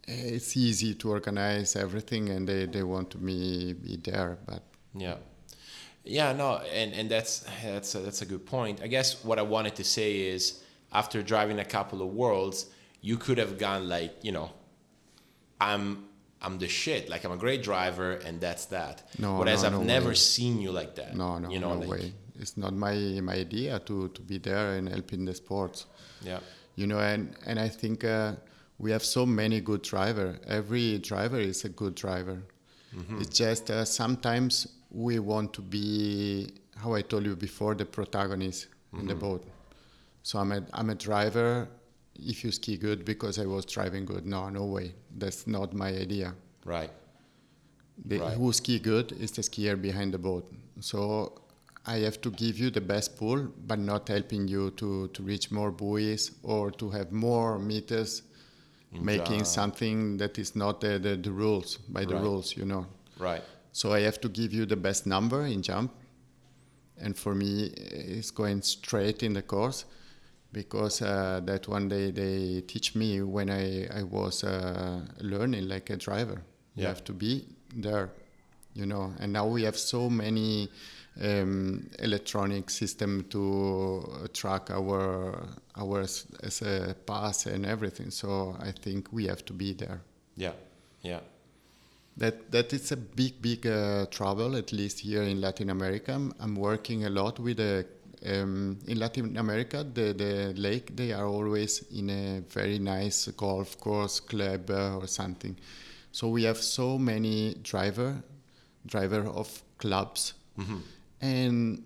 it's 0.09 0.57
easy 0.57 0.93
to 0.95 1.09
organize 1.11 1.75
everything, 1.75 2.29
and 2.29 2.47
they, 2.47 2.65
they 2.65 2.83
want 2.83 3.09
to 3.11 3.17
me 3.17 3.73
be 3.73 3.97
there. 3.97 4.37
But 4.45 4.63
Yeah, 4.95 5.17
yeah, 6.03 6.33
no, 6.33 6.57
and 6.73 6.93
and 6.93 7.09
that's 7.09 7.45
that's 7.63 7.95
a, 7.95 7.99
that's 7.99 8.21
a 8.21 8.25
good 8.25 8.45
point. 8.45 8.81
I 8.81 8.87
guess 8.87 9.23
what 9.23 9.37
I 9.39 9.43
wanted 9.43 9.75
to 9.75 9.83
say 9.83 10.27
is 10.27 10.63
after 10.91 11.21
driving 11.21 11.59
a 11.59 11.65
couple 11.65 12.01
of 12.01 12.09
worlds, 12.13 12.67
you 13.01 13.17
could 13.17 13.37
have 13.37 13.57
gone 13.57 13.87
like 13.87 14.13
you 14.23 14.31
know, 14.31 14.51
I'm 15.61 16.05
I'm 16.41 16.57
the 16.57 16.67
shit, 16.67 17.09
like 17.09 17.23
I'm 17.25 17.31
a 17.31 17.37
great 17.37 17.63
driver, 17.63 18.13
and 18.13 18.41
that's 18.41 18.65
that. 18.65 19.03
No, 19.19 19.37
Whereas 19.37 19.61
no, 19.61 19.67
I've 19.67 19.73
no 19.73 19.83
never 19.83 20.09
way. 20.09 20.15
seen 20.15 20.61
you 20.61 20.71
like 20.71 20.95
that. 20.95 21.15
no, 21.15 21.37
no, 21.37 21.49
you 21.49 21.59
know, 21.59 21.73
no 21.73 21.79
like, 21.81 21.89
way. 21.89 22.13
It's 22.39 22.55
not 22.57 22.73
my 22.73 22.95
my 23.21 23.33
idea 23.33 23.79
to 23.79 24.07
to 24.09 24.21
be 24.21 24.37
there 24.39 24.75
and 24.77 24.87
helping 24.89 25.25
the 25.25 25.35
sports. 25.35 25.85
Yeah, 26.21 26.39
you 26.79 26.87
know 26.87 26.99
and 26.99 27.35
and 27.45 27.59
i 27.59 27.67
think 27.67 28.03
uh, 28.03 28.31
we 28.79 28.91
have 28.91 29.03
so 29.03 29.25
many 29.25 29.59
good 29.61 29.81
driver. 29.81 30.39
Every 30.47 30.97
driver 30.99 31.39
is 31.39 31.65
a 31.65 31.69
good 31.69 31.95
driver. 31.95 32.41
It's 33.21 33.37
just 33.37 33.69
uh, 33.69 33.85
sometimes 33.85 34.67
we 34.89 35.19
want 35.19 35.53
to 35.53 35.61
be 35.61 36.51
how 36.75 36.93
i 36.95 37.01
told 37.03 37.23
you 37.25 37.35
before 37.35 37.75
the 37.75 37.85
protagonist 37.85 38.67
in 38.99 39.05
the 39.05 39.13
boat. 39.13 39.43
So 40.23 40.39
i'm 40.39 40.51
a 40.51 40.61
i'm 40.73 40.89
a 40.89 40.95
driver 40.95 41.67
if 42.15 42.43
you 42.43 42.51
ski 42.51 42.77
good 42.77 43.05
because 43.05 43.37
i 43.37 43.45
was 43.45 43.65
driving 43.65 44.05
good. 44.05 44.25
No 44.25 44.49
no 44.49 44.65
way. 44.65 44.93
That's 45.15 45.45
not 45.45 45.73
my 45.73 45.89
idea. 45.89 46.33
Right. 46.65 46.91
the, 48.05 48.17
Right. 48.19 48.37
who 48.37 48.51
ski 48.53 48.79
good 48.79 49.11
is 49.11 49.31
the 49.31 49.41
skier 49.43 49.75
behind 49.79 50.13
the 50.13 50.17
boat. 50.17 50.51
So 50.79 50.99
I 51.85 51.97
have 52.07 52.19
to 52.21 52.31
give 52.31 52.57
you 52.57 52.69
the 52.71 52.81
best 52.81 53.17
pull, 53.17 53.39
but 53.67 53.77
not 53.79 54.07
helping 54.07 54.47
you 54.47 54.71
to, 54.81 55.07
to 55.09 55.23
reach 55.23 55.51
more 55.51 55.71
buoys 55.71 56.31
or 56.43 56.71
to 56.71 56.89
have 56.89 57.11
more 57.11 57.59
meters, 57.59 58.21
making 58.91 59.45
something 59.45 60.17
that 60.17 60.37
is 60.37 60.55
not 60.55 60.81
the, 60.81 60.99
the, 60.99 61.15
the 61.15 61.31
rules, 61.31 61.77
by 61.89 62.05
the 62.05 62.15
Right. 62.15 62.23
rules, 62.23 62.57
you 62.57 62.65
know. 62.65 62.85
Right. 63.17 63.43
So 63.71 63.93
I 63.93 64.01
have 64.01 64.19
to 64.21 64.29
give 64.29 64.53
you 64.53 64.65
the 64.65 64.75
best 64.75 65.05
number 65.05 65.45
in 65.45 65.61
jump. 65.61 65.91
And 67.01 67.15
for 67.17 67.33
me, 67.35 67.65
it's 67.75 68.31
going 68.31 68.61
straight 68.61 69.23
in 69.23 69.33
the 69.33 69.41
course 69.41 69.85
because 70.51 71.01
uh, 71.01 71.39
that 71.45 71.67
one 71.67 71.87
day 71.87 72.11
they 72.11 72.61
teach 72.61 72.95
me 72.95 73.21
when 73.21 73.49
I, 73.49 73.87
I 73.99 74.03
was 74.03 74.43
uh, 74.43 75.05
learning 75.21 75.69
like 75.69 75.89
a 75.91 75.95
driver. 75.97 76.41
yeah. 76.75 76.81
You 76.81 76.87
have 76.87 77.03
to 77.05 77.13
be 77.13 77.45
there, 77.75 78.09
you 78.73 78.85
know. 78.85 79.13
And 79.19 79.31
now 79.31 79.45
we 79.47 79.63
have 79.63 79.77
so 79.77 80.09
many 80.09 80.69
um, 81.21 81.89
electronic 81.99 82.69
system 82.69 83.25
to 83.29 84.03
uh, 84.23 84.27
track 84.33 84.69
our 84.71 85.47
ours 85.75 86.25
as 86.43 86.61
a 86.61 86.95
pass 87.05 87.45
and 87.45 87.65
everything. 87.65 88.11
So 88.11 88.55
I 88.59 88.71
think 88.71 89.11
we 89.11 89.27
have 89.27 89.43
to 89.45 89.53
be 89.53 89.73
there. 89.73 90.01
Yeah. 90.35 90.53
Yeah. 91.01 91.19
That 92.17 92.51
that 92.51 92.73
is 92.73 92.91
a 92.91 92.97
big 92.97 93.41
big 93.41 93.65
uh, 93.65 94.05
trouble 94.07 94.55
at 94.57 94.73
least 94.73 94.99
here 94.99 95.23
in 95.23 95.39
Latin 95.39 95.69
America. 95.69 96.13
I'm, 96.13 96.33
I'm 96.39 96.55
working 96.55 97.05
a 97.05 97.09
lot 97.09 97.39
with 97.39 97.57
the 97.57 97.85
um, 98.25 98.77
in 98.87 98.99
Latin 98.99 99.37
America 99.37 99.85
the 99.93 100.13
the 100.13 100.53
lake 100.57 100.95
they 100.95 101.13
are 101.13 101.25
always 101.25 101.83
in 101.91 102.09
a 102.09 102.41
very 102.49 102.79
nice 102.79 103.27
golf 103.27 103.77
course 103.79 104.19
club 104.19 104.69
uh, 104.69 104.97
or 104.97 105.07
something. 105.07 105.55
So 106.11 106.27
we 106.27 106.43
have 106.43 106.57
so 106.57 106.97
many 106.97 107.55
driver 107.63 108.21
driver 108.85 109.27
of 109.27 109.61
clubs, 109.77 110.33
and 111.21 111.83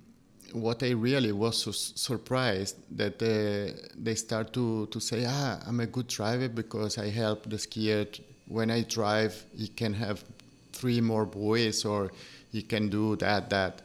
what 0.54 0.84
I 0.84 0.92
really 0.92 1.32
was 1.32 1.58
su- 1.64 1.72
surprised 1.72 2.78
that 2.98 3.22
uh, 3.22 3.76
they 3.98 4.16
start 4.16 4.54
to, 4.54 4.88
to 4.88 5.00
say, 5.00 5.26
ah, 5.28 5.60
I'm 5.68 5.80
a 5.80 5.88
good 5.88 6.08
driver 6.08 6.48
because 6.48 6.98
I 6.98 7.10
help 7.10 7.50
the 7.50 7.58
skier. 7.58 8.08
When 8.48 8.70
I 8.70 8.84
drive, 8.84 9.44
he 9.58 9.68
can 9.68 9.94
have 9.94 10.24
three 10.72 11.02
more 11.02 11.26
buoys 11.26 11.86
or 11.86 12.12
he 12.52 12.62
can 12.62 12.90
do 12.90 13.16
that, 13.18 13.50
that. 13.50 13.82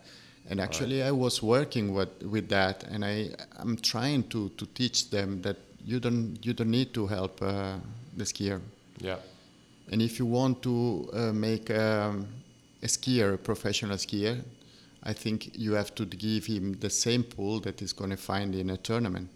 And 0.51 0.61
actually, 0.61 1.03
I 1.03 1.11
was 1.11 1.43
working 1.43 1.93
with, 1.93 2.23
with 2.23 2.49
that, 2.49 2.85
and 2.85 3.05
I, 3.05 3.31
I'm 3.57 3.77
trying 3.77 4.25
to, 4.31 4.49
to 4.51 4.67
teach 4.67 5.11
them 5.11 5.43
that 5.43 5.59
you 5.85 6.01
don't, 6.01 6.39
you 6.43 6.55
don't 6.55 6.71
need 6.71 6.95
to 6.95 7.07
help 7.07 7.43
uh, 7.43 7.75
the 8.17 8.25
skier. 8.25 8.61
Yeah. 8.99 9.17
And 9.91 10.01
if 10.01 10.19
you 10.19 10.25
want 10.25 10.63
to 10.63 11.11
uh, 11.13 11.33
make 11.33 11.71
um, 11.71 12.27
a 12.83 12.87
skier 12.87 13.35
a 13.35 13.39
professional 13.39 13.97
skier, 13.97 14.43
I 15.03 15.13
think 15.13 15.57
you 15.57 15.73
have 15.73 15.95
to 15.97 16.05
give 16.05 16.47
him 16.47 16.75
the 16.75 16.91
same 16.91 17.23
pool 17.23 17.61
that 17.61 17.81
he's 17.81 17.93
going 17.93 18.11
to 18.11 18.17
find 18.17 18.55
in 18.55 18.71
a 18.71 18.77
tournament. 18.77 19.31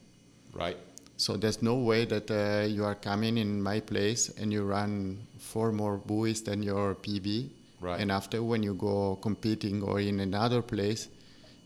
Right. 0.52 0.76
So 1.16 1.36
there's 1.36 1.62
no 1.62 1.76
way 1.76 2.04
that 2.06 2.30
uh, 2.30 2.66
you 2.66 2.84
are 2.84 2.94
coming 2.94 3.38
in 3.38 3.62
my 3.62 3.80
place 3.80 4.28
and 4.30 4.52
you 4.52 4.64
run 4.64 5.26
four 5.38 5.70
more 5.72 5.96
buoys 5.98 6.42
than 6.42 6.62
your 6.62 6.94
PB. 6.96 7.48
Right. 7.80 8.00
And 8.00 8.10
after, 8.10 8.42
when 8.42 8.62
you 8.62 8.74
go 8.74 9.18
competing 9.22 9.82
or 9.82 10.00
in 10.00 10.20
another 10.20 10.62
place, 10.62 11.08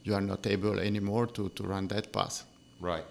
you 0.04 0.14
are 0.14 0.20
not 0.20 0.46
able 0.46 0.78
anymore 0.78 1.26
to, 1.28 1.48
to 1.50 1.62
run 1.62 1.88
that 1.88 2.12
pass. 2.12 2.44
Right. 2.80 3.04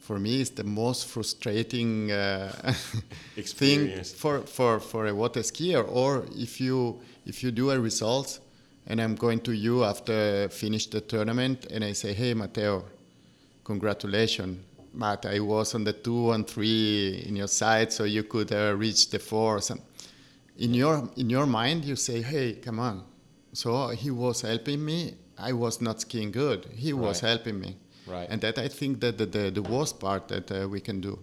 For 0.00 0.18
me, 0.18 0.40
it's 0.40 0.50
the 0.50 0.64
most 0.64 1.06
frustrating 1.08 2.10
uh, 2.10 2.52
thing 3.36 4.02
for, 4.04 4.40
for, 4.42 4.80
for 4.80 5.06
a 5.06 5.14
water 5.14 5.40
skier. 5.40 5.84
Or 5.86 6.24
if 6.34 6.60
you 6.60 7.00
if 7.26 7.42
you 7.42 7.50
do 7.50 7.70
a 7.70 7.78
result, 7.78 8.40
and 8.88 9.00
I'm 9.00 9.14
going 9.14 9.40
to 9.40 9.52
you 9.52 9.84
after 9.84 10.44
I 10.44 10.48
finish 10.48 10.86
the 10.88 11.00
tournament, 11.00 11.66
and 11.70 11.84
I 11.84 11.92
say, 11.94 12.12
"Hey, 12.14 12.34
Matteo, 12.34 12.84
congratulations." 13.64 14.58
But 14.94 15.26
I 15.26 15.38
was 15.40 15.74
on 15.74 15.84
the 15.84 15.92
two 15.92 16.32
and 16.32 16.46
three 16.46 17.22
in 17.28 17.36
your 17.36 17.46
side, 17.48 17.92
so 17.92 18.04
you 18.04 18.24
could 18.24 18.50
uh, 18.52 18.74
reach 18.76 19.10
the 19.10 19.18
four. 19.18 19.60
Some. 19.60 19.80
In 20.58 20.74
your 20.74 21.08
in 21.16 21.30
your 21.30 21.46
mind, 21.46 21.84
you 21.84 21.96
say, 21.96 22.22
"Hey, 22.22 22.54
come 22.54 22.80
on." 22.80 23.04
So 23.52 23.88
he 23.88 24.10
was 24.10 24.40
helping 24.42 24.84
me. 24.84 25.14
I 25.38 25.52
was 25.52 25.80
not 25.80 26.00
skiing 26.00 26.32
good. 26.32 26.66
He 26.74 26.92
was 26.92 27.22
Right. 27.22 27.28
helping 27.30 27.60
me. 27.60 27.76
Right. 28.06 28.28
And 28.30 28.40
that 28.40 28.58
I 28.58 28.68
think 28.68 29.00
that 29.00 29.18
the, 29.18 29.26
the, 29.26 29.50
the 29.50 29.62
worst 29.62 30.00
part 30.00 30.28
that 30.28 30.50
uh, 30.50 30.68
we 30.68 30.80
can 30.80 31.00
do. 31.00 31.18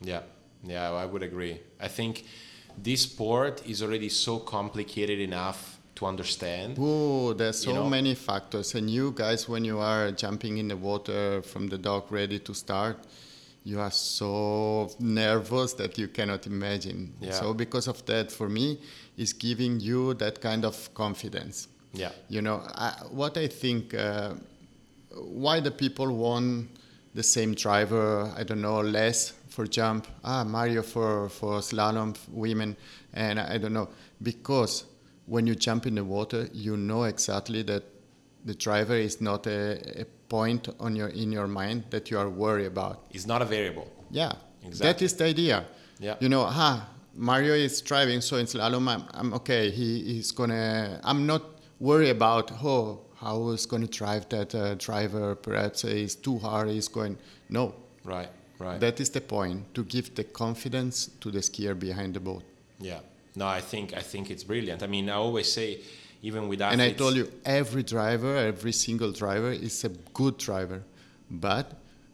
Yeah, 0.00 0.22
yeah, 0.64 0.90
I 0.92 1.04
would 1.04 1.22
agree. 1.22 1.60
I 1.80 1.88
think 1.88 2.24
this 2.82 3.02
sport 3.02 3.62
is 3.66 3.82
already 3.82 4.08
so 4.08 4.38
complicated 4.38 5.18
enough 5.18 5.77
to 5.98 6.06
understand. 6.06 6.76
Oh, 6.78 7.32
there's 7.32 7.62
so 7.62 7.70
You 7.70 7.76
know? 7.76 7.88
many 7.88 8.14
factors. 8.14 8.74
And 8.74 8.88
you 8.88 9.12
guys, 9.14 9.48
when 9.48 9.64
you 9.64 9.78
are 9.80 10.12
jumping 10.12 10.58
in 10.58 10.68
the 10.68 10.76
water 10.76 11.42
from 11.42 11.66
the 11.68 11.78
dock 11.78 12.10
ready 12.10 12.38
to 12.38 12.54
start, 12.54 12.96
you 13.64 13.80
are 13.80 13.90
so 13.90 14.90
nervous 15.00 15.74
that 15.74 15.98
you 15.98 16.08
cannot 16.08 16.46
imagine. 16.46 17.12
Yeah. 17.20 17.32
So 17.32 17.52
because 17.52 17.88
of 17.88 18.04
that, 18.06 18.30
for 18.30 18.48
me, 18.48 18.78
is 19.16 19.32
giving 19.32 19.80
you 19.80 20.14
that 20.14 20.40
kind 20.40 20.64
of 20.64 20.76
confidence. 20.94 21.68
Yeah. 21.92 22.12
You 22.28 22.42
know, 22.42 22.62
I, 22.74 22.92
what 23.10 23.36
I 23.36 23.48
think, 23.48 23.92
uh, 23.94 24.34
why 25.14 25.60
the 25.60 25.72
people 25.72 26.14
want 26.14 26.68
the 27.14 27.22
same 27.22 27.54
driver, 27.54 28.32
I 28.36 28.44
don't 28.44 28.60
know, 28.60 28.80
less 28.80 29.32
for 29.48 29.66
jump, 29.66 30.06
ah, 30.22 30.44
Mario 30.44 30.82
for, 30.82 31.28
for 31.28 31.58
slalom, 31.58 32.16
women, 32.30 32.76
and 33.12 33.40
I 33.40 33.58
don't 33.58 33.72
know, 33.72 33.88
because 34.22 34.84
when 35.28 35.46
you 35.46 35.54
jump 35.54 35.86
in 35.86 35.94
the 35.94 36.04
water, 36.04 36.48
you 36.52 36.76
know 36.76 37.04
exactly 37.04 37.62
that 37.62 37.82
the 38.44 38.54
driver 38.54 38.94
is 38.96 39.20
not 39.20 39.46
a, 39.46 40.00
a 40.02 40.04
point 40.28 40.68
on 40.80 40.96
your 40.96 41.08
in 41.08 41.32
your 41.32 41.46
mind 41.48 41.84
that 41.90 42.10
you 42.10 42.18
are 42.18 42.28
worried 42.28 42.66
about. 42.66 42.96
It's 43.10 43.26
not 43.26 43.42
a 43.42 43.44
variable. 43.44 43.88
Yeah, 44.10 44.32
Exactly. 44.64 44.86
that 44.86 45.02
is 45.02 45.12
the 45.14 45.24
idea. 45.24 45.64
Yeah. 46.00 46.16
You 46.20 46.28
know, 46.28 46.44
ah, 46.48 46.88
Mario 47.14 47.54
is 47.54 47.80
driving, 47.82 48.20
so 48.20 48.36
in 48.36 48.46
slalom, 48.46 48.88
I'm, 48.88 49.04
I'm 49.12 49.34
okay. 49.34 49.70
He, 49.70 50.02
he's 50.04 50.30
gonna. 50.32 51.00
I'm 51.04 51.26
not 51.26 51.42
worried 51.80 52.10
about 52.10 52.50
oh 52.64 53.00
how 53.20 53.48
is 53.50 53.66
gonna 53.66 53.86
drive 53.88 54.28
that 54.28 54.54
uh, 54.54 54.74
driver. 54.76 55.34
Perhaps 55.34 55.82
he's 55.82 56.14
too 56.14 56.38
hard. 56.38 56.68
He's 56.70 56.88
going. 56.88 57.18
No, 57.50 57.74
Right. 58.04 58.28
Right. 58.60 58.80
that 58.80 59.00
is 59.00 59.10
the 59.10 59.20
point 59.20 59.72
to 59.74 59.84
give 59.84 60.14
the 60.14 60.24
confidence 60.24 61.10
to 61.20 61.30
the 61.30 61.38
skier 61.40 61.78
behind 61.78 62.14
the 62.14 62.20
boat. 62.20 62.42
yeah. 62.80 63.00
No, 63.38 63.46
I 63.46 63.60
think 63.60 63.86
I 64.02 64.02
think 64.12 64.30
it's 64.30 64.44
brilliant. 64.44 64.82
I 64.82 64.88
mean, 64.94 65.08
I 65.08 65.14
always 65.14 65.48
say, 65.58 65.68
even 66.22 66.48
with 66.48 66.60
And. 66.60 66.82
I 66.82 66.92
told 66.92 67.14
you, 67.16 67.26
every 67.44 67.82
driver, 67.82 68.36
every 68.36 68.72
single 68.72 69.12
driver 69.12 69.52
is 69.52 69.84
a 69.84 69.90
good 70.20 70.36
driver, 70.38 70.82
but 71.30 71.66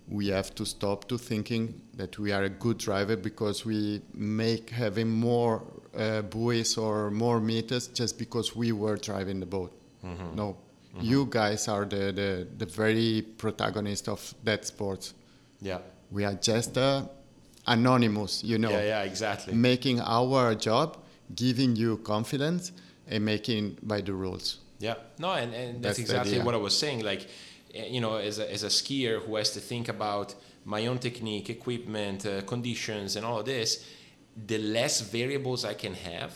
we 0.09 0.29
have 0.29 0.55
to 0.55 0.65
stop 0.67 1.09
to 1.09 1.17
thinking 1.17 1.81
that 1.97 2.19
we 2.19 2.33
are 2.33 2.45
a 2.45 2.51
good 2.65 2.79
driver 2.79 3.17
because 3.17 3.65
we 3.65 4.03
make 4.13 4.71
having 4.71 5.09
more 5.09 5.63
uh, 5.97 6.23
buoys 6.23 6.77
or 6.77 7.11
more 7.11 7.41
meters 7.41 7.89
just 7.89 8.19
because 8.19 8.55
we 8.55 8.73
were 8.73 8.97
driving 8.97 9.41
the 9.41 9.47
boat. 9.47 9.73
Mm-hmm. 10.05 10.37
No, 10.37 10.57
you 11.01 11.27
guys 11.27 11.69
are 11.69 11.85
the, 11.85 12.13
the, 12.13 12.47
the 12.59 12.67
very 12.67 13.23
protagonist 13.39 14.09
of 14.09 14.35
that 14.45 14.67
sport. 14.67 15.13
Yeah. 15.61 15.79
We 16.11 16.25
are 16.25 16.35
just 16.35 16.77
uh, 16.77 17.03
anonymous, 17.67 18.45
you 18.45 18.59
know 18.59 18.71
Yeah. 18.71 18.85
Yeah. 18.85 19.03
Exactly. 19.03 19.55
making 19.55 20.01
our 20.01 20.55
job, 20.55 20.99
giving 21.35 21.77
you 21.77 21.99
confidence, 21.99 22.73
and 23.07 23.25
making 23.25 23.79
by 23.83 24.01
the 24.01 24.13
rules. 24.13 24.59
Yeah, 24.79 24.95
no, 25.19 25.33
and, 25.33 25.55
and 25.55 25.83
that's, 25.83 25.99
That's 25.99 26.11
exactly 26.11 26.41
what 26.41 26.55
I 26.55 26.59
was 26.59 26.77
saying. 26.77 27.05
Like, 27.05 27.29
eh, 27.75 27.87
you 27.87 28.01
know, 28.01 28.17
as 28.17 28.39
a, 28.39 28.51
as 28.53 28.63
a 28.63 28.69
skier 28.69 29.23
who 29.23 29.37
has 29.37 29.51
to 29.51 29.61
think 29.61 29.89
about 29.89 30.35
my 30.65 30.87
own 30.87 30.99
technique, 30.99 31.51
equipment, 31.51 32.27
uh, 32.27 32.43
conditions, 32.43 33.17
and 33.17 33.25
all 33.25 33.41
of 33.41 33.47
this, 33.47 33.87
the 34.47 34.59
less 34.59 35.01
variables 35.01 35.65
I 35.65 35.75
can 35.75 35.95
have, 35.95 36.35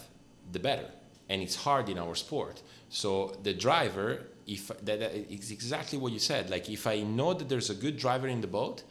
the 0.52 0.58
better. 0.58 0.86
And 1.28 1.42
it's 1.42 1.56
hard 1.56 1.88
in 1.88 1.98
our 1.98 2.14
sport. 2.14 2.62
So 2.90 3.36
the 3.42 3.52
driver, 3.54 4.26
if 4.46 4.68
that, 4.68 5.00
that 5.00 5.14
is 5.14 5.50
exactly 5.50 5.98
what 5.98 6.12
you 6.12 6.18
said. 6.18 6.48
Like, 6.48 6.70
if 6.70 6.86
I 6.86 7.00
know 7.00 7.34
that 7.34 7.48
there's 7.48 7.70
a 7.70 7.74
good 7.74 7.96
driver 7.96 8.28
in 8.28 8.40
the 8.40 8.46
boat, 8.46 8.82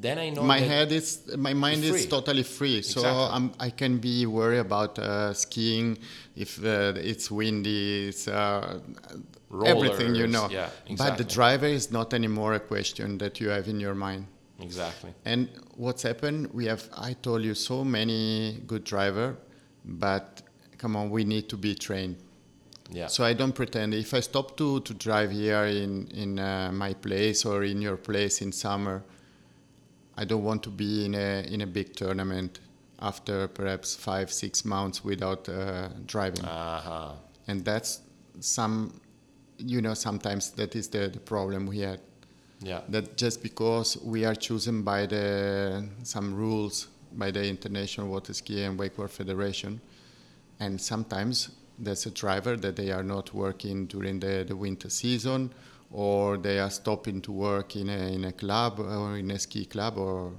then 0.00 0.18
I 0.18 0.30
know 0.30 0.42
my 0.42 0.60
that 0.60 0.66
head 0.68 0.92
is 0.92 1.36
my 1.36 1.54
mind 1.54 1.84
is 1.84 2.06
totally 2.06 2.42
free 2.42 2.82
so 2.82 3.00
Exactly. 3.00 3.36
I'm, 3.36 3.52
i 3.60 3.70
can 3.70 3.98
be 3.98 4.26
worried 4.26 4.58
about 4.58 4.98
uh, 4.98 5.32
skiing 5.32 5.98
if 6.36 6.58
uh, 6.64 6.92
it's 6.96 7.30
windy 7.30 8.08
it's 8.08 8.26
uh, 8.26 8.80
everything 9.64 10.14
you 10.14 10.26
know 10.26 10.48
yeah, 10.50 10.68
exactly. 10.86 10.96
but 10.96 11.18
the 11.18 11.24
driver 11.24 11.66
is 11.66 11.90
not 11.92 12.12
anymore 12.12 12.54
a 12.54 12.60
question 12.60 13.18
that 13.18 13.40
you 13.40 13.48
have 13.48 13.68
in 13.68 13.78
your 13.78 13.94
mind 13.94 14.26
exactly. 14.60 15.12
and 15.24 15.48
what's 15.76 16.02
happened 16.02 16.52
we 16.52 16.64
have 16.66 16.88
i 16.96 17.12
told 17.12 17.42
you 17.42 17.54
so 17.54 17.84
many 17.84 18.60
good 18.66 18.82
driver 18.84 19.36
but 19.84 20.42
come 20.76 20.96
on 20.96 21.08
we 21.08 21.24
need 21.24 21.48
to 21.48 21.56
be 21.56 21.74
trained 21.74 22.16
Yeah. 22.90 23.08
so 23.08 23.24
I 23.24 23.34
don't 23.34 23.54
pretend. 23.54 23.94
If 23.94 24.12
I 24.12 24.20
stop 24.20 24.56
to, 24.56 24.80
to 24.80 24.92
drive 24.94 25.30
here 25.32 25.64
in 25.84 26.06
in 26.22 26.38
uh, 26.38 26.70
my 26.84 26.92
place 26.94 27.48
or 27.48 27.64
in 27.64 27.80
your 27.80 27.96
place 27.96 28.44
in 28.44 28.52
summer, 28.52 28.96
I 30.16 30.24
don't 30.24 30.44
want 30.44 30.62
to 30.64 30.70
be 30.70 31.04
in 31.06 31.14
a 31.14 31.42
in 31.42 31.60
a 31.60 31.66
big 31.66 31.94
tournament 31.94 32.60
after 33.00 33.48
perhaps 33.48 33.94
five 33.94 34.32
six 34.32 34.64
months 34.64 35.04
without 35.04 35.48
uh, 35.48 35.88
driving. 36.06 36.44
uh 36.44 36.80
huh. 36.80 37.12
and 37.46 37.64
that's 37.64 38.00
some, 38.40 39.00
you 39.58 39.80
know, 39.80 39.94
sometimes 39.94 40.50
that 40.52 40.74
is 40.74 40.88
the, 40.88 41.08
the 41.08 41.20
problem 41.20 41.66
we 41.66 41.80
had. 41.80 42.00
Yeah. 42.60 42.80
That 42.88 43.16
just 43.16 43.42
because 43.42 43.98
we 44.02 44.24
are 44.24 44.34
chosen 44.34 44.82
by 44.82 45.06
the 45.06 45.86
some 46.02 46.34
rules 46.34 46.88
by 47.12 47.30
the 47.30 47.46
International 47.46 48.08
Water 48.08 48.32
Ski 48.32 48.62
and 48.62 48.78
Wakeboard 48.78 49.10
Federation, 49.10 49.80
and 50.60 50.80
sometimes 50.80 51.50
there's 51.78 52.06
a 52.06 52.10
driver 52.10 52.56
that 52.56 52.76
they 52.76 52.90
are 52.90 53.02
not 53.02 53.34
working 53.34 53.86
during 53.86 54.20
the, 54.20 54.44
the 54.46 54.56
winter 54.56 54.88
season, 54.88 55.52
or 55.94 56.36
they 56.36 56.58
are 56.58 56.70
stopping 56.70 57.20
to 57.22 57.30
work 57.30 57.76
in 57.76 57.88
a, 57.88 58.12
in 58.12 58.24
a 58.24 58.32
club 58.32 58.80
or 58.80 59.16
in 59.16 59.30
a 59.30 59.38
ski 59.38 59.64
club, 59.64 59.96
or 59.96 60.32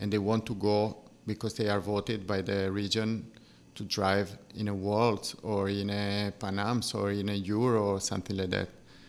and 0.00 0.10
they 0.10 0.18
want 0.18 0.46
to 0.46 0.54
go 0.54 0.96
because 1.26 1.52
they 1.54 1.68
are 1.68 1.78
voted 1.78 2.26
by 2.26 2.40
the 2.40 2.72
region 2.72 3.30
to 3.74 3.84
drive 3.84 4.36
in 4.56 4.68
a 4.68 4.74
World 4.74 5.34
or 5.42 5.68
in 5.68 5.90
a 5.90 6.32
Pan 6.38 6.58
Ams 6.58 6.94
or 6.94 7.10
in 7.10 7.28
a 7.28 7.34
Euro 7.34 7.92
or 7.92 8.00
something 8.00 8.36
like 8.36 8.50
that. 8.50 8.68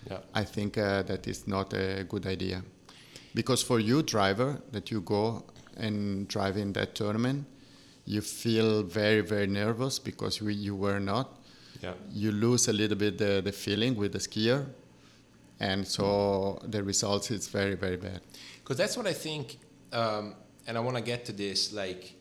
Yeah. 0.09 0.17
I 0.33 0.43
think 0.43 0.77
uh, 0.77 1.03
that 1.03 1.27
is 1.27 1.47
not 1.47 1.73
a 1.73 2.03
good 2.03 2.25
idea. 2.25 2.61
Because 3.33 3.63
for 3.63 3.79
you, 3.79 4.03
driver, 4.03 4.61
that 4.71 4.91
you 4.91 5.01
go 5.01 5.45
and 5.77 6.27
drive 6.27 6.57
in 6.57 6.73
that 6.73 6.93
tournament, 6.93 7.45
you 8.05 8.21
feel 8.21 8.83
very, 8.83 9.21
very 9.21 9.47
nervous 9.47 9.97
because 9.97 10.41
we, 10.41 10.53
you 10.55 10.75
were 10.75 10.99
not. 10.99 11.39
Yeah. 11.81 11.93
You 12.11 12.31
lose 12.31 12.67
a 12.67 12.73
little 12.73 12.97
bit 12.97 13.17
the, 13.17 13.41
the 13.43 13.51
feeling 13.53 13.95
with 13.95 14.11
the 14.11 14.19
skier. 14.19 14.65
And 15.59 15.85
so 15.87 16.59
the 16.63 16.83
results 16.83 17.31
is 17.31 17.47
very, 17.47 17.75
very 17.75 17.97
bad. 17.97 18.21
because 18.59 18.77
that's 18.77 18.95
what 18.95 19.07
I 19.07 19.13
think, 19.13 19.59
um, 19.91 20.35
and 20.67 20.77
I 20.77 20.79
want 20.81 20.95
to 20.97 21.03
get 21.03 21.25
to 21.25 21.31
this. 21.33 21.73
Like, 21.73 22.15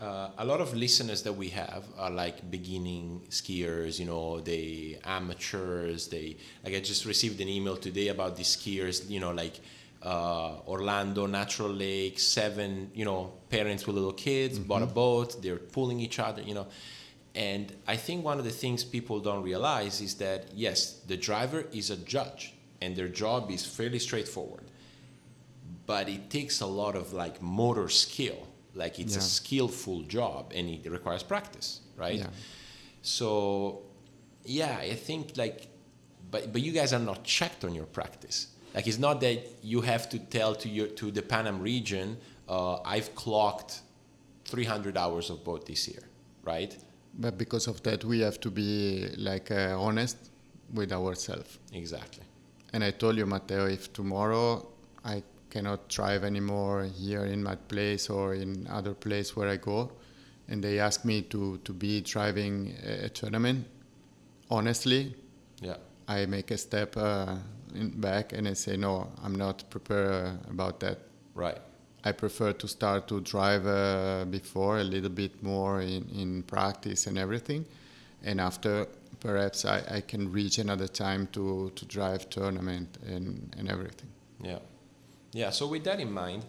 uh, 0.00 0.28
a 0.38 0.44
lot 0.44 0.60
of 0.60 0.74
listeners 0.74 1.22
that 1.22 1.32
we 1.32 1.48
have 1.48 1.84
are 1.98 2.10
like 2.10 2.50
beginning 2.50 3.22
skiers. 3.30 3.98
You 3.98 4.06
know, 4.06 4.40
they 4.40 4.98
amateurs. 5.04 6.08
They 6.08 6.36
like. 6.64 6.74
I 6.74 6.80
just 6.80 7.04
received 7.06 7.40
an 7.40 7.48
email 7.48 7.76
today 7.76 8.08
about 8.08 8.36
these 8.36 8.56
skiers. 8.56 9.08
You 9.08 9.20
know, 9.20 9.32
like 9.32 9.60
uh, 10.02 10.58
Orlando 10.66 11.26
Natural 11.26 11.70
Lake, 11.70 12.18
seven. 12.18 12.90
You 12.94 13.04
know, 13.06 13.32
parents 13.48 13.86
with 13.86 13.96
little 13.96 14.12
kids 14.12 14.58
bought 14.58 14.82
a 14.82 14.86
boat. 14.86 15.42
They're 15.42 15.56
pulling 15.56 16.00
each 16.00 16.18
other. 16.18 16.42
You 16.42 16.54
know. 16.54 16.66
And 17.34 17.72
I 17.88 17.96
think 17.96 18.24
one 18.24 18.38
of 18.38 18.44
the 18.44 18.50
things 18.50 18.84
people 18.84 19.18
don't 19.18 19.42
realize 19.42 20.00
is 20.00 20.14
that 20.16 20.46
yes, 20.54 21.00
the 21.06 21.16
driver 21.16 21.64
is 21.72 21.90
a 21.90 21.96
judge, 21.96 22.54
and 22.80 22.96
their 22.96 23.08
job 23.08 23.50
is 23.50 23.64
fairly 23.64 23.98
straightforward 23.98 24.64
but 25.86 26.08
it 26.08 26.30
takes 26.30 26.60
a 26.60 26.66
lot 26.66 26.96
of 26.96 27.12
like 27.12 27.42
motor 27.42 27.90
skill. 27.90 28.48
Like 28.74 28.98
it's 28.98 29.16
a 29.16 29.20
skillful 29.20 30.02
job 30.02 30.52
and 30.54 30.68
it 30.68 30.90
requires 30.90 31.22
practice 31.22 31.80
right? 31.96 32.18
Yeah. 32.18 32.26
so 33.02 33.82
yeah 34.44 34.76
i 34.78 34.94
think 34.94 35.36
like 35.36 35.68
but 36.30 36.52
but 36.52 36.60
you 36.60 36.72
guys 36.72 36.92
are 36.92 37.04
not 37.12 37.22
checked 37.22 37.64
on 37.64 37.74
your 37.74 37.86
practice. 37.86 38.48
Like 38.74 38.88
it's 38.88 38.98
not 38.98 39.20
that 39.20 39.38
you 39.62 39.82
have 39.82 40.08
to 40.08 40.18
tell 40.18 40.56
to 40.56 40.68
your 40.68 40.88
to 40.88 41.12
the 41.12 41.22
Pan 41.22 41.46
Am 41.46 41.60
region 41.60 42.16
uh, 42.48 42.78
i've 42.84 43.14
clocked 43.14 43.82
300 44.46 44.96
hours 44.96 45.30
of 45.30 45.44
boat 45.44 45.66
this 45.66 45.86
year 45.86 46.02
right? 46.44 46.76
But 47.16 47.38
because 47.38 47.66
of 47.68 47.82
that, 47.84 48.04
we 48.04 48.20
have 48.20 48.40
to 48.40 48.50
be 48.50 49.08
like 49.16 49.50
uh, 49.50 49.76
honest 49.78 50.16
with 50.72 50.92
ourselves. 50.92 51.58
exactly 51.72 52.23
And 52.74 52.82
I 52.82 52.90
told 52.90 53.16
you, 53.16 53.24
Matteo, 53.24 53.66
if 53.66 53.92
tomorrow 53.92 54.66
I 55.04 55.22
cannot 55.48 55.88
drive 55.88 56.24
anymore 56.24 56.82
here 56.82 57.24
in 57.24 57.40
my 57.40 57.54
place 57.54 58.10
or 58.10 58.34
in 58.34 58.66
other 58.68 58.94
place 58.94 59.36
where 59.36 59.48
I 59.48 59.58
go, 59.58 59.92
and 60.48 60.62
they 60.62 60.80
ask 60.80 61.04
me 61.04 61.22
to, 61.22 61.58
to 61.58 61.72
be 61.72 62.00
driving 62.00 62.74
a, 62.84 63.04
a 63.04 63.08
tournament, 63.10 63.64
honestly, 64.50 65.14
yeah 65.62 65.76
I 66.08 66.26
make 66.26 66.50
a 66.50 66.58
step 66.58 66.96
uh, 66.96 67.36
in 67.76 67.90
back 67.90 68.32
and 68.32 68.48
I 68.48 68.54
say, 68.54 68.76
no, 68.76 69.08
I'm 69.22 69.36
not 69.36 69.70
prepared 69.70 70.26
uh, 70.26 70.50
about 70.50 70.80
that. 70.80 70.98
right 71.34 71.58
I 72.04 72.10
prefer 72.10 72.52
to 72.54 72.66
start 72.66 73.06
to 73.06 73.20
drive 73.20 73.68
uh, 73.68 74.24
before 74.28 74.80
a 74.80 74.84
little 74.84 75.10
bit 75.10 75.40
more 75.44 75.80
in, 75.80 76.08
in 76.10 76.42
practice 76.42 77.06
and 77.06 77.18
everything. 77.18 77.64
And 78.24 78.40
after, 78.40 78.88
perhaps 79.24 79.64
I, 79.64 79.82
I 79.90 80.00
can 80.02 80.30
reach 80.30 80.58
another 80.58 80.86
time 80.86 81.26
to, 81.32 81.72
to 81.74 81.84
drive 81.86 82.28
tournament 82.28 82.98
and, 83.06 83.54
and 83.58 83.70
everything. 83.70 84.10
Yeah, 84.42 84.58
yeah. 85.32 85.50
So 85.50 85.66
with 85.66 85.84
that 85.84 85.98
in 85.98 86.12
mind, 86.12 86.44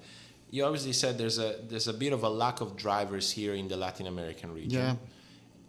you 0.51 0.65
obviously 0.65 0.93
said 0.93 1.17
there's 1.17 1.39
a 1.39 1.55
there's 1.69 1.88
a 1.88 1.93
bit 1.93 2.11
of 2.11 2.23
a 2.23 2.30
lack 2.30 2.59
of 2.61 2.76
drivers 2.76 3.32
here 3.32 3.53
in 3.53 3.67
the 3.69 3.78
Latin 3.78 4.07
American 4.07 4.53
region. 4.53 4.82
Yeah. 4.82 4.95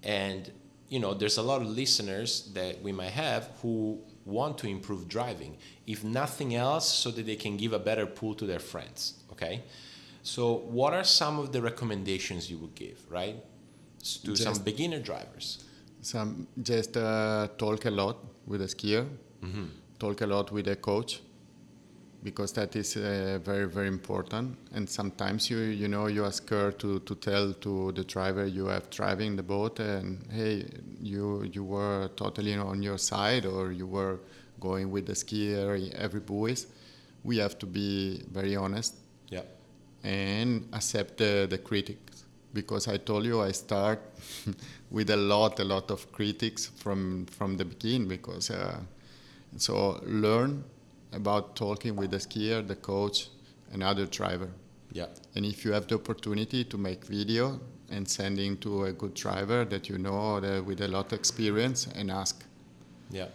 And 0.03 0.51
you 0.89 0.99
know, 0.99 1.15
there's 1.15 1.39
a 1.39 1.43
lot 1.43 1.63
of 1.63 1.69
listeners 1.69 2.51
that 2.55 2.83
we 2.83 2.93
might 2.93 3.15
have 3.27 3.49
who 3.63 4.01
want 4.25 4.59
to 4.59 4.67
improve 4.67 5.09
driving, 5.09 5.57
if 5.87 6.03
nothing 6.05 6.55
else, 6.55 6.93
so 6.93 7.11
that 7.13 7.25
they 7.27 7.37
can 7.37 7.57
give 7.57 7.73
a 7.73 7.79
better 7.79 8.07
pool 8.07 8.35
to 8.35 8.47
their 8.47 8.59
friends. 8.59 9.15
Okay. 9.33 9.63
So, 10.23 10.55
what 10.55 10.93
are 10.93 11.05
some 11.05 11.39
of 11.39 11.53
the 11.53 11.63
recommendations 11.63 12.51
you 12.51 12.59
would 12.59 12.75
give, 12.75 12.99
right, 13.09 13.37
to 14.25 14.35
some 14.35 14.59
beginner 14.59 14.99
drivers? 14.99 15.65
Some 16.07 16.47
just 16.63 16.97
uh, 16.97 17.49
talk 17.59 17.85
a 17.85 17.91
lot 17.91 18.17
with 18.47 18.61
the 18.61 18.67
skier, 18.69 19.05
talk 19.99 20.21
a 20.21 20.27
lot 20.27 20.53
with 20.53 20.67
the 20.67 20.77
coach, 20.77 21.21
because 22.23 22.53
that 22.53 22.77
is 22.77 22.97
uh, 22.97 23.39
very 23.45 23.67
very 23.67 23.89
important. 23.89 24.57
And 24.75 24.89
sometimes 24.89 25.51
you 25.51 25.59
you 25.59 25.89
know 25.89 26.07
you 26.07 26.25
are 26.25 26.33
scared 26.33 26.79
to, 26.79 27.01
to 27.01 27.15
tell 27.17 27.53
to 27.55 27.93
the 27.93 28.05
driver 28.05 28.47
you 28.47 28.67
have 28.67 28.89
driving 28.91 29.37
the 29.37 29.43
boat 29.43 29.81
and 29.81 30.19
hey 30.31 30.65
you 31.01 31.43
you 31.53 31.65
were 31.65 32.09
totally 32.17 32.55
on 32.55 32.83
your 32.83 32.99
side 32.99 33.45
or 33.47 33.73
you 33.73 33.87
were 33.87 34.19
going 34.61 34.91
with 34.91 35.07
the 35.07 35.13
skier 35.15 35.93
every 35.95 36.21
buoys. 36.21 36.67
We 37.25 37.39
have 37.39 37.59
to 37.59 37.67
be 37.67 38.23
very 38.33 38.55
honest 38.57 38.95
Yeah. 39.29 39.43
and 40.05 40.69
accept 40.73 41.17
the, 41.19 41.47
the 41.51 41.59
critics 41.59 42.25
because 42.55 42.87
I 42.89 42.97
told 42.99 43.25
you 43.27 43.43
I 43.43 43.53
start 43.53 43.99
with 44.91 45.11
a 45.11 45.17
lot 45.17 45.59
a 45.61 45.65
lot 45.65 45.91
of 45.91 46.11
critics 46.13 46.67
from 46.67 47.27
from 47.27 47.57
the 47.57 47.65
beginning 47.65 48.09
because 48.09 48.51
uh, 48.51 48.79
so 49.57 50.01
learn 50.05 50.65
about 51.13 51.57
talking 51.57 51.97
with 51.97 52.11
the 52.11 52.19
skier, 52.19 52.67
the 52.67 52.77
coach, 52.77 53.29
and 53.73 53.83
other 53.83 54.07
driver. 54.07 54.51
Yeah. 54.93 55.07
And 55.35 55.45
if 55.45 55.65
you 55.65 55.73
have 55.73 55.87
the 55.87 55.97
opportunity 55.97 56.65
to 56.65 56.79
make 56.79 57.05
video 57.05 57.61
and 57.91 58.09
sending 58.09 58.57
to 58.59 58.85
a 58.85 58.93
good 58.93 59.15
driver 59.15 59.65
that 59.65 59.89
you 59.89 59.99
know 59.99 60.41
that 60.41 60.65
with 60.65 60.81
a 60.81 60.89
lot 60.89 61.13
of 61.13 61.19
experience 61.19 61.87
and 61.95 62.11
ask. 62.11 62.45
Yeah. 63.11 63.29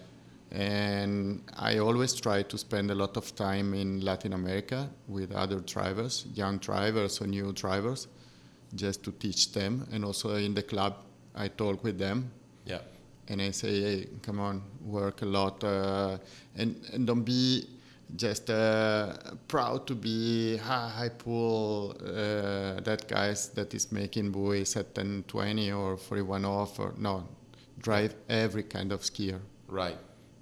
And 0.51 1.43
I 1.57 1.77
always 1.77 2.13
try 2.13 2.43
to 2.43 2.57
spend 2.57 2.91
a 2.91 2.95
lot 2.95 3.15
of 3.15 3.33
time 3.35 3.73
in 3.73 4.01
Latin 4.01 4.33
America 4.33 4.89
with 5.07 5.31
other 5.31 5.61
drivers, 5.61 6.25
young 6.33 6.57
drivers 6.57 7.21
or 7.21 7.27
new 7.27 7.53
drivers, 7.53 8.07
just 8.75 9.01
to 9.03 9.11
teach 9.13 9.53
them. 9.53 9.87
And 9.93 10.03
also 10.03 10.35
in 10.35 10.53
the 10.53 10.63
club, 10.63 10.95
I 11.36 11.47
talk 11.49 11.84
with 11.84 11.97
them. 11.97 12.32
Yeah. 12.65 12.82
and 13.27 13.41
I 13.41 13.51
say, 13.51 13.82
hey, 13.82 14.07
come 14.21 14.39
on, 14.39 14.61
work 14.86 15.21
a 15.21 15.25
lot, 15.25 15.63
uh, 15.63 16.17
and, 16.55 16.75
and 16.93 17.07
don't 17.07 17.23
be 17.23 17.65
just 18.15 18.49
uh, 18.49 19.13
proud 19.47 19.88
to 19.88 19.95
be 19.95 20.59
ah, 20.63 21.01
I 21.01 21.09
pull 21.09 21.95
uh, 22.01 22.82
that 22.82 23.05
guys 23.07 23.49
that 23.55 23.73
is 23.73 23.91
making 23.91 24.32
buoys 24.32 24.75
at 24.75 24.93
10, 24.95 25.23
20 25.27 25.71
or 25.71 25.95
41 25.97 26.43
off 26.45 26.77
or 26.79 26.93
no, 26.97 27.23
drive 27.79 28.13
every 28.27 28.63
kind 28.63 28.91
of 28.91 29.01
skier. 29.01 29.39
Right. 29.67 29.97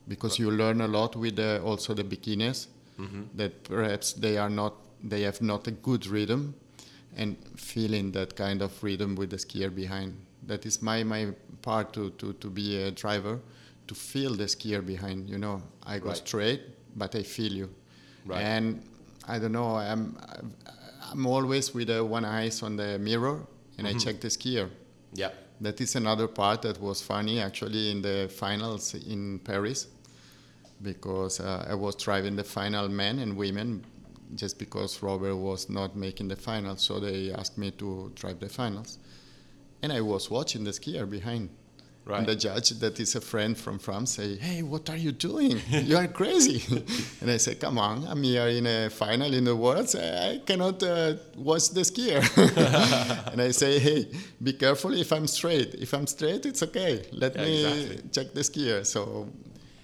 because 0.07 0.39
you 0.39 0.49
learn 0.49 0.81
a 0.81 0.87
lot 0.87 1.15
with 1.15 1.39
also 1.63 1.93
the 1.93 2.03
beginners 2.03 2.67
that 3.35 3.63
perhaps 3.63 4.13
they 4.13 4.37
are 4.37 4.49
not 4.49 4.73
they 5.03 5.21
have 5.21 5.39
not 5.41 5.67
a 5.67 5.71
good 5.71 6.07
rhythm 6.07 6.55
and 7.15 7.37
feeling 7.55 8.11
that 8.13 8.35
kind 8.35 8.61
of 8.61 8.83
rhythm 8.83 9.15
with 9.15 9.29
the 9.29 9.37
skier 9.37 9.69
behind 9.73 10.13
that 10.47 10.65
is 10.65 10.81
my 10.81 11.03
my 11.03 11.27
part 11.61 11.93
to 11.93 12.09
to, 12.11 12.33
to 12.33 12.49
be 12.49 12.81
a 12.83 12.91
driver 12.91 13.39
to 13.87 13.95
feel 13.95 14.35
the 14.35 14.45
skier 14.45 14.85
behind 14.85 15.29
you 15.29 15.37
know 15.37 15.61
i 15.85 15.99
go 15.99 16.07
Right. 16.09 16.17
straight 16.17 16.61
but 16.95 17.15
i 17.15 17.23
feel 17.23 17.51
you 17.53 17.69
Right. 18.25 18.41
and 18.41 18.81
i 19.27 19.39
don't 19.39 19.51
know 19.51 19.75
i'm 19.75 20.17
i'm 21.11 21.25
always 21.25 21.73
with 21.73 21.89
uh, 21.89 22.03
one 22.05 22.25
eyes 22.25 22.63
on 22.63 22.75
the 22.77 22.97
mirror 22.99 23.39
and 23.77 23.87
i 23.87 23.93
check 23.93 24.19
the 24.21 24.29
skier 24.29 24.69
Yeah. 25.13 25.31
that 25.61 25.81
is 25.81 25.95
another 25.95 26.27
part 26.27 26.61
that 26.61 26.79
was 26.79 27.01
funny 27.01 27.39
actually 27.41 27.91
in 27.91 28.01
the 28.01 28.29
finals 28.29 28.93
in 28.93 29.39
Paris 29.39 29.87
because 30.81 31.39
uh, 31.39 31.65
I 31.69 31.75
was 31.75 31.95
driving 31.95 32.35
the 32.35 32.43
final 32.43 32.87
men 32.87 33.19
and 33.19 33.35
women 33.35 33.83
just 34.35 34.59
because 34.59 35.01
Robert 35.03 35.35
was 35.35 35.69
not 35.69 35.95
making 35.95 36.27
the 36.29 36.35
finals, 36.35 36.81
so 36.81 36.99
they 36.99 37.31
asked 37.33 37.57
me 37.57 37.71
to 37.71 38.11
drive 38.15 38.39
the 38.39 38.47
finals. 38.47 38.99
And 39.81 39.91
I 39.93 40.01
was 40.01 40.29
watching 40.29 40.63
the 40.63 40.71
skier 40.71 41.09
behind. 41.09 41.49
Right. 42.05 42.19
And 42.19 42.27
the 42.27 42.35
judge, 42.35 42.69
that 42.79 42.99
is 42.99 43.15
a 43.15 43.21
friend 43.21 43.55
from 43.55 43.77
France, 43.77 44.11
say, 44.15 44.35
"Hey, 44.37 44.63
what 44.63 44.89
are 44.89 44.97
you 44.97 45.11
doing? 45.11 45.61
you 45.69 45.95
are 45.95 46.07
crazy." 46.07 46.59
and 47.21 47.29
I 47.29 47.37
say, 47.37 47.53
"Come 47.55 47.77
on, 47.77 48.03
I'm 48.07 48.23
here 48.23 48.47
in 48.47 48.65
a 48.65 48.89
final 48.89 49.31
in 49.31 49.43
the 49.43 49.55
world. 49.55 49.93
I 49.95 50.41
cannot 50.43 50.81
uh, 50.81 51.13
watch 51.37 51.69
the 51.69 51.81
skier." 51.81 52.21
and 53.31 53.41
I 53.41 53.51
say, 53.51 53.77
"Hey, 53.79 54.07
be 54.41 54.53
careful 54.53 54.93
if 54.93 55.11
I'm 55.11 55.27
straight. 55.27 55.75
If 55.75 55.93
I'm 55.93 56.07
straight, 56.07 56.45
it's 56.47 56.63
okay. 56.63 57.03
Let 57.11 57.35
Yeah, 57.35 57.45
me 57.45 57.63
exactly. 57.63 58.09
check 58.11 58.33
the 58.33 58.41
skier." 58.41 58.83
So 58.85 59.27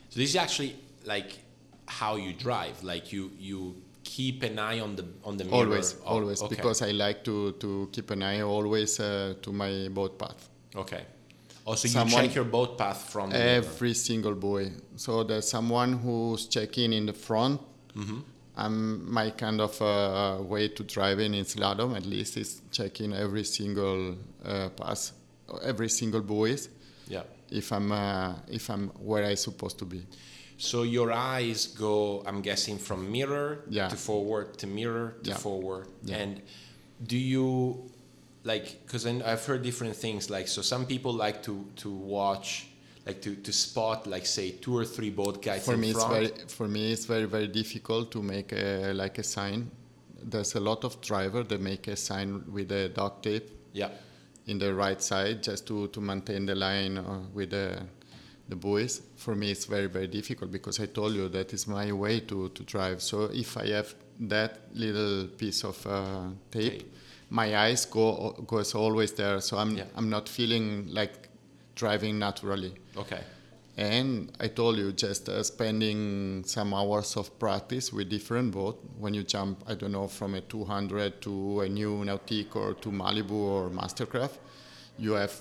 So 0.10 0.20
this 0.20 0.30
is 0.30 0.36
actually 0.36 0.76
like 1.06 1.38
how 1.86 2.16
you 2.16 2.34
drive. 2.34 2.82
Like 2.84 3.14
you 3.14 3.32
you 3.38 3.76
keep 4.06 4.44
an 4.44 4.58
eye 4.60 4.80
on 4.80 4.96
the 4.96 5.06
on 5.24 5.36
the 5.38 5.44
mirror. 5.44 5.58
always, 5.66 5.94
of- 5.94 6.04
always, 6.06 6.42
okay. 6.42 6.56
because 6.56 6.82
I 6.82 6.92
like 6.92 7.24
to 7.26 7.52
to 7.64 7.90
keep 7.92 8.12
an 8.12 8.22
eye 8.24 8.42
always 8.42 9.00
uh, 9.00 9.34
to 9.42 9.52
my 9.52 9.90
boat 9.90 10.18
path. 10.18 10.50
Okay. 10.76 11.04
Also, 11.66 11.88
you 11.88 11.94
Someone- 11.94 12.22
check 12.26 12.36
your 12.36 12.46
boat 12.46 12.78
path 12.78 13.10
from. 13.12 13.32
Every 13.34 13.94
single 13.96 14.36
buoy. 14.36 14.72
So 14.96 15.24
there's 15.24 15.50
someone 15.50 15.94
who's 15.94 16.46
checking 16.48 16.94
in 16.94 17.06
the 17.08 17.14
front. 17.14 17.60
Mm-hmm. 17.96 18.20
I'm 18.58 19.12
my 19.12 19.32
kind 19.32 19.60
of 19.60 19.82
uh, 19.82 20.38
way 20.42 20.70
to 20.70 20.84
driving 20.84 21.34
in 21.34 21.44
slalom 21.46 21.98
at 21.98 22.06
least 22.06 22.38
is 22.38 22.62
checking 22.72 23.14
every 23.14 23.44
single 23.44 24.16
uh, 24.46 24.70
pass, 24.70 25.12
every 25.64 25.90
single 25.90 26.22
buoys. 26.22 26.70
Yeah. 27.08 27.24
If 27.50 27.72
I'm 27.72 27.92
uh, 27.92 28.36
if 28.48 28.70
I'm 28.70 28.90
where 29.10 29.26
I 29.26 29.36
supposed 29.36 29.78
to 29.80 29.86
be. 29.86 30.06
So 30.58 30.84
your 30.84 31.12
eyes 31.12 31.68
go, 31.68 32.24
I'm 32.26 32.42
guessing, 32.42 32.78
from 32.78 33.12
mirror 33.12 33.64
Yeah. 33.70 33.90
to 33.90 33.96
forward 33.98 34.58
to 34.60 34.68
mirror 34.68 35.16
to 35.24 35.30
Yeah. 35.32 35.38
forward. 35.38 35.88
Yeah. 36.04 36.18
And 36.18 36.42
do 37.06 37.18
you 37.18 37.90
like? 38.44 38.86
Because 38.86 39.06
I've 39.06 39.46
heard 39.46 39.64
different 39.64 39.96
things. 39.96 40.30
Like, 40.30 40.48
so 40.48 40.62
some 40.62 40.86
people 40.86 41.12
like 41.14 41.44
to 41.44 41.66
to 41.78 41.90
watch, 41.90 42.68
like 43.06 43.22
to 43.24 43.36
to 43.36 43.52
spot, 43.52 44.08
like 44.08 44.26
say 44.26 44.52
two 44.52 44.76
or 44.78 44.86
three 44.86 45.10
boat 45.10 45.42
guys 45.44 45.66
for 45.66 45.74
in 45.74 45.82
me 45.82 45.92
front. 45.94 46.14
it's 46.24 46.32
very 46.32 46.48
for 46.48 46.68
me 46.68 46.92
it's 46.94 47.06
very 47.06 47.26
very 47.26 47.48
difficult 47.48 48.12
to 48.12 48.22
make 48.22 48.54
a, 48.54 48.94
like 48.94 49.18
a 49.20 49.24
sign 49.24 49.70
there's 50.28 50.56
a 50.56 50.60
lot 50.60 50.84
of 50.84 51.00
driver 51.02 51.44
that 51.44 51.62
make 51.62 51.88
a 51.88 51.96
sign 51.96 52.44
with 52.52 52.72
a 52.72 52.90
duct 52.90 53.22
tape 53.24 53.48
yeah. 53.74 53.90
in 54.48 54.58
the 54.58 54.74
right 54.74 55.00
side 55.02 55.44
just 55.44 55.68
to, 55.68 55.88
to 55.90 56.02
maintain 56.02 56.48
the 56.48 56.56
line 56.56 56.98
uh, 56.98 57.20
with 57.34 57.52
the 57.52 57.80
the 58.50 58.56
buoys 58.56 59.02
for 59.26 59.34
me 59.42 59.48
it's 59.56 59.66
very 59.76 59.90
very 59.98 60.08
difficult 60.20 60.50
because 60.58 60.78
i 60.86 60.88
told 61.00 61.14
you 61.20 61.26
that 61.38 61.50
is 61.58 61.64
my 61.68 61.88
way 62.04 62.16
to, 62.30 62.38
to 62.58 62.62
drive 62.74 62.98
so 63.10 63.18
if 63.44 63.50
i 63.64 63.66
have 63.78 63.90
that 64.20 64.52
little 64.84 65.28
piece 65.42 65.62
of 65.72 65.78
uh, 65.88 66.28
tape 66.52 66.80
Tape. 66.80 66.94
my 67.42 67.48
eyes 67.64 67.82
go 67.98 68.06
goes 68.54 68.76
always 68.84 69.12
there 69.22 69.38
so 69.48 69.54
i'm 69.62 69.72
Yeah. 69.78 69.86
i'm 69.98 70.10
not 70.18 70.26
feeling 70.38 70.66
like 71.00 71.14
driving 71.82 72.16
naturally 72.28 72.74
Okay. 73.04 73.22
and 73.78 74.32
I 74.40 74.48
told 74.60 74.78
you, 74.78 74.88
just 74.94 75.28
uh, 75.28 75.44
spending 75.44 76.00
some 76.56 76.70
hours 76.74 77.18
of 77.22 77.26
practice 77.46 77.86
with 77.96 78.08
different 78.10 78.52
boat. 78.58 78.78
When 79.04 79.14
you 79.18 79.24
jump, 79.36 79.56
I 79.68 79.74
don't 79.80 79.92
know, 79.92 80.08
from 80.08 80.36
a 80.36 80.42
200 80.42 81.22
to 81.26 81.34
a 81.66 81.68
new 81.68 81.92
Nautique 82.10 82.56
or 82.56 82.70
to 82.84 82.90
Malibu 83.02 83.32
or 83.58 83.70
Mastercraft, 83.70 84.38
you 84.98 85.12
have 85.22 85.34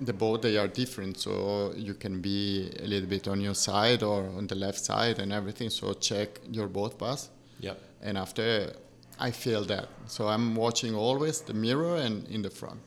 the 0.00 0.12
boat. 0.12 0.42
They 0.42 0.56
are 0.56 0.68
different, 0.68 1.18
so 1.18 1.72
you 1.76 1.94
can 1.94 2.20
be 2.20 2.70
a 2.82 2.86
little 2.86 3.08
bit 3.08 3.28
on 3.28 3.40
your 3.40 3.54
side 3.54 4.02
or 4.02 4.24
on 4.36 4.46
the 4.46 4.54
left 4.54 4.78
side 4.84 5.18
and 5.18 5.32
everything. 5.32 5.70
So 5.70 5.92
check 5.94 6.40
your 6.50 6.68
boat 6.68 6.98
pass, 6.98 7.30
Yeah. 7.60 7.74
and 8.02 8.16
after 8.18 8.72
I 9.18 9.30
feel 9.30 9.64
that. 9.64 9.88
So 10.06 10.28
I'm 10.28 10.54
watching 10.54 10.94
always 10.94 11.40
the 11.40 11.54
mirror 11.54 11.96
and 11.96 12.26
in 12.28 12.42
the 12.42 12.50
front. 12.50 12.80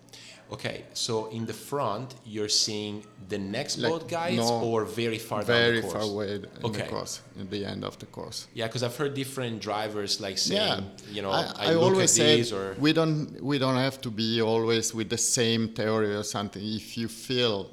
Okay. 0.52 0.84
So 0.94 1.28
in 1.28 1.46
the 1.46 1.54
front, 1.54 2.16
you're 2.26 2.50
seeing 2.50 3.06
the 3.30 3.38
next 3.38 3.78
Like, 3.78 3.92
boat 3.92 4.10
guides 4.10 4.38
no, 4.38 4.62
or 4.62 4.84
very 4.86 5.18
far 5.18 5.40
down 5.40 5.48
Very 5.48 5.78
the 5.78 5.82
course? 5.88 5.94
far 5.94 6.02
away 6.02 6.36
in 6.36 6.46
Okay. 6.64 6.82
the 6.82 6.88
course, 6.90 7.22
at 7.40 7.50
the 7.50 7.66
end 7.66 7.84
of 7.86 7.98
the 8.00 8.06
course. 8.08 8.48
Yeah, 8.54 8.68
because 8.68 8.84
I've 8.84 8.98
heard 8.98 9.14
different 9.14 9.62
drivers 9.62 10.20
like 10.20 10.38
saying, 10.38 10.84
you 11.10 11.22
know, 11.22 11.32
I, 11.32 11.52
I, 11.58 11.74
look 11.74 11.84
always 11.94 12.12
say 12.12 12.44
or 12.52 12.76
we 12.80 12.92
don't 12.92 13.42
we 13.42 13.58
don't 13.60 13.78
have 13.78 14.02
to 14.02 14.10
be 14.12 14.42
always 14.42 14.94
with 14.94 15.10
the 15.10 15.18
same 15.18 15.70
theory 15.70 16.14
or 16.16 16.24
something. 16.24 16.62
If 16.62 16.98
you 16.98 17.08
feel 17.08 17.70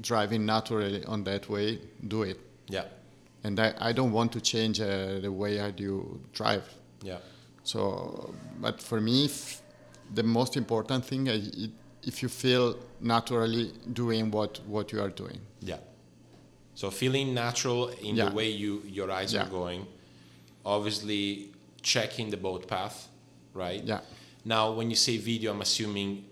driving 0.00 0.46
naturally 0.46 1.04
on 1.06 1.24
that 1.24 1.48
way, 1.48 1.78
do 2.06 2.22
it. 2.22 2.38
yeah, 2.68 2.84
And 3.44 3.58
I, 3.58 3.74
I 3.78 3.92
don't 3.92 4.12
want 4.12 4.30
to 4.32 4.40
change 4.40 4.80
uh, 4.80 5.18
the 5.20 5.32
way 5.32 5.60
I 5.60 5.70
do 5.72 6.20
drive. 6.32 6.64
yeah, 7.02 7.18
So, 7.64 8.34
but 8.60 8.80
for 8.82 9.00
me, 9.00 9.26
f- 9.26 9.62
the 10.14 10.22
most 10.22 10.56
important 10.56 11.04
thing, 11.04 11.28
I, 11.28 11.34
it, 11.34 11.70
if 12.02 12.22
you 12.22 12.28
feel 12.28 12.76
naturally 13.00 13.72
doing 13.92 14.30
what 14.30 14.60
what 14.66 14.92
you 14.92 15.00
are 15.02 15.10
doing. 15.10 15.40
yeah. 15.60 15.78
So 16.74 16.90
feeling 16.90 17.34
natural 17.34 17.88
in 18.00 18.16
Yeah. 18.16 18.28
the 18.28 18.34
way 18.34 18.48
you 18.50 18.82
your 18.86 19.10
eyes 19.10 19.34
are 19.34 19.44
Yeah. 19.44 19.50
going, 19.50 19.86
obviously 20.64 21.50
checking 21.82 22.30
the 22.30 22.36
boat 22.36 22.66
path, 22.66 23.08
right? 23.54 23.82
Yeah. 23.84 24.00
Now, 24.44 24.72
when 24.72 24.90
you 24.90 24.96
say 24.96 25.18
video, 25.18 25.52
I'm 25.52 25.60
assuming 25.60 26.24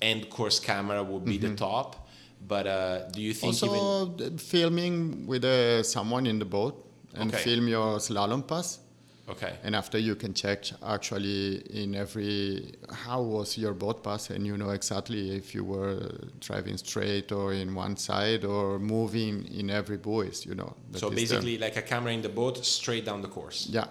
end 0.00 0.28
course 0.30 0.58
camera 0.60 1.02
would 1.02 1.24
be 1.24 1.38
the 1.38 1.54
top, 1.54 2.08
but 2.48 2.66
uh, 2.66 3.08
do 3.10 3.20
you 3.20 3.34
think 3.34 3.54
even 3.62 3.78
Mm-hmm. 3.80 3.86
Also, 3.86 4.30
the 4.30 4.38
filming 4.38 5.26
with 5.26 5.44
uh, 5.44 5.82
someone 5.82 6.26
in 6.26 6.38
the 6.38 6.44
boat 6.44 6.74
and 7.14 7.32
Okay. 7.32 7.42
film 7.44 7.68
your 7.68 7.98
slalom 7.98 8.42
pass. 8.46 8.78
Okay. 9.26 9.54
And 9.62 9.74
after 9.74 9.98
you 9.98 10.16
can 10.16 10.34
check 10.34 10.64
actually 10.86 11.56
in 11.82 11.94
every 11.94 12.74
how 12.92 13.22
was 13.22 13.56
your 13.56 13.72
boat 13.72 14.02
pass, 14.04 14.30
and 14.30 14.46
you 14.46 14.56
know 14.56 14.70
exactly 14.70 15.30
if 15.36 15.54
you 15.54 15.64
were 15.64 16.10
driving 16.40 16.76
straight 16.76 17.32
or 17.32 17.54
in 17.54 17.74
one 17.74 17.96
side 17.96 18.44
or 18.44 18.78
moving 18.78 19.46
in 19.46 19.70
every 19.70 19.96
buoys. 19.96 20.44
You 20.44 20.54
know. 20.54 20.74
So 20.92 21.08
is 21.08 21.14
the- 21.14 21.20
basically, 21.20 21.56
like 21.58 21.76
a 21.78 21.82
camera 21.82 22.12
in 22.12 22.20
the 22.22 22.28
boat, 22.28 22.64
straight 22.64 23.04
down 23.06 23.22
the 23.22 23.28
course. 23.28 23.66
yeah. 23.70 23.86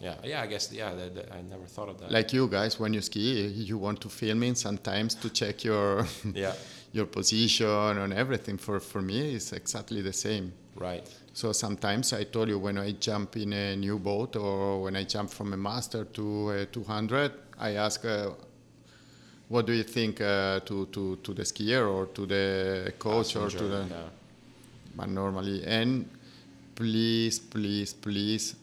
Yeah, 0.00 0.14
yeah. 0.22 0.42
I 0.42 0.46
guess 0.46 0.70
yeah. 0.72 0.94
That, 0.94 1.14
that- 1.16 1.32
I 1.32 1.42
never 1.42 1.66
thought 1.66 1.88
of 1.88 1.98
that. 1.98 2.12
Like 2.12 2.32
you 2.32 2.46
guys, 2.46 2.78
when 2.78 2.94
you 2.94 3.00
ski, 3.00 3.46
you 3.48 3.78
want 3.78 4.00
to 4.02 4.08
film 4.08 4.44
in 4.44 4.54
sometimes 4.54 5.16
to 5.16 5.28
check 5.28 5.64
your 5.64 6.06
yeah. 6.34 6.52
your 6.92 7.06
position 7.06 7.98
and 7.98 8.12
everything. 8.12 8.58
For 8.58 8.78
for 8.78 9.02
me, 9.02 9.34
it's 9.34 9.52
exactly 9.52 10.02
the 10.02 10.12
same. 10.12 10.52
Right. 10.76 11.04
So 11.38 11.52
sometimes 11.52 12.12
I 12.12 12.24
told 12.24 12.48
you 12.48 12.58
when 12.58 12.78
I 12.78 12.90
jump 12.98 13.36
in 13.36 13.52
a 13.52 13.76
new 13.76 14.00
boat 14.00 14.34
or 14.34 14.82
when 14.82 14.96
I 14.96 15.04
jump 15.04 15.30
from 15.30 15.52
a 15.52 15.56
master 15.56 16.04
to 16.04 16.50
a 16.50 16.66
200, 16.66 17.30
I 17.60 17.74
ask, 17.76 18.04
uh, 18.04 18.30
what 19.46 19.64
do 19.64 19.72
you 19.72 19.84
think 19.84 20.20
uh, 20.20 20.58
to, 20.58 20.86
to, 20.86 21.14
to 21.22 21.34
the 21.34 21.42
skier 21.42 21.88
or 21.88 22.06
to 22.06 22.26
the 22.26 22.92
coach 22.98 23.36
or 23.36 23.50
to 23.50 23.64
the, 23.68 23.86
yeah. 23.88 23.96
but 24.96 25.10
normally, 25.10 25.64
and 25.64 26.10
please, 26.74 27.38
please, 27.38 27.92
please 27.92 28.56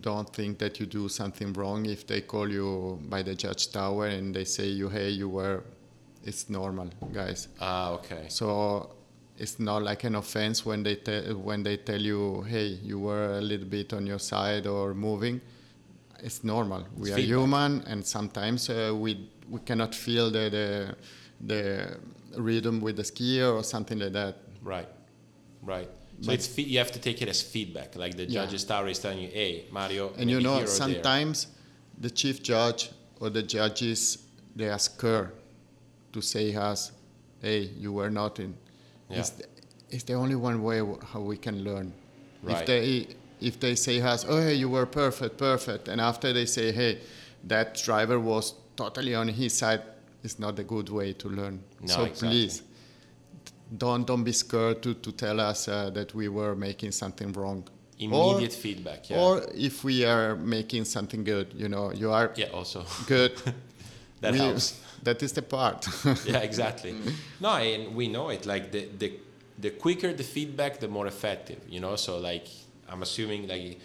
don't 0.00 0.28
think 0.34 0.58
that 0.58 0.80
you 0.80 0.86
do 0.86 1.08
something 1.08 1.52
wrong 1.52 1.86
if 1.86 2.04
they 2.04 2.22
call 2.22 2.50
you 2.50 2.98
by 3.08 3.22
the 3.22 3.36
judge 3.36 3.70
tower 3.70 4.08
and 4.08 4.34
they 4.34 4.44
say 4.44 4.66
you, 4.66 4.88
hey, 4.88 5.10
you 5.10 5.28
were, 5.28 5.62
it's 6.24 6.50
normal, 6.50 6.90
guys. 7.12 7.46
Ah, 7.60 7.92
okay. 7.92 8.26
So 8.28 8.97
it's 9.38 9.58
not 9.58 9.82
like 9.82 10.04
an 10.04 10.14
offense 10.16 10.66
when 10.66 10.82
they 10.82 10.96
te- 10.96 11.32
when 11.32 11.62
they 11.62 11.76
tell 11.76 12.00
you, 12.00 12.42
"Hey, 12.42 12.66
you 12.90 12.98
were 12.98 13.38
a 13.38 13.40
little 13.40 13.66
bit 13.68 13.92
on 13.92 14.06
your 14.06 14.18
side 14.18 14.66
or 14.66 14.94
moving." 14.94 15.40
It's 16.20 16.42
normal. 16.42 16.82
We 16.96 17.02
It's 17.02 17.10
are 17.12 17.16
feedback. 17.16 17.38
human, 17.38 17.72
and 17.86 18.04
sometimes 18.04 18.68
uh, 18.70 18.92
we 19.04 19.28
we 19.48 19.60
cannot 19.60 19.94
feel 19.94 20.30
the, 20.30 20.50
the 20.50 20.96
the 21.40 21.96
rhythm 22.36 22.80
with 22.80 22.96
the 22.96 23.02
skier 23.04 23.48
or 23.56 23.62
something 23.64 23.98
like 23.98 24.12
that. 24.12 24.34
Right. 24.62 24.88
Right. 25.62 25.88
So 26.20 26.26
But- 26.26 26.34
it's 26.34 26.48
fe- 26.48 26.62
you 26.72 26.78
have 26.78 26.90
to 26.92 26.98
take 26.98 27.22
it 27.22 27.28
as 27.28 27.40
feedback. 27.40 27.94
Like 27.96 28.16
the 28.16 28.24
Yeah. 28.24 28.44
judge's 28.44 28.64
tower 28.64 28.88
is 28.88 28.98
telling 28.98 29.20
you, 29.20 29.28
"Hey, 29.28 29.66
Mario." 29.70 30.12
And 30.18 30.28
you 30.30 30.40
know, 30.40 30.54
or 30.56 30.58
there." 30.58 30.66
sometimes 30.82 31.46
the 32.00 32.10
chief 32.10 32.42
judge 32.42 32.90
or 33.20 33.30
the 33.30 33.42
judges 33.42 34.18
they 34.56 34.68
are 34.68 34.80
scared 34.80 35.30
to 36.12 36.20
say 36.20 36.54
us, 36.56 36.90
"Hey, 37.40 37.60
you 37.78 37.92
were 37.92 38.10
not 38.10 38.40
in." 38.40 38.54
Yeah. 39.10 39.18
It's, 39.20 39.30
the, 39.30 39.44
it's 39.90 40.04
the 40.04 40.14
only 40.14 40.34
one 40.34 40.62
way 40.62 40.78
w- 40.78 40.98
how 41.12 41.20
we 41.20 41.36
can 41.36 41.64
learn. 41.64 41.92
Right. 42.42 42.60
If 42.60 42.66
they 42.66 43.06
if 43.40 43.60
they 43.60 43.74
say 43.74 44.00
us, 44.00 44.24
"Oh, 44.28 44.40
hey, 44.40 44.54
you 44.54 44.68
were 44.68 44.86
perfect, 44.86 45.38
perfect," 45.38 45.88
and 45.88 46.00
after 46.00 46.32
they 46.32 46.46
say, 46.46 46.72
"Hey, 46.72 46.98
that 47.44 47.76
driver 47.76 48.18
was 48.20 48.54
totally 48.76 49.14
on 49.14 49.28
his 49.28 49.54
side," 49.56 49.82
it's 50.22 50.38
not 50.38 50.58
a 50.58 50.64
good 50.64 50.88
way 50.88 51.12
to 51.14 51.28
learn. 51.28 51.62
No, 51.80 51.86
so 51.94 52.04
exactly. 52.04 52.28
please. 52.28 52.62
Don't 53.76 54.06
don't 54.06 54.24
be 54.24 54.32
scared 54.32 54.82
to, 54.82 54.94
to 54.94 55.12
tell 55.12 55.40
us 55.40 55.68
uh, 55.68 55.90
that 55.90 56.14
we 56.14 56.28
were 56.28 56.54
making 56.54 56.92
something 56.92 57.32
wrong. 57.32 57.64
Or- 58.00 58.32
Immediate 58.34 58.52
feedback. 58.52 59.10
Yeah. 59.10 59.20
or 59.20 59.42
if 59.54 59.82
we 59.84 60.04
are 60.04 60.36
making 60.36 60.84
something 60.84 61.24
good, 61.24 61.52
you 61.54 61.68
know, 61.68 61.92
you 61.92 62.10
are 62.12 62.32
yeah. 62.36 62.46
Also, 62.54 62.84
good. 63.06 63.32
that 64.20 64.32
we- 64.32 64.38
helps. 64.38 64.80
That 65.02 65.22
is 65.22 65.32
the 65.32 65.42
part. 65.42 65.86
yeah, 66.26 66.38
exactly. 66.38 66.94
No, 67.40 67.50
and 67.56 67.94
we 67.94 68.08
know 68.08 68.28
it. 68.30 68.46
Like 68.46 68.72
the, 68.72 68.88
the 68.98 69.12
the 69.58 69.70
quicker 69.70 70.12
the 70.12 70.24
feedback, 70.24 70.78
the 70.80 70.88
more 70.88 71.06
effective. 71.06 71.60
You 71.68 71.80
know, 71.80 71.96
so 71.96 72.18
like 72.18 72.46
I'm 72.88 73.02
assuming 73.02 73.48
like 73.48 73.78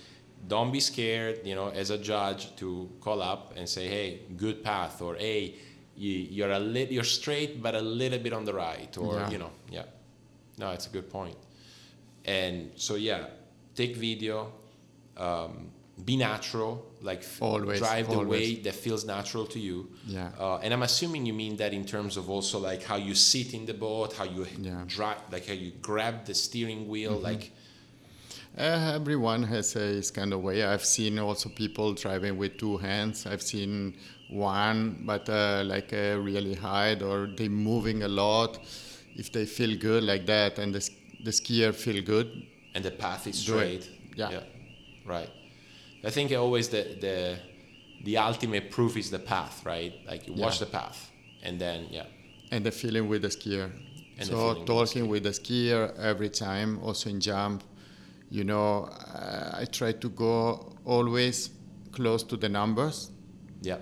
don't 0.48 0.72
be 0.72 0.80
scared. 0.80 1.46
You 1.46 1.56
know, 1.56 1.70
as 1.70 1.90
a 1.90 1.98
judge 1.98 2.56
to 2.58 2.90
call 3.02 3.22
up 3.22 3.54
and 3.56 3.68
say, 3.68 3.88
hey, 3.88 4.20
good 4.38 4.64
path, 4.64 5.02
or 5.02 5.16
hey, 5.16 5.56
you, 5.96 6.12
you're 6.12 6.52
a 6.52 6.60
lit, 6.60 6.92
you're 6.92 7.04
straight 7.04 7.62
but 7.62 7.76
a 7.76 7.82
little 7.82 8.20
bit 8.20 8.34
on 8.34 8.44
the 8.46 8.54
right, 8.54 8.96
or 8.98 9.16
Yeah. 9.16 9.30
you 9.32 9.38
know, 9.38 9.52
yeah. 9.72 9.84
No, 10.58 10.72
it's 10.72 10.88
a 10.88 10.90
good 10.90 11.10
point. 11.10 11.38
And 12.26 12.72
so 12.76 12.96
yeah, 12.96 13.26
take 13.76 13.96
video. 13.96 14.52
Um, 15.18 15.70
be 16.04 16.18
natural, 16.18 16.84
like 17.04 17.24
Always, 17.42 17.80
drive 17.80 18.08
the 18.08 18.16
always. 18.16 18.30
way 18.30 18.62
that 18.66 18.76
feels 18.76 19.04
natural 19.06 19.46
to 19.48 19.60
you. 19.60 19.88
Yeah. 20.08 20.32
Uh, 20.40 20.58
and 20.64 20.74
I'm 20.74 20.84
assuming 20.84 21.26
you 21.26 21.34
mean 21.34 21.58
that 21.58 21.74
in 21.74 21.86
terms 21.86 22.18
of 22.18 22.30
also 22.30 22.60
like 22.60 22.82
how 22.84 22.96
you 22.96 23.14
sit 23.16 23.54
in 23.54 23.66
the 23.66 23.74
boat, 23.74 24.14
how 24.14 24.24
you 24.36 24.46
Yeah. 24.60 24.72
Mm-hmm. 24.72 24.88
drive, 24.88 25.18
like 25.32 25.46
how 25.48 25.54
you 25.54 25.72
grab 25.82 26.16
the 26.26 26.34
steering 26.34 26.88
wheel, 26.88 27.16
like 27.30 27.52
Uh, 28.58 28.94
everyone 28.96 29.44
has 29.44 29.76
a 29.76 29.80
his 29.80 30.12
kind 30.12 30.32
of 30.34 30.42
way. 30.42 30.64
I've 30.64 30.86
seen 30.86 31.18
also 31.20 31.50
people 31.50 31.94
driving 31.94 32.38
with 32.38 32.58
two 32.58 32.78
hands. 32.78 33.26
I've 33.26 33.42
seen 33.42 33.96
one, 34.30 34.80
but 35.06 35.28
uh, 35.28 35.64
like 35.66 35.92
uh, 35.92 36.20
really 36.22 36.54
high, 36.54 36.94
or 37.02 37.28
they 37.38 37.50
moving 37.50 38.04
a 38.04 38.08
lot. 38.08 38.60
If 39.16 39.32
they 39.32 39.46
feel 39.46 39.76
good 39.80 40.04
like 40.04 40.26
that, 40.28 40.60
and 40.60 40.74
the, 40.74 40.82
the 41.24 41.32
skier 41.32 41.74
feel 41.74 42.04
good, 42.04 42.28
and 42.76 42.84
the 42.86 42.92
path 42.92 43.26
is 43.28 43.40
straight. 43.40 43.90
Yeah. 44.16 44.42
Right. 45.06 45.30
I 46.04 46.10
think 46.10 46.32
always 46.32 46.70
the 46.70 46.84
the 47.00 47.38
the 48.04 48.18
ultimate 48.18 48.70
proof 48.70 48.98
is 48.98 49.10
the 49.10 49.20
path, 49.20 49.66
right? 49.66 49.94
Like 50.06 50.28
you 50.28 50.34
watch 50.34 50.60
the 50.60 50.66
path, 50.66 51.12
and 51.42 51.60
then 51.60 51.88
yeah, 51.92 52.06
and 52.52 52.66
the 52.66 52.72
feeling 52.72 53.08
with 53.08 53.22
the 53.22 53.30
skier. 53.30 53.72
And 54.18 54.30
the 54.30 54.36
so 54.36 54.50
with 54.50 54.60
the 54.60 54.66
talking 54.66 55.08
with 55.08 55.24
the 55.24 55.30
skier 55.30 55.98
every 55.98 56.30
time, 56.30 56.80
also 56.84 57.10
in 57.10 57.20
jump, 57.20 57.64
you 58.30 58.44
know, 58.44 58.86
uh, 58.86 59.60
I 59.62 59.66
try 59.66 59.92
to 59.94 60.10
go 60.10 60.74
always 60.86 61.50
close 61.92 62.24
to 62.24 62.38
the 62.38 62.50
numbers. 62.50 63.12
yeah, 63.62 63.78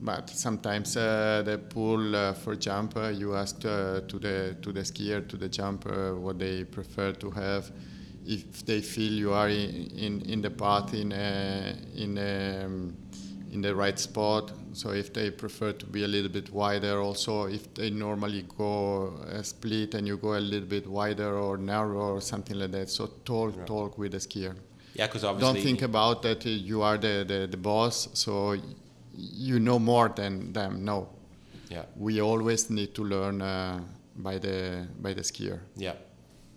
But 0.00 0.30
sometimes 0.30 0.96
uh, 0.96 1.42
the 1.44 1.58
pool 1.58 2.16
uh, 2.16 2.32
for 2.32 2.56
jump, 2.56 2.96
uh, 2.96 3.08
you 3.08 3.36
ask 3.36 3.64
uh, 3.64 4.00
to 4.08 4.18
the 4.18 4.56
to 4.62 4.72
the 4.72 4.80
skier, 4.80 5.28
to 5.28 5.36
the 5.36 5.48
jumper, 5.48 6.16
what 6.18 6.38
they 6.38 6.64
prefer 6.64 7.12
to 7.12 7.30
have. 7.30 7.70
If 8.26 8.64
they 8.64 8.80
feel 8.80 9.12
you 9.12 9.32
are 9.32 9.48
in, 9.48 9.90
in, 9.96 10.20
in 10.22 10.42
the 10.42 10.50
path 10.50 10.94
in 10.94 11.12
a, 11.12 11.74
in 11.94 12.18
um, 12.18 12.96
in 13.52 13.60
the 13.60 13.74
right 13.74 13.98
spot, 13.98 14.50
so 14.72 14.90
if 14.90 15.12
they 15.12 15.30
prefer 15.30 15.72
to 15.72 15.86
be 15.86 16.04
a 16.04 16.08
little 16.08 16.30
bit 16.30 16.50
wider, 16.50 17.00
also 17.00 17.44
if 17.44 17.74
they 17.74 17.90
normally 17.90 18.46
go 18.56 19.14
a 19.28 19.44
split 19.44 19.94
and 19.94 20.06
you 20.06 20.16
go 20.16 20.34
a 20.34 20.40
little 20.40 20.68
bit 20.68 20.86
wider 20.86 21.36
or 21.36 21.58
narrow 21.58 22.14
or 22.14 22.20
something 22.20 22.58
like 22.58 22.70
that. 22.72 22.88
So 22.88 23.10
talk 23.24 23.66
talk 23.66 23.98
with 23.98 24.12
the 24.12 24.18
skier. 24.18 24.54
Yeah, 24.94 25.06
because 25.06 25.24
obviously 25.24 25.54
don't 25.54 25.62
think 25.62 25.82
about 25.82 26.22
that 26.22 26.44
you 26.44 26.82
are 26.82 26.98
the, 26.98 27.24
the, 27.26 27.46
the 27.50 27.56
boss 27.56 28.08
so 28.14 28.56
you 29.14 29.58
know 29.60 29.78
more 29.78 30.08
than 30.08 30.52
them 30.52 30.84
no. 30.84 31.08
Yeah, 31.68 31.84
we 31.96 32.20
always 32.20 32.68
need 32.70 32.94
to 32.94 33.04
learn 33.04 33.40
uh, 33.40 33.80
by 34.16 34.38
the 34.38 34.86
by 35.00 35.14
the 35.14 35.22
skier. 35.22 35.60
Yeah, 35.76 35.94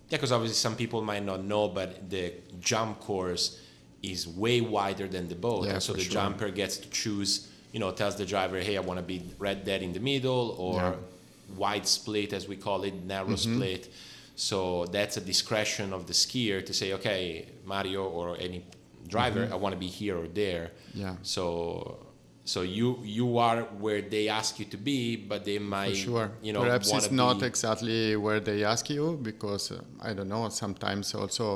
yeah, 0.08 0.16
because 0.18 0.32
obviously 0.32 0.54
some 0.56 0.76
people 0.76 1.02
might 1.02 1.24
not 1.24 1.44
know, 1.44 1.68
but 1.68 2.08
the 2.10 2.32
jump 2.60 3.00
course 3.00 3.60
is 4.02 4.26
way 4.28 4.60
wider 4.60 5.08
than 5.08 5.28
the 5.28 5.34
boat, 5.34 5.64
Yeah, 5.64 5.72
and 5.74 5.82
so 5.82 5.92
the 5.92 6.00
sure. 6.00 6.12
jumper 6.12 6.50
gets 6.50 6.76
to 6.78 6.88
choose. 6.90 7.48
You 7.72 7.80
know, 7.80 7.90
tells 7.90 8.16
the 8.16 8.24
driver, 8.24 8.58
"Hey, 8.60 8.76
I 8.76 8.80
want 8.80 8.98
to 8.98 9.06
be 9.14 9.22
red 9.38 9.64
dead 9.64 9.82
in 9.82 9.92
the 9.92 10.00
middle," 10.00 10.54
or 10.58 10.74
Yeah. 10.74 10.92
Mm-hmm. 10.92 11.56
wide 11.58 11.86
split, 11.86 12.32
as 12.32 12.48
we 12.48 12.56
call 12.56 12.84
it, 12.84 12.94
narrow 13.04 13.36
split. 13.36 13.88
So 14.36 14.86
that's 14.86 15.16
a 15.16 15.20
discretion 15.20 15.92
of 15.92 16.06
the 16.06 16.12
skier 16.12 16.64
to 16.64 16.72
say, 16.72 16.92
"Okay, 16.94 17.46
Mario 17.64 18.04
or 18.18 18.36
any 18.38 18.62
driver, 19.08 19.48
I 19.52 19.56
want 19.56 19.72
to 19.74 19.78
be 19.78 19.86
here 20.00 20.16
or 20.22 20.28
there." 20.28 20.66
Mm-hmm. 20.70 21.00
yeah 21.00 21.16
So, 21.22 21.98
so 22.46 22.62
you 22.62 22.98
you 23.02 23.38
are 23.38 23.62
where 23.84 24.02
they 24.02 24.28
ask 24.28 24.58
you 24.60 24.66
to 24.66 24.76
be, 24.76 25.16
but 25.16 25.44
they 25.44 25.58
for 25.58 25.64
might, 25.64 25.96
sure. 25.96 26.30
you 26.42 26.52
know, 26.52 26.62
perhaps 26.62 26.92
it's 26.92 27.10
not 27.10 27.40
be- 27.40 27.46
exactly 27.46 28.16
where 28.16 28.40
they 28.40 28.64
ask 28.64 28.88
you 28.88 29.18
because 29.30 29.72
uh, 29.72 29.80
i 30.08 30.14
don't 30.14 30.28
know 30.28 30.48
sometimes 30.48 31.14
also 31.14 31.46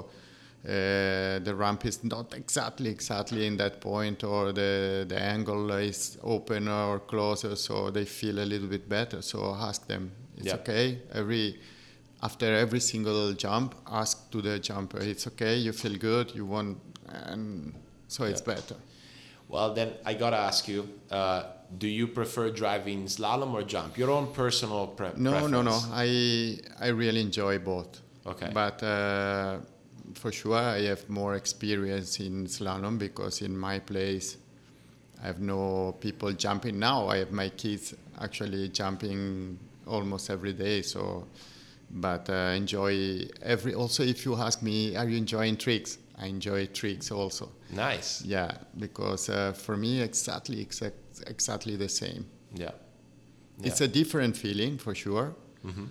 uh, 0.64 1.38
the 1.47 1.55
ramp 1.57 1.86
is 1.86 2.05
not 2.05 2.34
exactly 2.34 2.91
exactly 2.91 3.47
in 3.47 3.57
that 3.57 3.80
point 3.80 4.22
or 4.24 4.53
the 4.53 5.07
the 5.09 5.18
angle 5.18 5.70
is 5.72 6.18
open 6.22 6.68
or 6.68 6.99
closer 7.01 7.57
so 7.57 7.91
they 7.91 8.05
feel 8.05 8.38
a 8.38 8.45
little 8.53 8.68
bit 8.68 8.86
better. 8.88 9.22
So 9.22 9.55
ask 9.55 9.86
them. 9.86 10.11
It's 10.36 10.47
Yeah. 10.47 10.57
okay. 10.61 10.99
Every 11.12 11.59
after 12.22 12.47
every 12.64 12.80
single 12.80 13.32
jump 13.34 13.74
ask 13.86 14.30
to 14.32 14.43
the 14.43 14.59
jumper. 14.59 15.01
It's 15.01 15.26
okay. 15.28 15.57
You 15.57 15.72
feel 15.72 15.97
good. 15.97 16.34
You 16.34 16.45
want 16.45 16.78
and 17.09 17.72
so 18.09 18.24
it's 18.24 18.43
Yeah. 18.47 18.55
better 18.55 18.76
Well, 19.51 19.74
then 19.74 19.88
I 20.05 20.14
gotta 20.14 20.36
ask 20.36 20.68
you: 20.68 20.88
uh, 21.11 21.42
Do 21.78 21.86
you 21.88 22.07
prefer 22.07 22.51
driving 22.51 23.01
slalom 23.07 23.53
or 23.53 23.62
jump? 23.74 23.98
Your 23.98 24.11
own 24.11 24.26
personal 24.32 24.86
pre- 24.98 25.12
no 25.16 25.30
preference. 25.32 25.53
no 25.53 25.62
no 25.62 25.76
i 25.92 26.09
i 26.86 26.88
really 27.03 27.20
enjoy 27.28 27.59
both 27.59 28.01
Okay. 28.26 28.51
but 28.53 28.82
uh, 28.82 29.59
for 30.14 30.30
sure 30.32 30.57
i 30.78 30.80
have 30.92 31.03
more 31.09 31.34
experience 31.36 32.20
in 32.26 32.46
slalom 32.46 32.98
because 32.98 33.40
in 33.48 33.55
my 33.68 33.78
place 33.78 34.36
i 35.22 35.26
have 35.30 35.40
no 35.40 35.92
people 36.01 36.30
jumping 36.44 36.76
now 36.78 37.09
i 37.09 37.16
have 37.22 37.32
my 37.32 37.48
kids 37.62 37.94
actually 38.26 38.68
jumping 38.80 39.59
almost 39.86 40.28
every 40.30 40.53
day 40.66 40.82
so 40.82 41.03
but 42.07 42.28
uh, 42.30 42.53
enjoy 42.62 42.92
every 43.42 43.72
also 43.74 44.03
if 44.03 44.18
you 44.26 44.32
ask 44.36 44.62
me 44.62 44.76
are 44.96 45.09
you 45.09 45.16
enjoying 45.16 45.57
tricks 45.57 45.98
I 46.22 46.26
enjoy 46.26 46.66
tricks 46.66 47.10
also. 47.10 47.48
Nice. 47.72 48.22
Yeah, 48.24 48.50
because 48.78 49.28
uh, 49.30 49.52
for 49.52 49.76
me, 49.76 50.02
exactly, 50.02 50.60
exact, 50.60 50.96
exactly 51.26 51.76
the 51.76 51.88
same. 51.88 52.26
Yeah. 52.54 52.72
It's 53.62 53.80
a 53.80 53.88
different 53.88 54.36
feeling 54.36 54.78
for 54.78 54.94
sure, 54.94 55.34
Mm-hmm. 55.66 55.84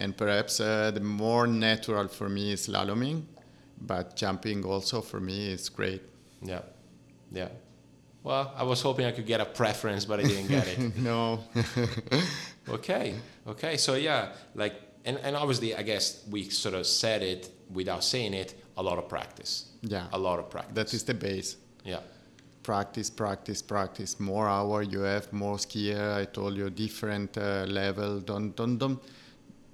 and 0.00 0.16
perhaps 0.16 0.60
uh, 0.60 0.90
the 0.90 1.00
more 1.00 1.46
natural 1.46 2.08
for 2.08 2.28
me 2.28 2.52
is 2.52 2.66
slaloming, 2.68 3.24
but 3.80 4.16
jumping 4.16 4.64
also 4.64 5.00
for 5.02 5.20
me 5.20 5.52
is 5.52 5.68
great. 5.68 6.00
Yeah. 6.42 6.62
Yeah. 7.30 7.48
Well, 8.22 8.52
I 8.56 8.62
was 8.62 8.80
hoping 8.82 9.04
I 9.06 9.12
could 9.12 9.26
get 9.26 9.40
a 9.40 9.44
preference, 9.44 10.04
but 10.06 10.20
I 10.20 10.22
didn't 10.22 10.48
get 10.48 10.66
it. 10.68 10.96
no, 11.10 11.40
Okay. 12.68 13.14
Okay. 13.46 13.76
So 13.76 13.94
yeah, 13.94 14.32
like, 14.54 14.74
and, 15.04 15.18
and 15.18 15.36
obviously, 15.36 15.74
I 15.74 15.82
guess 15.82 16.24
we 16.30 16.48
sort 16.50 16.74
of 16.74 16.86
said 16.86 17.22
it 17.22 17.50
without 17.72 18.04
saying 18.04 18.34
it. 18.34 18.54
A 18.76 18.82
lot 18.82 18.98
of 18.98 19.08
practice. 19.08 19.66
yeah, 19.82 20.06
A 20.12 20.18
lot 20.18 20.38
of 20.38 20.48
practice. 20.50 20.74
that 20.74 20.94
is 20.94 21.04
the 21.04 21.14
base. 21.14 21.56
Yeah. 21.84 22.00
practice, 22.62 23.10
practice, 23.10 23.60
practice. 23.62 24.20
More 24.20 24.48
hour 24.48 24.82
you 24.82 25.00
have, 25.00 25.32
more 25.32 25.56
skier. 25.58 26.14
I 26.16 26.24
told 26.26 26.56
you 26.56 26.70
different 26.70 27.36
uh, 27.36 27.64
level. 27.68 28.20
Don't 28.20 28.54
don't 28.56 28.78
don't 28.78 28.98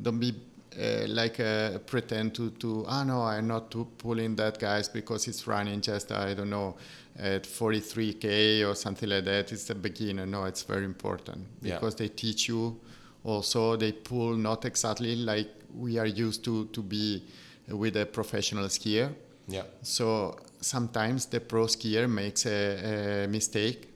don't 0.01 0.19
be 0.19 0.33
uh, 0.81 1.07
like 1.09 1.39
uh, 1.39 1.79
pretend 1.87 2.35
to 2.37 2.51
to. 2.51 2.85
Ah 2.89 3.05
no, 3.05 3.23
I'm 3.23 3.47
not 3.47 3.71
too 3.71 3.87
pulling 3.99 4.37
that 4.37 4.59
guys 4.59 4.89
because 4.89 5.29
it's 5.29 5.47
running 5.47 5.81
just 5.83 6.11
I 6.13 6.35
don't 6.35 6.51
know 6.51 6.77
at 7.19 7.45
43k 7.45 8.67
or 8.69 8.75
something 8.75 9.09
like 9.09 9.25
that. 9.25 9.53
It's 9.53 9.71
a 9.71 9.75
beginner. 9.75 10.27
No, 10.27 10.45
it's 10.45 10.63
very 10.63 10.85
important 10.85 11.47
Yeah. 11.63 11.75
because 11.75 11.95
they 11.97 12.09
teach 12.09 12.49
you. 12.49 12.81
Also, 13.25 13.77
they 13.77 13.93
pull 13.93 14.35
not 14.37 14.65
exactly 14.65 15.15
like 15.17 15.49
we 15.75 15.99
are 15.99 16.07
used 16.07 16.43
to 16.45 16.67
to 16.73 16.83
be 16.83 17.23
with 17.71 17.97
a 17.97 18.07
professional 18.07 18.65
skier. 18.69 19.13
Yeah. 19.47 19.65
So 19.83 20.37
sometimes 20.61 21.27
the 21.27 21.41
pro 21.41 21.67
skier 21.67 22.09
makes 22.09 22.47
a, 22.47 23.25
a 23.25 23.29
mistake, 23.29 23.89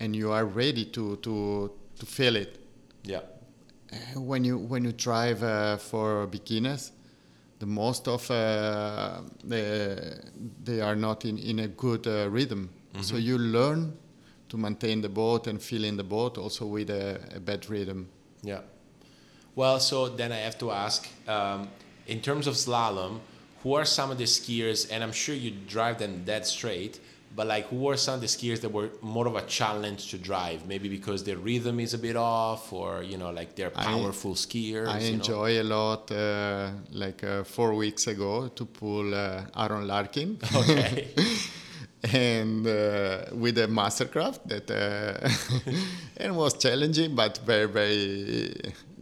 and 0.00 0.14
you 0.14 0.32
are 0.32 0.44
ready 0.44 0.84
to 0.86 1.16
to 1.16 1.72
to 1.98 2.06
feel 2.06 2.36
it. 2.36 2.58
Yeah. 3.04 3.22
When 4.14 4.44
you 4.44 4.58
when 4.58 4.84
you 4.84 4.92
drive 4.92 5.42
uh, 5.42 5.76
for 5.78 6.26
beginners, 6.26 6.92
the 7.58 7.66
most 7.66 8.08
of 8.08 8.30
uh, 8.30 9.20
the, 9.44 10.20
they 10.64 10.80
are 10.80 10.96
not 10.96 11.24
in, 11.24 11.38
in 11.38 11.60
a 11.60 11.68
good 11.68 12.06
uh, 12.06 12.28
rhythm. 12.28 12.70
So 13.00 13.16
you 13.16 13.36
learn 13.36 13.92
to 14.48 14.56
maintain 14.56 15.02
the 15.02 15.08
boat 15.10 15.46
and 15.48 15.60
feel 15.60 15.84
in 15.84 15.96
the 15.96 16.02
boat 16.02 16.38
also 16.38 16.64
with 16.64 16.88
a, 16.88 17.20
a 17.34 17.40
bad 17.40 17.68
rhythm. 17.68 18.08
Yeah. 18.42 18.60
Well, 19.54 19.80
so 19.80 20.08
then 20.08 20.32
I 20.32 20.38
have 20.38 20.56
to 20.58 20.70
ask, 20.70 21.06
um, 21.28 21.68
in 22.06 22.20
terms 22.20 22.46
of 22.46 22.54
slalom, 22.54 23.20
who 23.62 23.74
are 23.74 23.84
some 23.84 24.10
of 24.10 24.18
the 24.18 24.24
skiers? 24.24 24.88
And 24.90 25.02
I'm 25.02 25.12
sure 25.12 25.34
you 25.34 25.52
drive 25.66 25.98
them 25.98 26.22
dead 26.24 26.46
straight, 26.46 27.00
but 27.34 27.46
like, 27.46 27.66
who 27.66 27.88
are 27.90 27.96
some 27.96 28.14
of 28.14 28.20
the 28.20 28.26
skiers 28.26 28.60
that 28.60 28.72
were 28.72 28.90
more 29.02 29.26
of 29.26 29.36
a 29.36 29.42
challenge 29.42 30.10
to 30.10 30.18
drive? 30.18 30.66
Maybe 30.66 30.88
because 30.88 31.24
their 31.24 31.36
rhythm 31.36 31.80
is 31.80 31.92
a 31.92 31.98
bit 31.98 32.16
off, 32.16 32.72
or 32.72 33.02
you 33.02 33.18
know, 33.18 33.30
like 33.30 33.54
they're 33.56 33.72
I- 33.76 33.84
powerful 33.84 34.34
skiers. 34.34 34.88
I 34.88 35.00
you 35.00 35.08
know? 35.10 35.14
enjoy 35.16 35.60
a 35.60 35.64
lot, 35.64 36.10
uh, 36.12 36.70
like 36.92 37.22
uh, 37.24 37.44
four 37.44 37.74
weeks 37.74 38.06
ago, 38.06 38.48
to 38.48 38.64
pull 38.64 39.14
uh, 39.14 39.44
Aaron 39.56 39.86
Larkin. 39.86 40.38
Okay. 40.54 41.08
and 42.12 42.66
uh, 42.66 43.24
with 43.32 43.58
a 43.58 43.66
mastercraft 43.66 44.40
that 44.46 44.70
uh, 44.70 45.28
and 46.16 46.36
was 46.36 46.54
challenging 46.54 47.14
but 47.14 47.38
very 47.38 47.66
very 47.66 48.54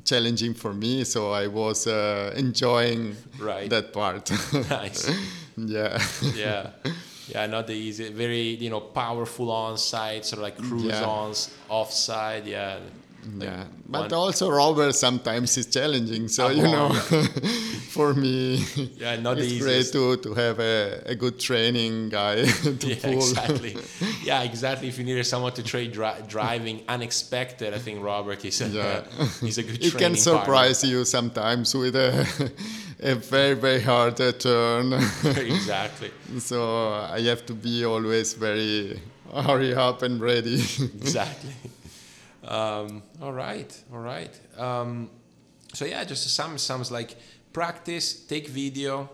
challenging 0.05 0.55
for 0.55 0.73
me 0.75 1.05
so 1.05 1.33
i 1.33 1.47
was 1.47 1.87
uh, 1.87 2.33
enjoying 2.37 3.17
Right. 3.39 3.69
that 3.71 3.93
part 3.93 4.31
nice. 4.71 5.11
yeah 5.57 5.99
Yeah. 6.37 6.71
Yeah, 7.27 7.47
not 7.47 7.67
the 7.67 7.73
easy. 7.73 8.11
Very, 8.13 8.49
you 8.61 8.69
know, 8.69 8.81
powerful 8.81 9.51
on 9.51 9.79
side, 9.79 10.27
sort 10.27 10.41
of 10.41 10.43
like 10.43 10.59
cruise 10.59 10.85
Yeah. 10.85 11.33
offside. 11.71 12.45
Yeah. 12.47 12.81
Yeah 13.39 13.65
but 13.89 14.11
One- 14.11 14.13
also 14.13 14.51
robert 14.51 14.95
sometimes 14.95 15.57
is 15.57 15.67
challenging 15.67 16.29
so 16.29 16.47
Ah, 16.47 16.51
you 16.51 16.63
know 16.63 16.91
for 17.95 18.13
me 18.15 18.57
Yeah, 19.03 19.17
not 19.21 19.39
it's 19.39 19.59
great 19.63 19.87
to, 19.93 20.17
to 20.25 20.35
have 20.35 20.59
a, 20.61 21.03
a 21.07 21.15
good 21.15 21.39
training 21.39 22.09
guy 22.11 22.45
to 22.83 22.87
yeah, 22.89 22.97
pull 23.03 23.13
exactly. 23.15 23.77
Yeah, 24.25 24.43
exactly. 24.43 24.89
If 24.89 24.99
you 24.99 25.05
needed 25.05 25.25
someone 25.27 25.53
to 25.53 25.63
trade 25.63 25.93
dri- 25.93 26.23
driving 26.27 26.83
unexpected, 26.89 27.73
I 27.75 27.79
think 27.79 28.03
Robert 28.03 28.45
is 28.45 28.61
a, 28.61 28.69
Yeah. 28.69 29.03
he's 29.41 29.59
a 29.59 29.63
good 29.63 29.81
He 29.83 29.91
can 29.91 30.17
surprise 30.17 30.83
you 30.85 31.05
sometimes 31.05 31.75
with 31.75 31.95
a, 31.97 32.11
a 33.01 33.15
very 33.15 33.55
very 33.55 33.81
hard 33.83 34.21
uh, 34.21 34.33
turn. 34.33 34.93
exactly. 35.55 36.11
so 36.39 36.59
I 37.17 37.21
have 37.31 37.43
to 37.47 37.55
be 37.55 37.85
always 37.85 38.35
very 38.35 39.01
hurry 39.47 39.73
up 39.75 40.03
and 40.03 40.21
ready. 40.21 40.55
Exactly. 41.01 41.53
Um, 42.47 43.03
all 43.23 43.33
right. 43.33 43.73
All 43.93 43.99
right. 44.01 44.31
Um, 44.59 45.11
so 45.73 45.85
yeah, 45.85 46.05
just 46.05 46.29
some 46.35 46.59
sounds 46.59 46.91
like 46.91 47.17
practice, 47.53 48.15
take 48.15 48.49
video. 48.49 49.09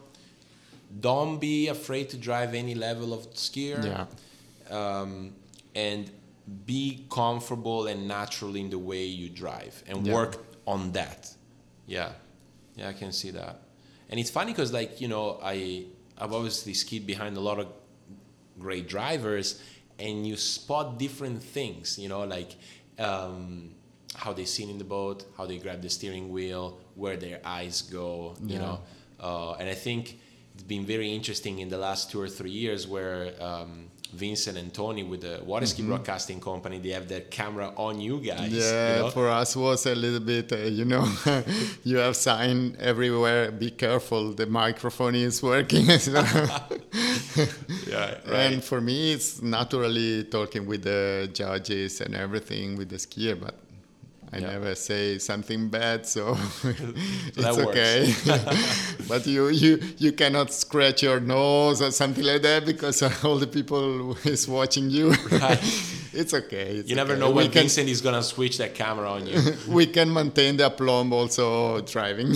Don't 1.01 1.39
be 1.41 1.69
afraid 1.69 2.11
to 2.11 2.17
drive 2.17 2.55
any 2.55 2.75
level 2.75 3.13
of 3.15 3.31
skier. 3.35 3.85
yeah, 3.85 4.07
um, 4.77 5.33
and 5.75 6.11
be 6.67 7.07
comfortable 7.11 7.87
and 7.87 8.09
natural 8.09 8.57
in 8.57 8.71
the 8.71 8.79
way 8.79 9.05
you 9.05 9.29
drive 9.29 9.85
and 9.87 10.05
Yeah. 10.05 10.13
work 10.15 10.37
on 10.67 10.91
that 10.93 11.33
yeah 11.87 12.11
yeah 12.75 12.89
i 12.89 12.93
can 12.93 13.13
see 13.13 13.31
that 13.31 13.61
and 14.09 14.19
it's 14.19 14.31
funny 14.31 14.51
because 14.53 14.73
like 14.73 15.01
you 15.01 15.07
know 15.07 15.39
i 15.45 15.85
i've 16.19 16.33
obviously 16.33 16.75
skied 16.75 17.07
behind 17.07 17.37
a 17.37 17.41
lot 17.41 17.61
of 17.61 17.69
great 18.59 18.89
drivers 18.89 19.61
and 20.01 20.27
you 20.27 20.37
spot 20.37 20.99
different 20.99 21.41
things 21.41 21.99
you 22.01 22.09
know 22.09 22.25
like 22.25 22.57
um, 23.01 23.71
how 24.15 24.33
they 24.33 24.45
sit 24.45 24.69
in 24.69 24.79
the 24.79 24.85
boat 24.85 25.25
how 25.37 25.47
they 25.47 25.59
grab 25.59 25.81
the 25.83 25.89
steering 25.91 26.29
wheel 26.31 26.79
where 26.95 27.17
their 27.17 27.41
eyes 27.45 27.83
go 27.83 28.35
you 28.43 28.55
Yeah. 28.55 28.59
know 28.65 28.81
uh, 29.21 29.53
and 29.61 29.69
i 29.69 29.75
think 29.75 30.19
it's 30.55 30.63
been 30.65 30.85
very 30.85 31.11
interesting 31.15 31.61
in 31.61 31.69
the 31.69 31.79
last 31.79 32.11
two 32.11 32.21
or 32.21 32.29
three 32.29 32.51
years 32.51 32.87
where 32.87 33.33
um, 33.41 33.89
Vincent 34.13 34.59
and 34.59 34.73
Tony 34.73 35.03
with 35.03 35.23
the 35.23 35.41
water 35.45 35.67
ski 35.67 35.83
broadcasting 35.83 36.41
company, 36.41 36.79
they 36.79 36.91
have 36.91 37.09
their 37.09 37.23
camera 37.23 37.73
on 37.77 38.01
you 38.01 38.19
guys. 38.19 38.51
Mm-hmm. 38.51 38.57
yeah. 38.57 38.97
you 38.97 39.03
know? 39.03 39.11
For 39.11 39.29
us 39.29 39.57
was 39.57 39.87
a 39.87 39.95
little 39.95 40.21
bit, 40.21 40.53
uh, 40.53 40.57
you 40.57 40.85
know, 40.85 41.07
you 41.85 41.97
have 41.99 42.17
sign 42.17 42.77
everywhere. 42.79 43.51
Be 43.51 43.71
careful, 43.71 44.33
the 44.33 44.47
microphone 44.47 45.15
is 45.15 45.43
working. 45.43 45.87
yeah, 47.87 48.15
right. 48.27 48.53
And 48.53 48.65
for 48.65 48.81
me, 48.81 49.13
it's 49.13 49.41
naturally 49.43 50.25
talking 50.25 50.67
with 50.67 50.83
the 50.83 51.31
judges 51.33 52.01
and 52.01 52.15
everything 52.15 52.77
with 52.77 52.89
the 52.89 52.97
skier, 52.97 53.39
but 53.39 53.55
I 54.33 54.39
Yeah. 54.39 54.53
never 54.53 54.75
say 54.77 55.19
something 55.19 55.69
bad, 55.69 56.07
so 56.07 56.37
it's 57.37 57.59
okay. 57.59 58.15
but 59.09 59.27
you, 59.27 59.49
you 59.49 59.81
you 59.99 60.13
cannot 60.13 60.53
scratch 60.53 61.03
your 61.03 61.19
nose 61.21 61.83
or 61.83 61.91
something 61.91 62.25
like 62.25 62.43
that 62.43 62.65
because 62.65 63.03
all 63.25 63.39
the 63.39 63.47
people 63.49 64.17
is 64.25 64.47
watching 64.47 64.89
you. 64.91 65.11
Right. 65.33 65.59
it's 66.13 66.33
okay. 66.33 66.77
It's 66.79 66.89
You 66.89 66.95
never 66.97 67.13
okay. 67.13 67.21
know 67.21 67.31
we 67.31 67.37
when 67.43 67.51
can 67.51 67.63
Vincent 67.63 67.89
is 67.89 68.01
gonna 68.01 68.23
switch 68.23 68.59
that 68.59 68.75
camera 68.75 69.11
on 69.11 69.27
you. 69.27 69.41
we 69.69 69.87
can 69.87 70.13
maintain 70.13 70.57
the 70.57 70.67
aplomb 70.67 71.13
also 71.13 71.81
driving. 71.83 72.35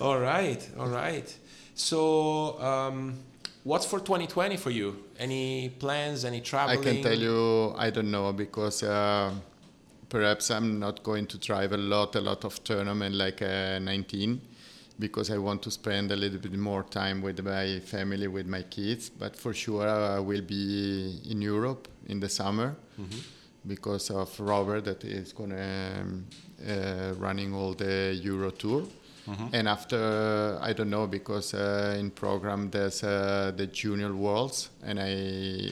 all 0.00 0.18
right, 0.18 0.66
all 0.78 0.88
right. 0.88 1.28
So, 1.74 2.60
um, 2.60 3.14
what's 3.64 3.86
for 3.86 3.98
2020 4.00 4.56
for 4.56 4.70
you? 4.70 4.96
Any 5.18 5.68
plans? 5.78 6.24
Any 6.24 6.40
traveling? 6.40 6.78
I 6.78 6.82
can 6.82 7.02
tell 7.02 7.18
you, 7.18 7.74
I 7.76 7.90
don't 7.90 8.10
know 8.10 8.32
because 8.32 8.82
uh, 8.82 9.32
perhaps 10.14 10.48
I'm 10.48 10.78
not 10.78 11.02
going 11.02 11.26
to 11.26 11.38
drive 11.38 11.72
a 11.72 11.76
lot, 11.76 12.14
a 12.14 12.20
lot 12.20 12.44
of 12.44 12.62
tournament 12.62 13.16
like 13.16 13.42
uh, 13.42 13.80
19 13.80 14.40
because 15.00 15.28
I 15.28 15.38
want 15.38 15.60
to 15.62 15.72
spend 15.72 16.12
a 16.12 16.16
little 16.16 16.38
bit 16.38 16.52
more 16.56 16.84
time 16.84 17.20
with 17.20 17.44
my 17.44 17.80
family, 17.80 18.28
with 18.28 18.46
my 18.46 18.62
kids. 18.62 19.10
But 19.10 19.34
for 19.34 19.52
sure, 19.52 19.88
I 19.88 20.20
will 20.20 20.42
be 20.42 21.18
in 21.28 21.42
Europe 21.42 21.88
in 22.06 22.20
the 22.20 22.28
summer 22.28 22.76
because 23.66 24.08
of 24.10 24.38
Robert 24.38 24.84
that 24.84 25.02
is 25.02 25.32
going 25.32 25.50
to 25.50 26.00
um, 26.00 26.26
uh, 26.64 27.14
running 27.18 27.52
all 27.52 27.74
the 27.74 28.16
Euro 28.22 28.50
tour. 28.50 28.84
And 29.52 29.66
after, 29.66 30.58
I 30.60 30.74
don't 30.74 30.90
know, 30.90 31.08
because 31.08 31.54
uh, 31.54 31.96
in 31.98 32.10
program 32.12 32.70
there's 32.70 33.02
uh, 33.02 33.50
the 33.56 33.66
junior 33.66 34.14
worlds, 34.14 34.68
and 34.84 35.00
I 35.00 35.14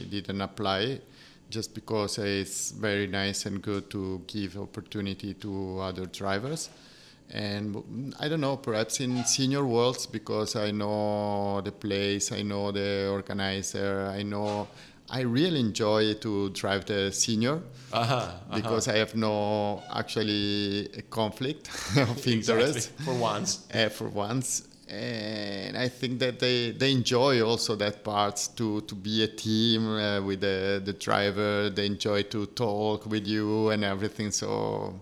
didn't 0.09 0.41
apply 0.41 0.99
just 1.53 1.73
because 1.75 2.17
it's 2.17 2.71
very 2.71 3.07
nice 3.07 3.45
and 3.47 3.61
good 3.61 3.89
to 3.91 4.01
give 4.27 4.57
opportunity 4.57 5.33
to 5.35 5.79
other 5.79 6.05
drivers. 6.07 6.69
And 7.29 8.13
I 8.19 8.27
don't 8.29 8.41
know, 8.41 8.57
perhaps 8.57 8.99
in 8.99 9.23
senior 9.25 9.65
worlds 9.65 10.05
because 10.07 10.55
I 10.55 10.71
know 10.71 11.61
the 11.61 11.71
place, 11.71 12.31
I 12.31 12.41
know 12.43 12.71
the 12.71 13.09
organizer, 13.11 14.07
I 14.19 14.23
know. 14.23 14.67
I 15.09 15.21
really 15.21 15.59
enjoy 15.59 16.13
to 16.25 16.49
drive 16.61 16.85
the 16.85 17.11
senior 17.11 17.61
Uh-huh, 17.91 18.15
uh-huh. 18.15 18.55
because 18.55 18.87
I 18.87 18.97
have 18.97 19.15
no 19.15 19.83
actually 19.93 20.89
a 20.97 21.01
conflict 21.03 21.69
of 21.97 22.25
Exactly, 22.25 22.65
interest 22.65 22.91
for 23.05 23.13
once. 23.13 23.67
uh, 23.73 23.89
for 23.89 24.07
once. 24.09 24.67
And 24.93 25.77
I 25.77 25.87
think 25.89 26.19
that 26.19 26.39
they, 26.39 26.71
they 26.71 26.91
enjoy 26.91 27.41
also 27.41 27.75
that 27.75 28.03
part 28.03 28.49
to, 28.57 28.81
to 28.81 28.95
be 28.95 29.23
a 29.23 29.27
team 29.27 29.87
uh, 29.87 30.21
with 30.21 30.41
the, 30.41 30.81
the 30.83 30.93
driver. 30.93 31.69
They 31.69 31.85
enjoy 31.87 32.23
to 32.23 32.45
talk 32.47 33.05
with 33.07 33.25
you 33.25 33.69
and 33.69 33.83
everything. 33.83 34.31
So 34.31 34.99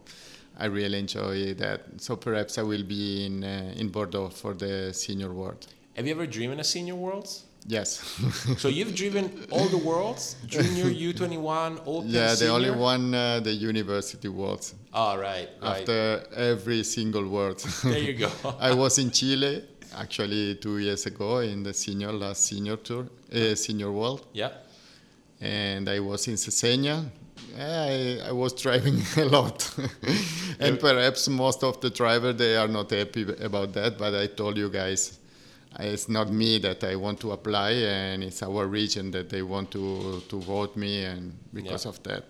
I 0.57 0.65
really 0.65 0.99
enjoy 0.99 1.53
that. 1.55 1.81
So 1.97 2.15
perhaps 2.15 2.57
I 2.57 2.63
will 2.63 2.83
be 2.83 3.25
in 3.25 3.43
uh, 3.43 3.73
in 3.75 3.89
Bordeaux 3.89 4.29
for 4.29 4.53
the 4.53 4.93
senior 4.93 5.31
world. 5.33 5.67
Have 5.95 6.05
you 6.07 6.13
ever 6.13 6.25
driven 6.25 6.59
a 6.59 6.63
senior 6.63 6.95
worlds? 6.95 7.43
Yes. 7.67 7.99
so 8.57 8.69
you've 8.69 8.95
driven 8.95 9.45
all 9.51 9.67
the 9.67 9.77
worlds, 9.77 10.35
junior, 10.47 10.85
U21, 11.13 11.81
open, 11.85 12.09
Yeah, 12.09 12.29
the 12.29 12.35
senior? 12.35 12.53
only 12.53 12.71
one, 12.71 13.13
uh, 13.13 13.39
the 13.39 13.51
university 13.51 14.27
worlds. 14.29 14.73
Oh, 14.93 15.15
right, 15.17 15.47
right. 15.61 15.81
After 15.81 16.23
every 16.35 16.83
single 16.83 17.27
world. 17.27 17.59
there 17.83 17.99
you 17.99 18.13
go. 18.13 18.31
I 18.59 18.73
was 18.73 18.97
in 18.97 19.11
Chile 19.11 19.63
actually 19.97 20.55
two 20.55 20.77
years 20.79 21.05
ago 21.05 21.39
in 21.39 21.63
the 21.63 21.73
senior 21.73 22.11
last 22.11 22.45
senior 22.45 22.77
tour, 22.77 23.07
uh, 23.33 23.55
senior 23.55 23.91
world, 23.91 24.25
yeah. 24.33 24.51
and 25.39 25.89
I 25.89 25.99
was 25.99 26.27
in 26.27 26.35
Cesena. 26.35 27.05
I, 27.57 28.19
I 28.27 28.31
was 28.31 28.53
driving 28.53 29.01
a 29.17 29.25
lot, 29.25 29.75
and 30.59 30.79
perhaps 30.79 31.27
most 31.27 31.63
of 31.63 31.81
the 31.81 31.89
driver 31.89 32.33
they 32.33 32.55
are 32.55 32.67
not 32.67 32.91
happy 32.91 33.23
about 33.43 33.73
that. 33.73 33.97
But 33.97 34.15
I 34.15 34.27
told 34.27 34.57
you 34.57 34.69
guys, 34.69 35.17
it's 35.79 36.07
not 36.07 36.31
me 36.31 36.59
that 36.59 36.83
I 36.83 36.95
want 36.95 37.19
to 37.21 37.31
apply, 37.31 37.71
and 37.71 38.23
it's 38.23 38.41
our 38.43 38.67
region 38.67 39.11
that 39.11 39.29
they 39.29 39.41
want 39.41 39.71
to 39.71 40.21
to 40.29 40.39
vote 40.39 40.75
me, 40.77 41.03
and 41.03 41.33
because 41.53 41.85
Yeah. 41.85 41.89
of 41.89 42.03
that. 42.03 42.23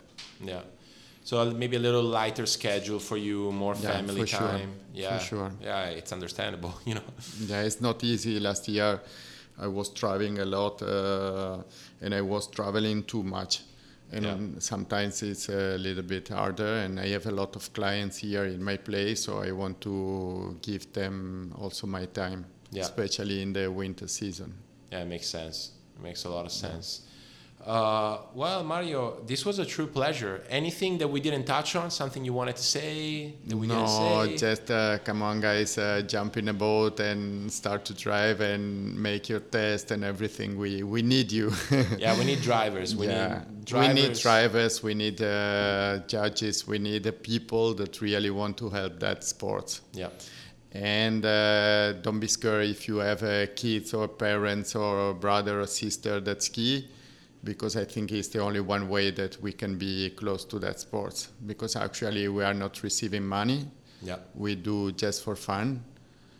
Yeah. 0.43 0.61
So 1.31 1.45
maybe 1.49 1.77
a 1.77 1.79
little 1.79 2.03
lighter 2.03 2.45
schedule 2.45 2.99
for 2.99 3.15
you, 3.15 3.53
more 3.53 3.73
Yeah, 3.75 3.91
family 3.93 4.21
for 4.21 4.27
sure. 4.27 4.49
time. 4.49 4.71
Yeah. 4.93 5.17
For 5.17 5.25
sure. 5.25 5.51
Yeah, 5.61 5.85
it's 5.85 6.11
understandable, 6.11 6.73
you 6.85 6.95
know. 6.95 7.03
Yeah, 7.47 7.61
it's 7.61 7.79
not 7.79 8.03
easy. 8.03 8.37
Last 8.37 8.67
year, 8.67 8.99
I 9.57 9.67
was 9.67 9.93
traveling 9.93 10.39
a 10.39 10.45
lot, 10.45 10.81
uh, 10.81 11.63
and 12.01 12.13
I 12.13 12.19
was 12.19 12.47
traveling 12.47 13.03
too 13.05 13.23
much, 13.23 13.61
and 14.11 14.25
Yeah. 14.25 14.59
sometimes 14.59 15.23
it's 15.23 15.47
a 15.47 15.77
little 15.77 16.03
bit 16.03 16.27
harder. 16.27 16.83
And 16.83 16.99
I 16.99 17.07
have 17.13 17.25
a 17.27 17.31
lot 17.31 17.55
of 17.55 17.71
clients 17.71 18.17
here 18.17 18.43
in 18.43 18.61
my 18.61 18.75
place, 18.77 19.23
so 19.23 19.41
I 19.41 19.51
want 19.53 19.79
to 19.81 20.57
give 20.61 20.91
them 20.91 21.53
also 21.57 21.87
my 21.87 22.07
time, 22.07 22.43
Yeah. 22.71 22.83
especially 22.83 23.41
in 23.41 23.53
the 23.53 23.67
winter 23.71 24.07
season. 24.09 24.53
Yeah, 24.91 25.03
it 25.03 25.07
makes 25.07 25.27
sense. 25.29 25.71
It 25.95 26.03
makes 26.03 26.25
a 26.25 26.29
lot 26.29 26.45
of 26.45 26.51
sense. 26.51 27.03
Uh, 27.65 28.17
well, 28.33 28.63
Mario, 28.63 29.21
this 29.25 29.45
was 29.45 29.59
a 29.59 29.65
true 29.65 29.85
pleasure. 29.85 30.43
Anything 30.49 30.97
that 30.97 31.07
we 31.07 31.19
didn't 31.19 31.45
touch 31.45 31.75
on? 31.75 31.91
Something 31.91 32.25
you 32.25 32.33
wanted 32.33 32.55
to 32.55 32.63
say 32.63 33.35
that 33.45 33.55
we 33.55 33.67
didn't 33.67 33.85
no, 33.85 34.27
just 34.35 34.71
uh, 34.71 34.97
come 34.99 35.21
on, 35.21 35.41
guys, 35.41 35.77
uh, 35.77 36.01
jump 36.07 36.37
in 36.37 36.47
a 36.47 36.53
boat 36.53 36.99
and 36.99 37.51
start 37.51 37.85
to 37.85 37.93
drive 37.93 38.41
and 38.41 38.97
make 38.97 39.29
your 39.29 39.41
test 39.41 39.91
and 39.91 40.03
everything. 40.03 40.57
We 40.57 40.81
we 40.81 41.03
need 41.03 41.31
you. 41.31 41.51
yeah, 41.97 42.17
we 42.17 42.25
need 42.25 42.41
drivers. 42.41 42.95
We 42.95 43.07
yeah, 43.07 43.43
need 43.47 43.65
drivers. 43.65 43.95
we 43.95 44.01
need 44.01 44.13
drivers. 44.17 44.83
We 44.83 44.93
need 44.95 45.21
uh, 45.21 45.99
judges. 46.07 46.67
We 46.67 46.79
need 46.79 47.03
the 47.03 47.13
people 47.13 47.75
that 47.75 48.01
really 48.01 48.31
want 48.31 48.57
to 48.57 48.69
help 48.69 48.99
that 49.01 49.23
sport. 49.23 49.81
Yeah, 49.93 50.09
And 50.71 51.23
uh, 51.25 51.93
don't 52.01 52.19
be 52.19 52.27
scared 52.27 52.67
if 52.69 52.87
you 52.87 52.97
have 52.97 53.21
uh, 53.21 53.47
kids 53.55 53.93
or 53.93 54.07
parents 54.07 54.73
or 54.75 55.13
brother 55.13 55.61
or 55.61 55.67
sister 55.67 56.19
that 56.21 56.41
ski, 56.41 56.87
because 57.43 57.75
I 57.75 57.85
think 57.85 58.11
it's 58.11 58.27
the 58.29 58.39
only 58.39 58.59
one 58.59 58.87
way 58.89 59.11
that 59.11 59.41
we 59.41 59.51
can 59.51 59.77
be 59.77 60.09
close 60.11 60.45
to 60.45 60.59
that 60.59 60.79
sport. 60.79 61.27
Because 61.45 61.75
actually 61.75 62.27
we 62.27 62.43
are 62.43 62.53
not 62.53 62.83
receiving 62.83 63.25
money. 63.25 63.65
yeah, 64.01 64.17
We 64.35 64.55
do 64.55 64.91
just 64.91 65.23
for 65.23 65.35
fun. 65.35 65.83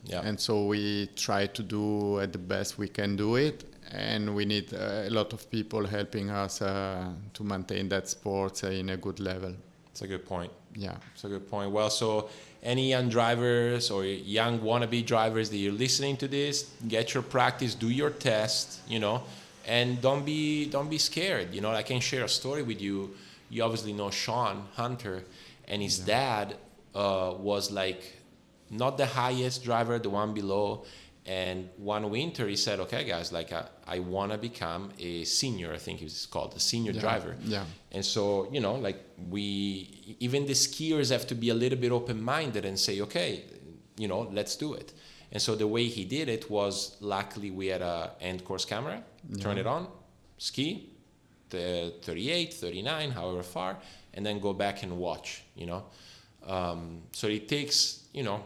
yeah. 0.06 0.22
And 0.24 0.40
so 0.40 0.66
we 0.66 1.08
try 1.16 1.48
to 1.48 1.64
do 1.64 2.20
at 2.20 2.32
the 2.32 2.40
best 2.40 2.78
we 2.78 2.88
can 2.88 3.16
do 3.16 3.36
it. 3.36 3.64
And 3.92 4.34
we 4.36 4.46
need 4.46 4.74
uh, 4.74 5.04
a 5.08 5.10
lot 5.10 5.34
of 5.34 5.50
people 5.50 5.86
helping 5.86 6.30
us 6.30 6.62
uh, 6.62 7.10
to 7.34 7.44
maintain 7.44 7.90
that 7.90 8.08
sport 8.08 8.64
uh, 8.64 8.68
in 8.68 8.90
a 8.90 8.98
good 8.98 9.20
level. 9.20 9.54
It's 9.92 10.02
a 10.02 10.08
good 10.08 10.26
point. 10.26 10.52
Yeah. 10.76 10.96
It's 11.14 11.26
a 11.26 11.28
good 11.28 11.50
point. 11.50 11.72
Well, 11.72 11.90
so 11.90 12.30
any 12.64 12.90
young 12.90 13.10
drivers 13.10 13.92
or 13.92 14.06
young 14.06 14.60
wannabe 14.60 15.06
drivers 15.06 15.50
that 15.50 15.58
you're 15.58 15.74
listening 15.74 16.16
to 16.18 16.28
this, 16.28 16.70
get 16.88 17.14
your 17.14 17.24
practice, 17.24 17.76
do 17.76 17.90
your 17.90 18.12
test, 18.12 18.80
you 18.88 19.00
know, 19.00 19.24
and 19.66 20.02
don't 20.02 20.26
be 20.26 20.66
don't 20.66 20.90
be 20.90 20.98
scared. 20.98 21.54
You 21.54 21.62
know, 21.62 21.72
I 21.72 21.84
can 21.84 22.00
share 22.00 22.24
a 22.26 22.30
story 22.30 22.64
with 22.64 22.82
you. 22.82 23.16
You 23.50 23.64
obviously 23.64 23.94
know 23.94 24.10
Sean 24.12 24.68
Hunter, 24.76 25.24
and 25.68 25.82
his 25.82 26.00
dad 26.00 26.56
uh, 26.96 27.34
was 27.38 27.72
like 27.72 28.02
not 28.70 28.98
the 28.98 29.06
highest 29.06 29.64
driver, 29.64 30.00
the 30.00 30.10
one 30.10 30.34
below. 30.34 30.86
And 31.24 31.70
one 31.78 32.10
winter, 32.10 32.48
he 32.48 32.56
said, 32.56 32.80
"Okay, 32.80 33.04
guys, 33.04 33.32
like 33.32 33.54
I, 33.54 33.66
I 33.86 34.00
want 34.00 34.32
to 34.32 34.40
become 34.40 34.90
a 34.98 35.24
senior. 35.24 35.72
I 35.72 35.78
think 35.78 36.02
it's 36.02 36.26
called 36.26 36.56
a 36.56 36.60
senior 36.60 36.94
Yeah, 36.94 37.02
driver." 37.02 37.36
yeah. 37.46 37.66
And 37.92 38.04
so, 38.04 38.48
you 38.52 38.60
know, 38.60 38.74
like 38.74 38.98
we, 39.30 40.16
even 40.20 40.48
the 40.48 40.54
skiers 40.54 41.12
have 41.12 41.28
to 41.28 41.36
be 41.36 41.50
a 41.50 41.54
little 41.54 41.78
bit 41.78 41.92
open 41.92 42.24
minded 42.24 42.66
and 42.66 42.80
say, 42.80 43.02
okay, 43.02 43.44
you 43.98 44.08
know, 44.08 44.22
let's 44.32 44.56
do 44.56 44.74
it. 44.74 44.94
And 45.32 45.40
so 45.40 45.56
the 45.56 45.68
way 45.68 45.84
he 45.86 46.06
did 46.06 46.28
it 46.28 46.50
was 46.50 46.98
luckily 47.02 47.52
we 47.52 47.68
had 47.68 47.82
a 47.84 48.12
end 48.20 48.44
course 48.44 48.66
camera, 48.66 49.04
turn 49.40 49.58
it 49.58 49.68
on, 49.68 49.88
ski, 50.38 50.90
the 51.50 51.94
38, 52.02 52.54
39, 52.54 53.12
however 53.12 53.44
far, 53.44 53.78
and 54.14 54.26
then 54.26 54.40
go 54.40 54.54
back 54.54 54.84
and 54.84 54.98
watch, 54.98 55.44
you 55.56 55.66
know. 55.66 55.84
Um, 56.46 57.04
so 57.12 57.28
it 57.28 57.48
takes, 57.48 58.06
you 58.14 58.24
know, 58.24 58.44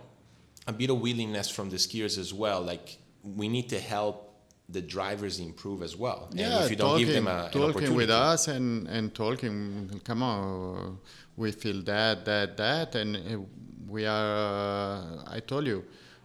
a 0.68 0.74
bit 0.74 0.90
of 0.90 1.00
willingness 1.00 1.50
from 1.50 1.70
the 1.70 1.78
skiers 1.78 2.18
as 2.18 2.34
well. 2.34 2.62
Like 2.62 2.98
we 3.24 3.48
need 3.48 3.70
to 3.70 3.80
help 3.80 4.34
the 4.68 4.82
drivers 4.82 5.40
improve 5.40 5.84
as 5.84 5.96
well. 5.96 6.28
And 6.32 6.40
yeah, 6.40 6.64
if 6.64 6.72
you 6.72 6.76
don't 6.76 6.92
talking, 6.92 7.06
give 7.06 7.16
them 7.16 7.28
a, 7.28 7.50
talking 7.52 7.94
with 7.94 8.10
us 8.10 8.48
and, 8.48 8.88
and 8.88 9.14
talking, 9.14 10.02
come 10.04 10.24
on, 10.24 10.98
we 11.38 11.52
feel 11.52 11.82
that, 11.84 12.26
that, 12.26 12.58
that, 12.58 12.96
and 12.96 13.16
uh, 13.16 13.40
we 13.88 14.06
are, 14.06 15.24
uh, 15.28 15.36
I 15.36 15.40
told 15.40 15.68
you, 15.68 15.84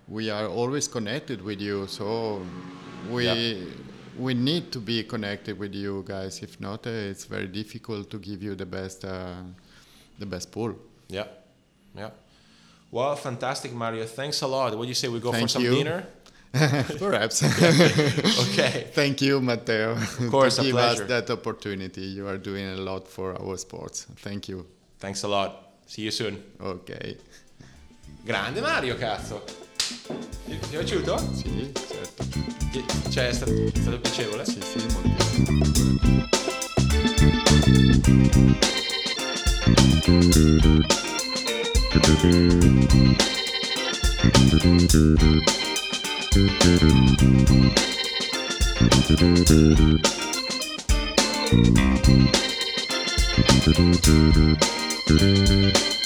we 0.09 0.31
are 0.31 0.47
always 0.47 0.89
connected 0.89 1.43
with 1.43 1.61
you, 1.61 1.87
so 1.87 2.43
we, 3.11 3.27
Yeah. 3.27 3.65
We 4.21 4.35
need 4.35 4.71
to 4.73 4.79
be 4.81 5.03
connected 5.05 5.59
with 5.59 5.75
you 5.75 6.03
guys. 6.07 6.43
If 6.43 6.61
not, 6.61 6.87
uh, 6.87 6.91
it's 7.11 7.25
very 7.25 7.47
difficult 7.49 8.11
to 8.11 8.19
give 8.19 8.43
you 8.43 8.55
the 8.55 8.67
best, 8.67 9.05
uh, 9.05 9.43
the 10.19 10.27
best 10.27 10.51
pool. 10.53 10.75
Yeah, 11.09 11.27
yeah. 11.97 12.11
Well, 12.91 13.17
fantastic, 13.17 13.73
Mario. 13.73 14.05
Thanks 14.07 14.43
a 14.43 14.47
lot. 14.47 14.77
What 14.77 14.83
do 14.85 14.89
you 14.89 14.95
say 14.95 15.09
we 15.09 15.21
go 15.21 15.33
for 15.33 15.49
some 15.49 15.63
you. 15.65 15.75
dinner? 15.77 16.07
Perhaps. 16.99 17.43
Okay. 18.51 18.89
Thank 18.93 19.21
you, 19.23 19.41
Matteo. 19.41 19.93
Of 19.93 20.31
course, 20.31 20.59
a 20.59 20.63
to 20.63 20.67
give 20.67 20.75
pleasure. 20.77 21.03
us 21.05 21.09
that 21.09 21.31
opportunity. 21.31 22.03
You 22.03 22.27
are 22.27 22.39
doing 22.39 22.67
a 22.67 22.77
lot 22.77 23.07
for 23.09 23.41
our 23.41 23.57
sports. 23.57 24.07
Thank 24.17 24.49
you. 24.49 24.67
Thanks 24.99 25.23
a 25.23 25.29
lot. 25.29 25.51
See 25.87 26.03
you 26.03 26.11
soon. 26.11 26.43
Ok. 26.61 27.17
Grande 28.27 28.61
Mario, 28.61 28.97
cazzo. 28.97 29.41
Ti 29.91 30.53
è 30.53 30.59
piaciuto? 30.69 31.19
Sì, 31.35 31.73
certo. 31.75 32.25
Cioè, 33.11 33.29
è 33.29 33.33
stato, 33.33 33.53
è 33.53 33.73
stato 33.75 33.99
piacevole? 34.01 34.45
Sì, 34.45 34.61
sì, 34.61 34.79
you. 55.53 56.00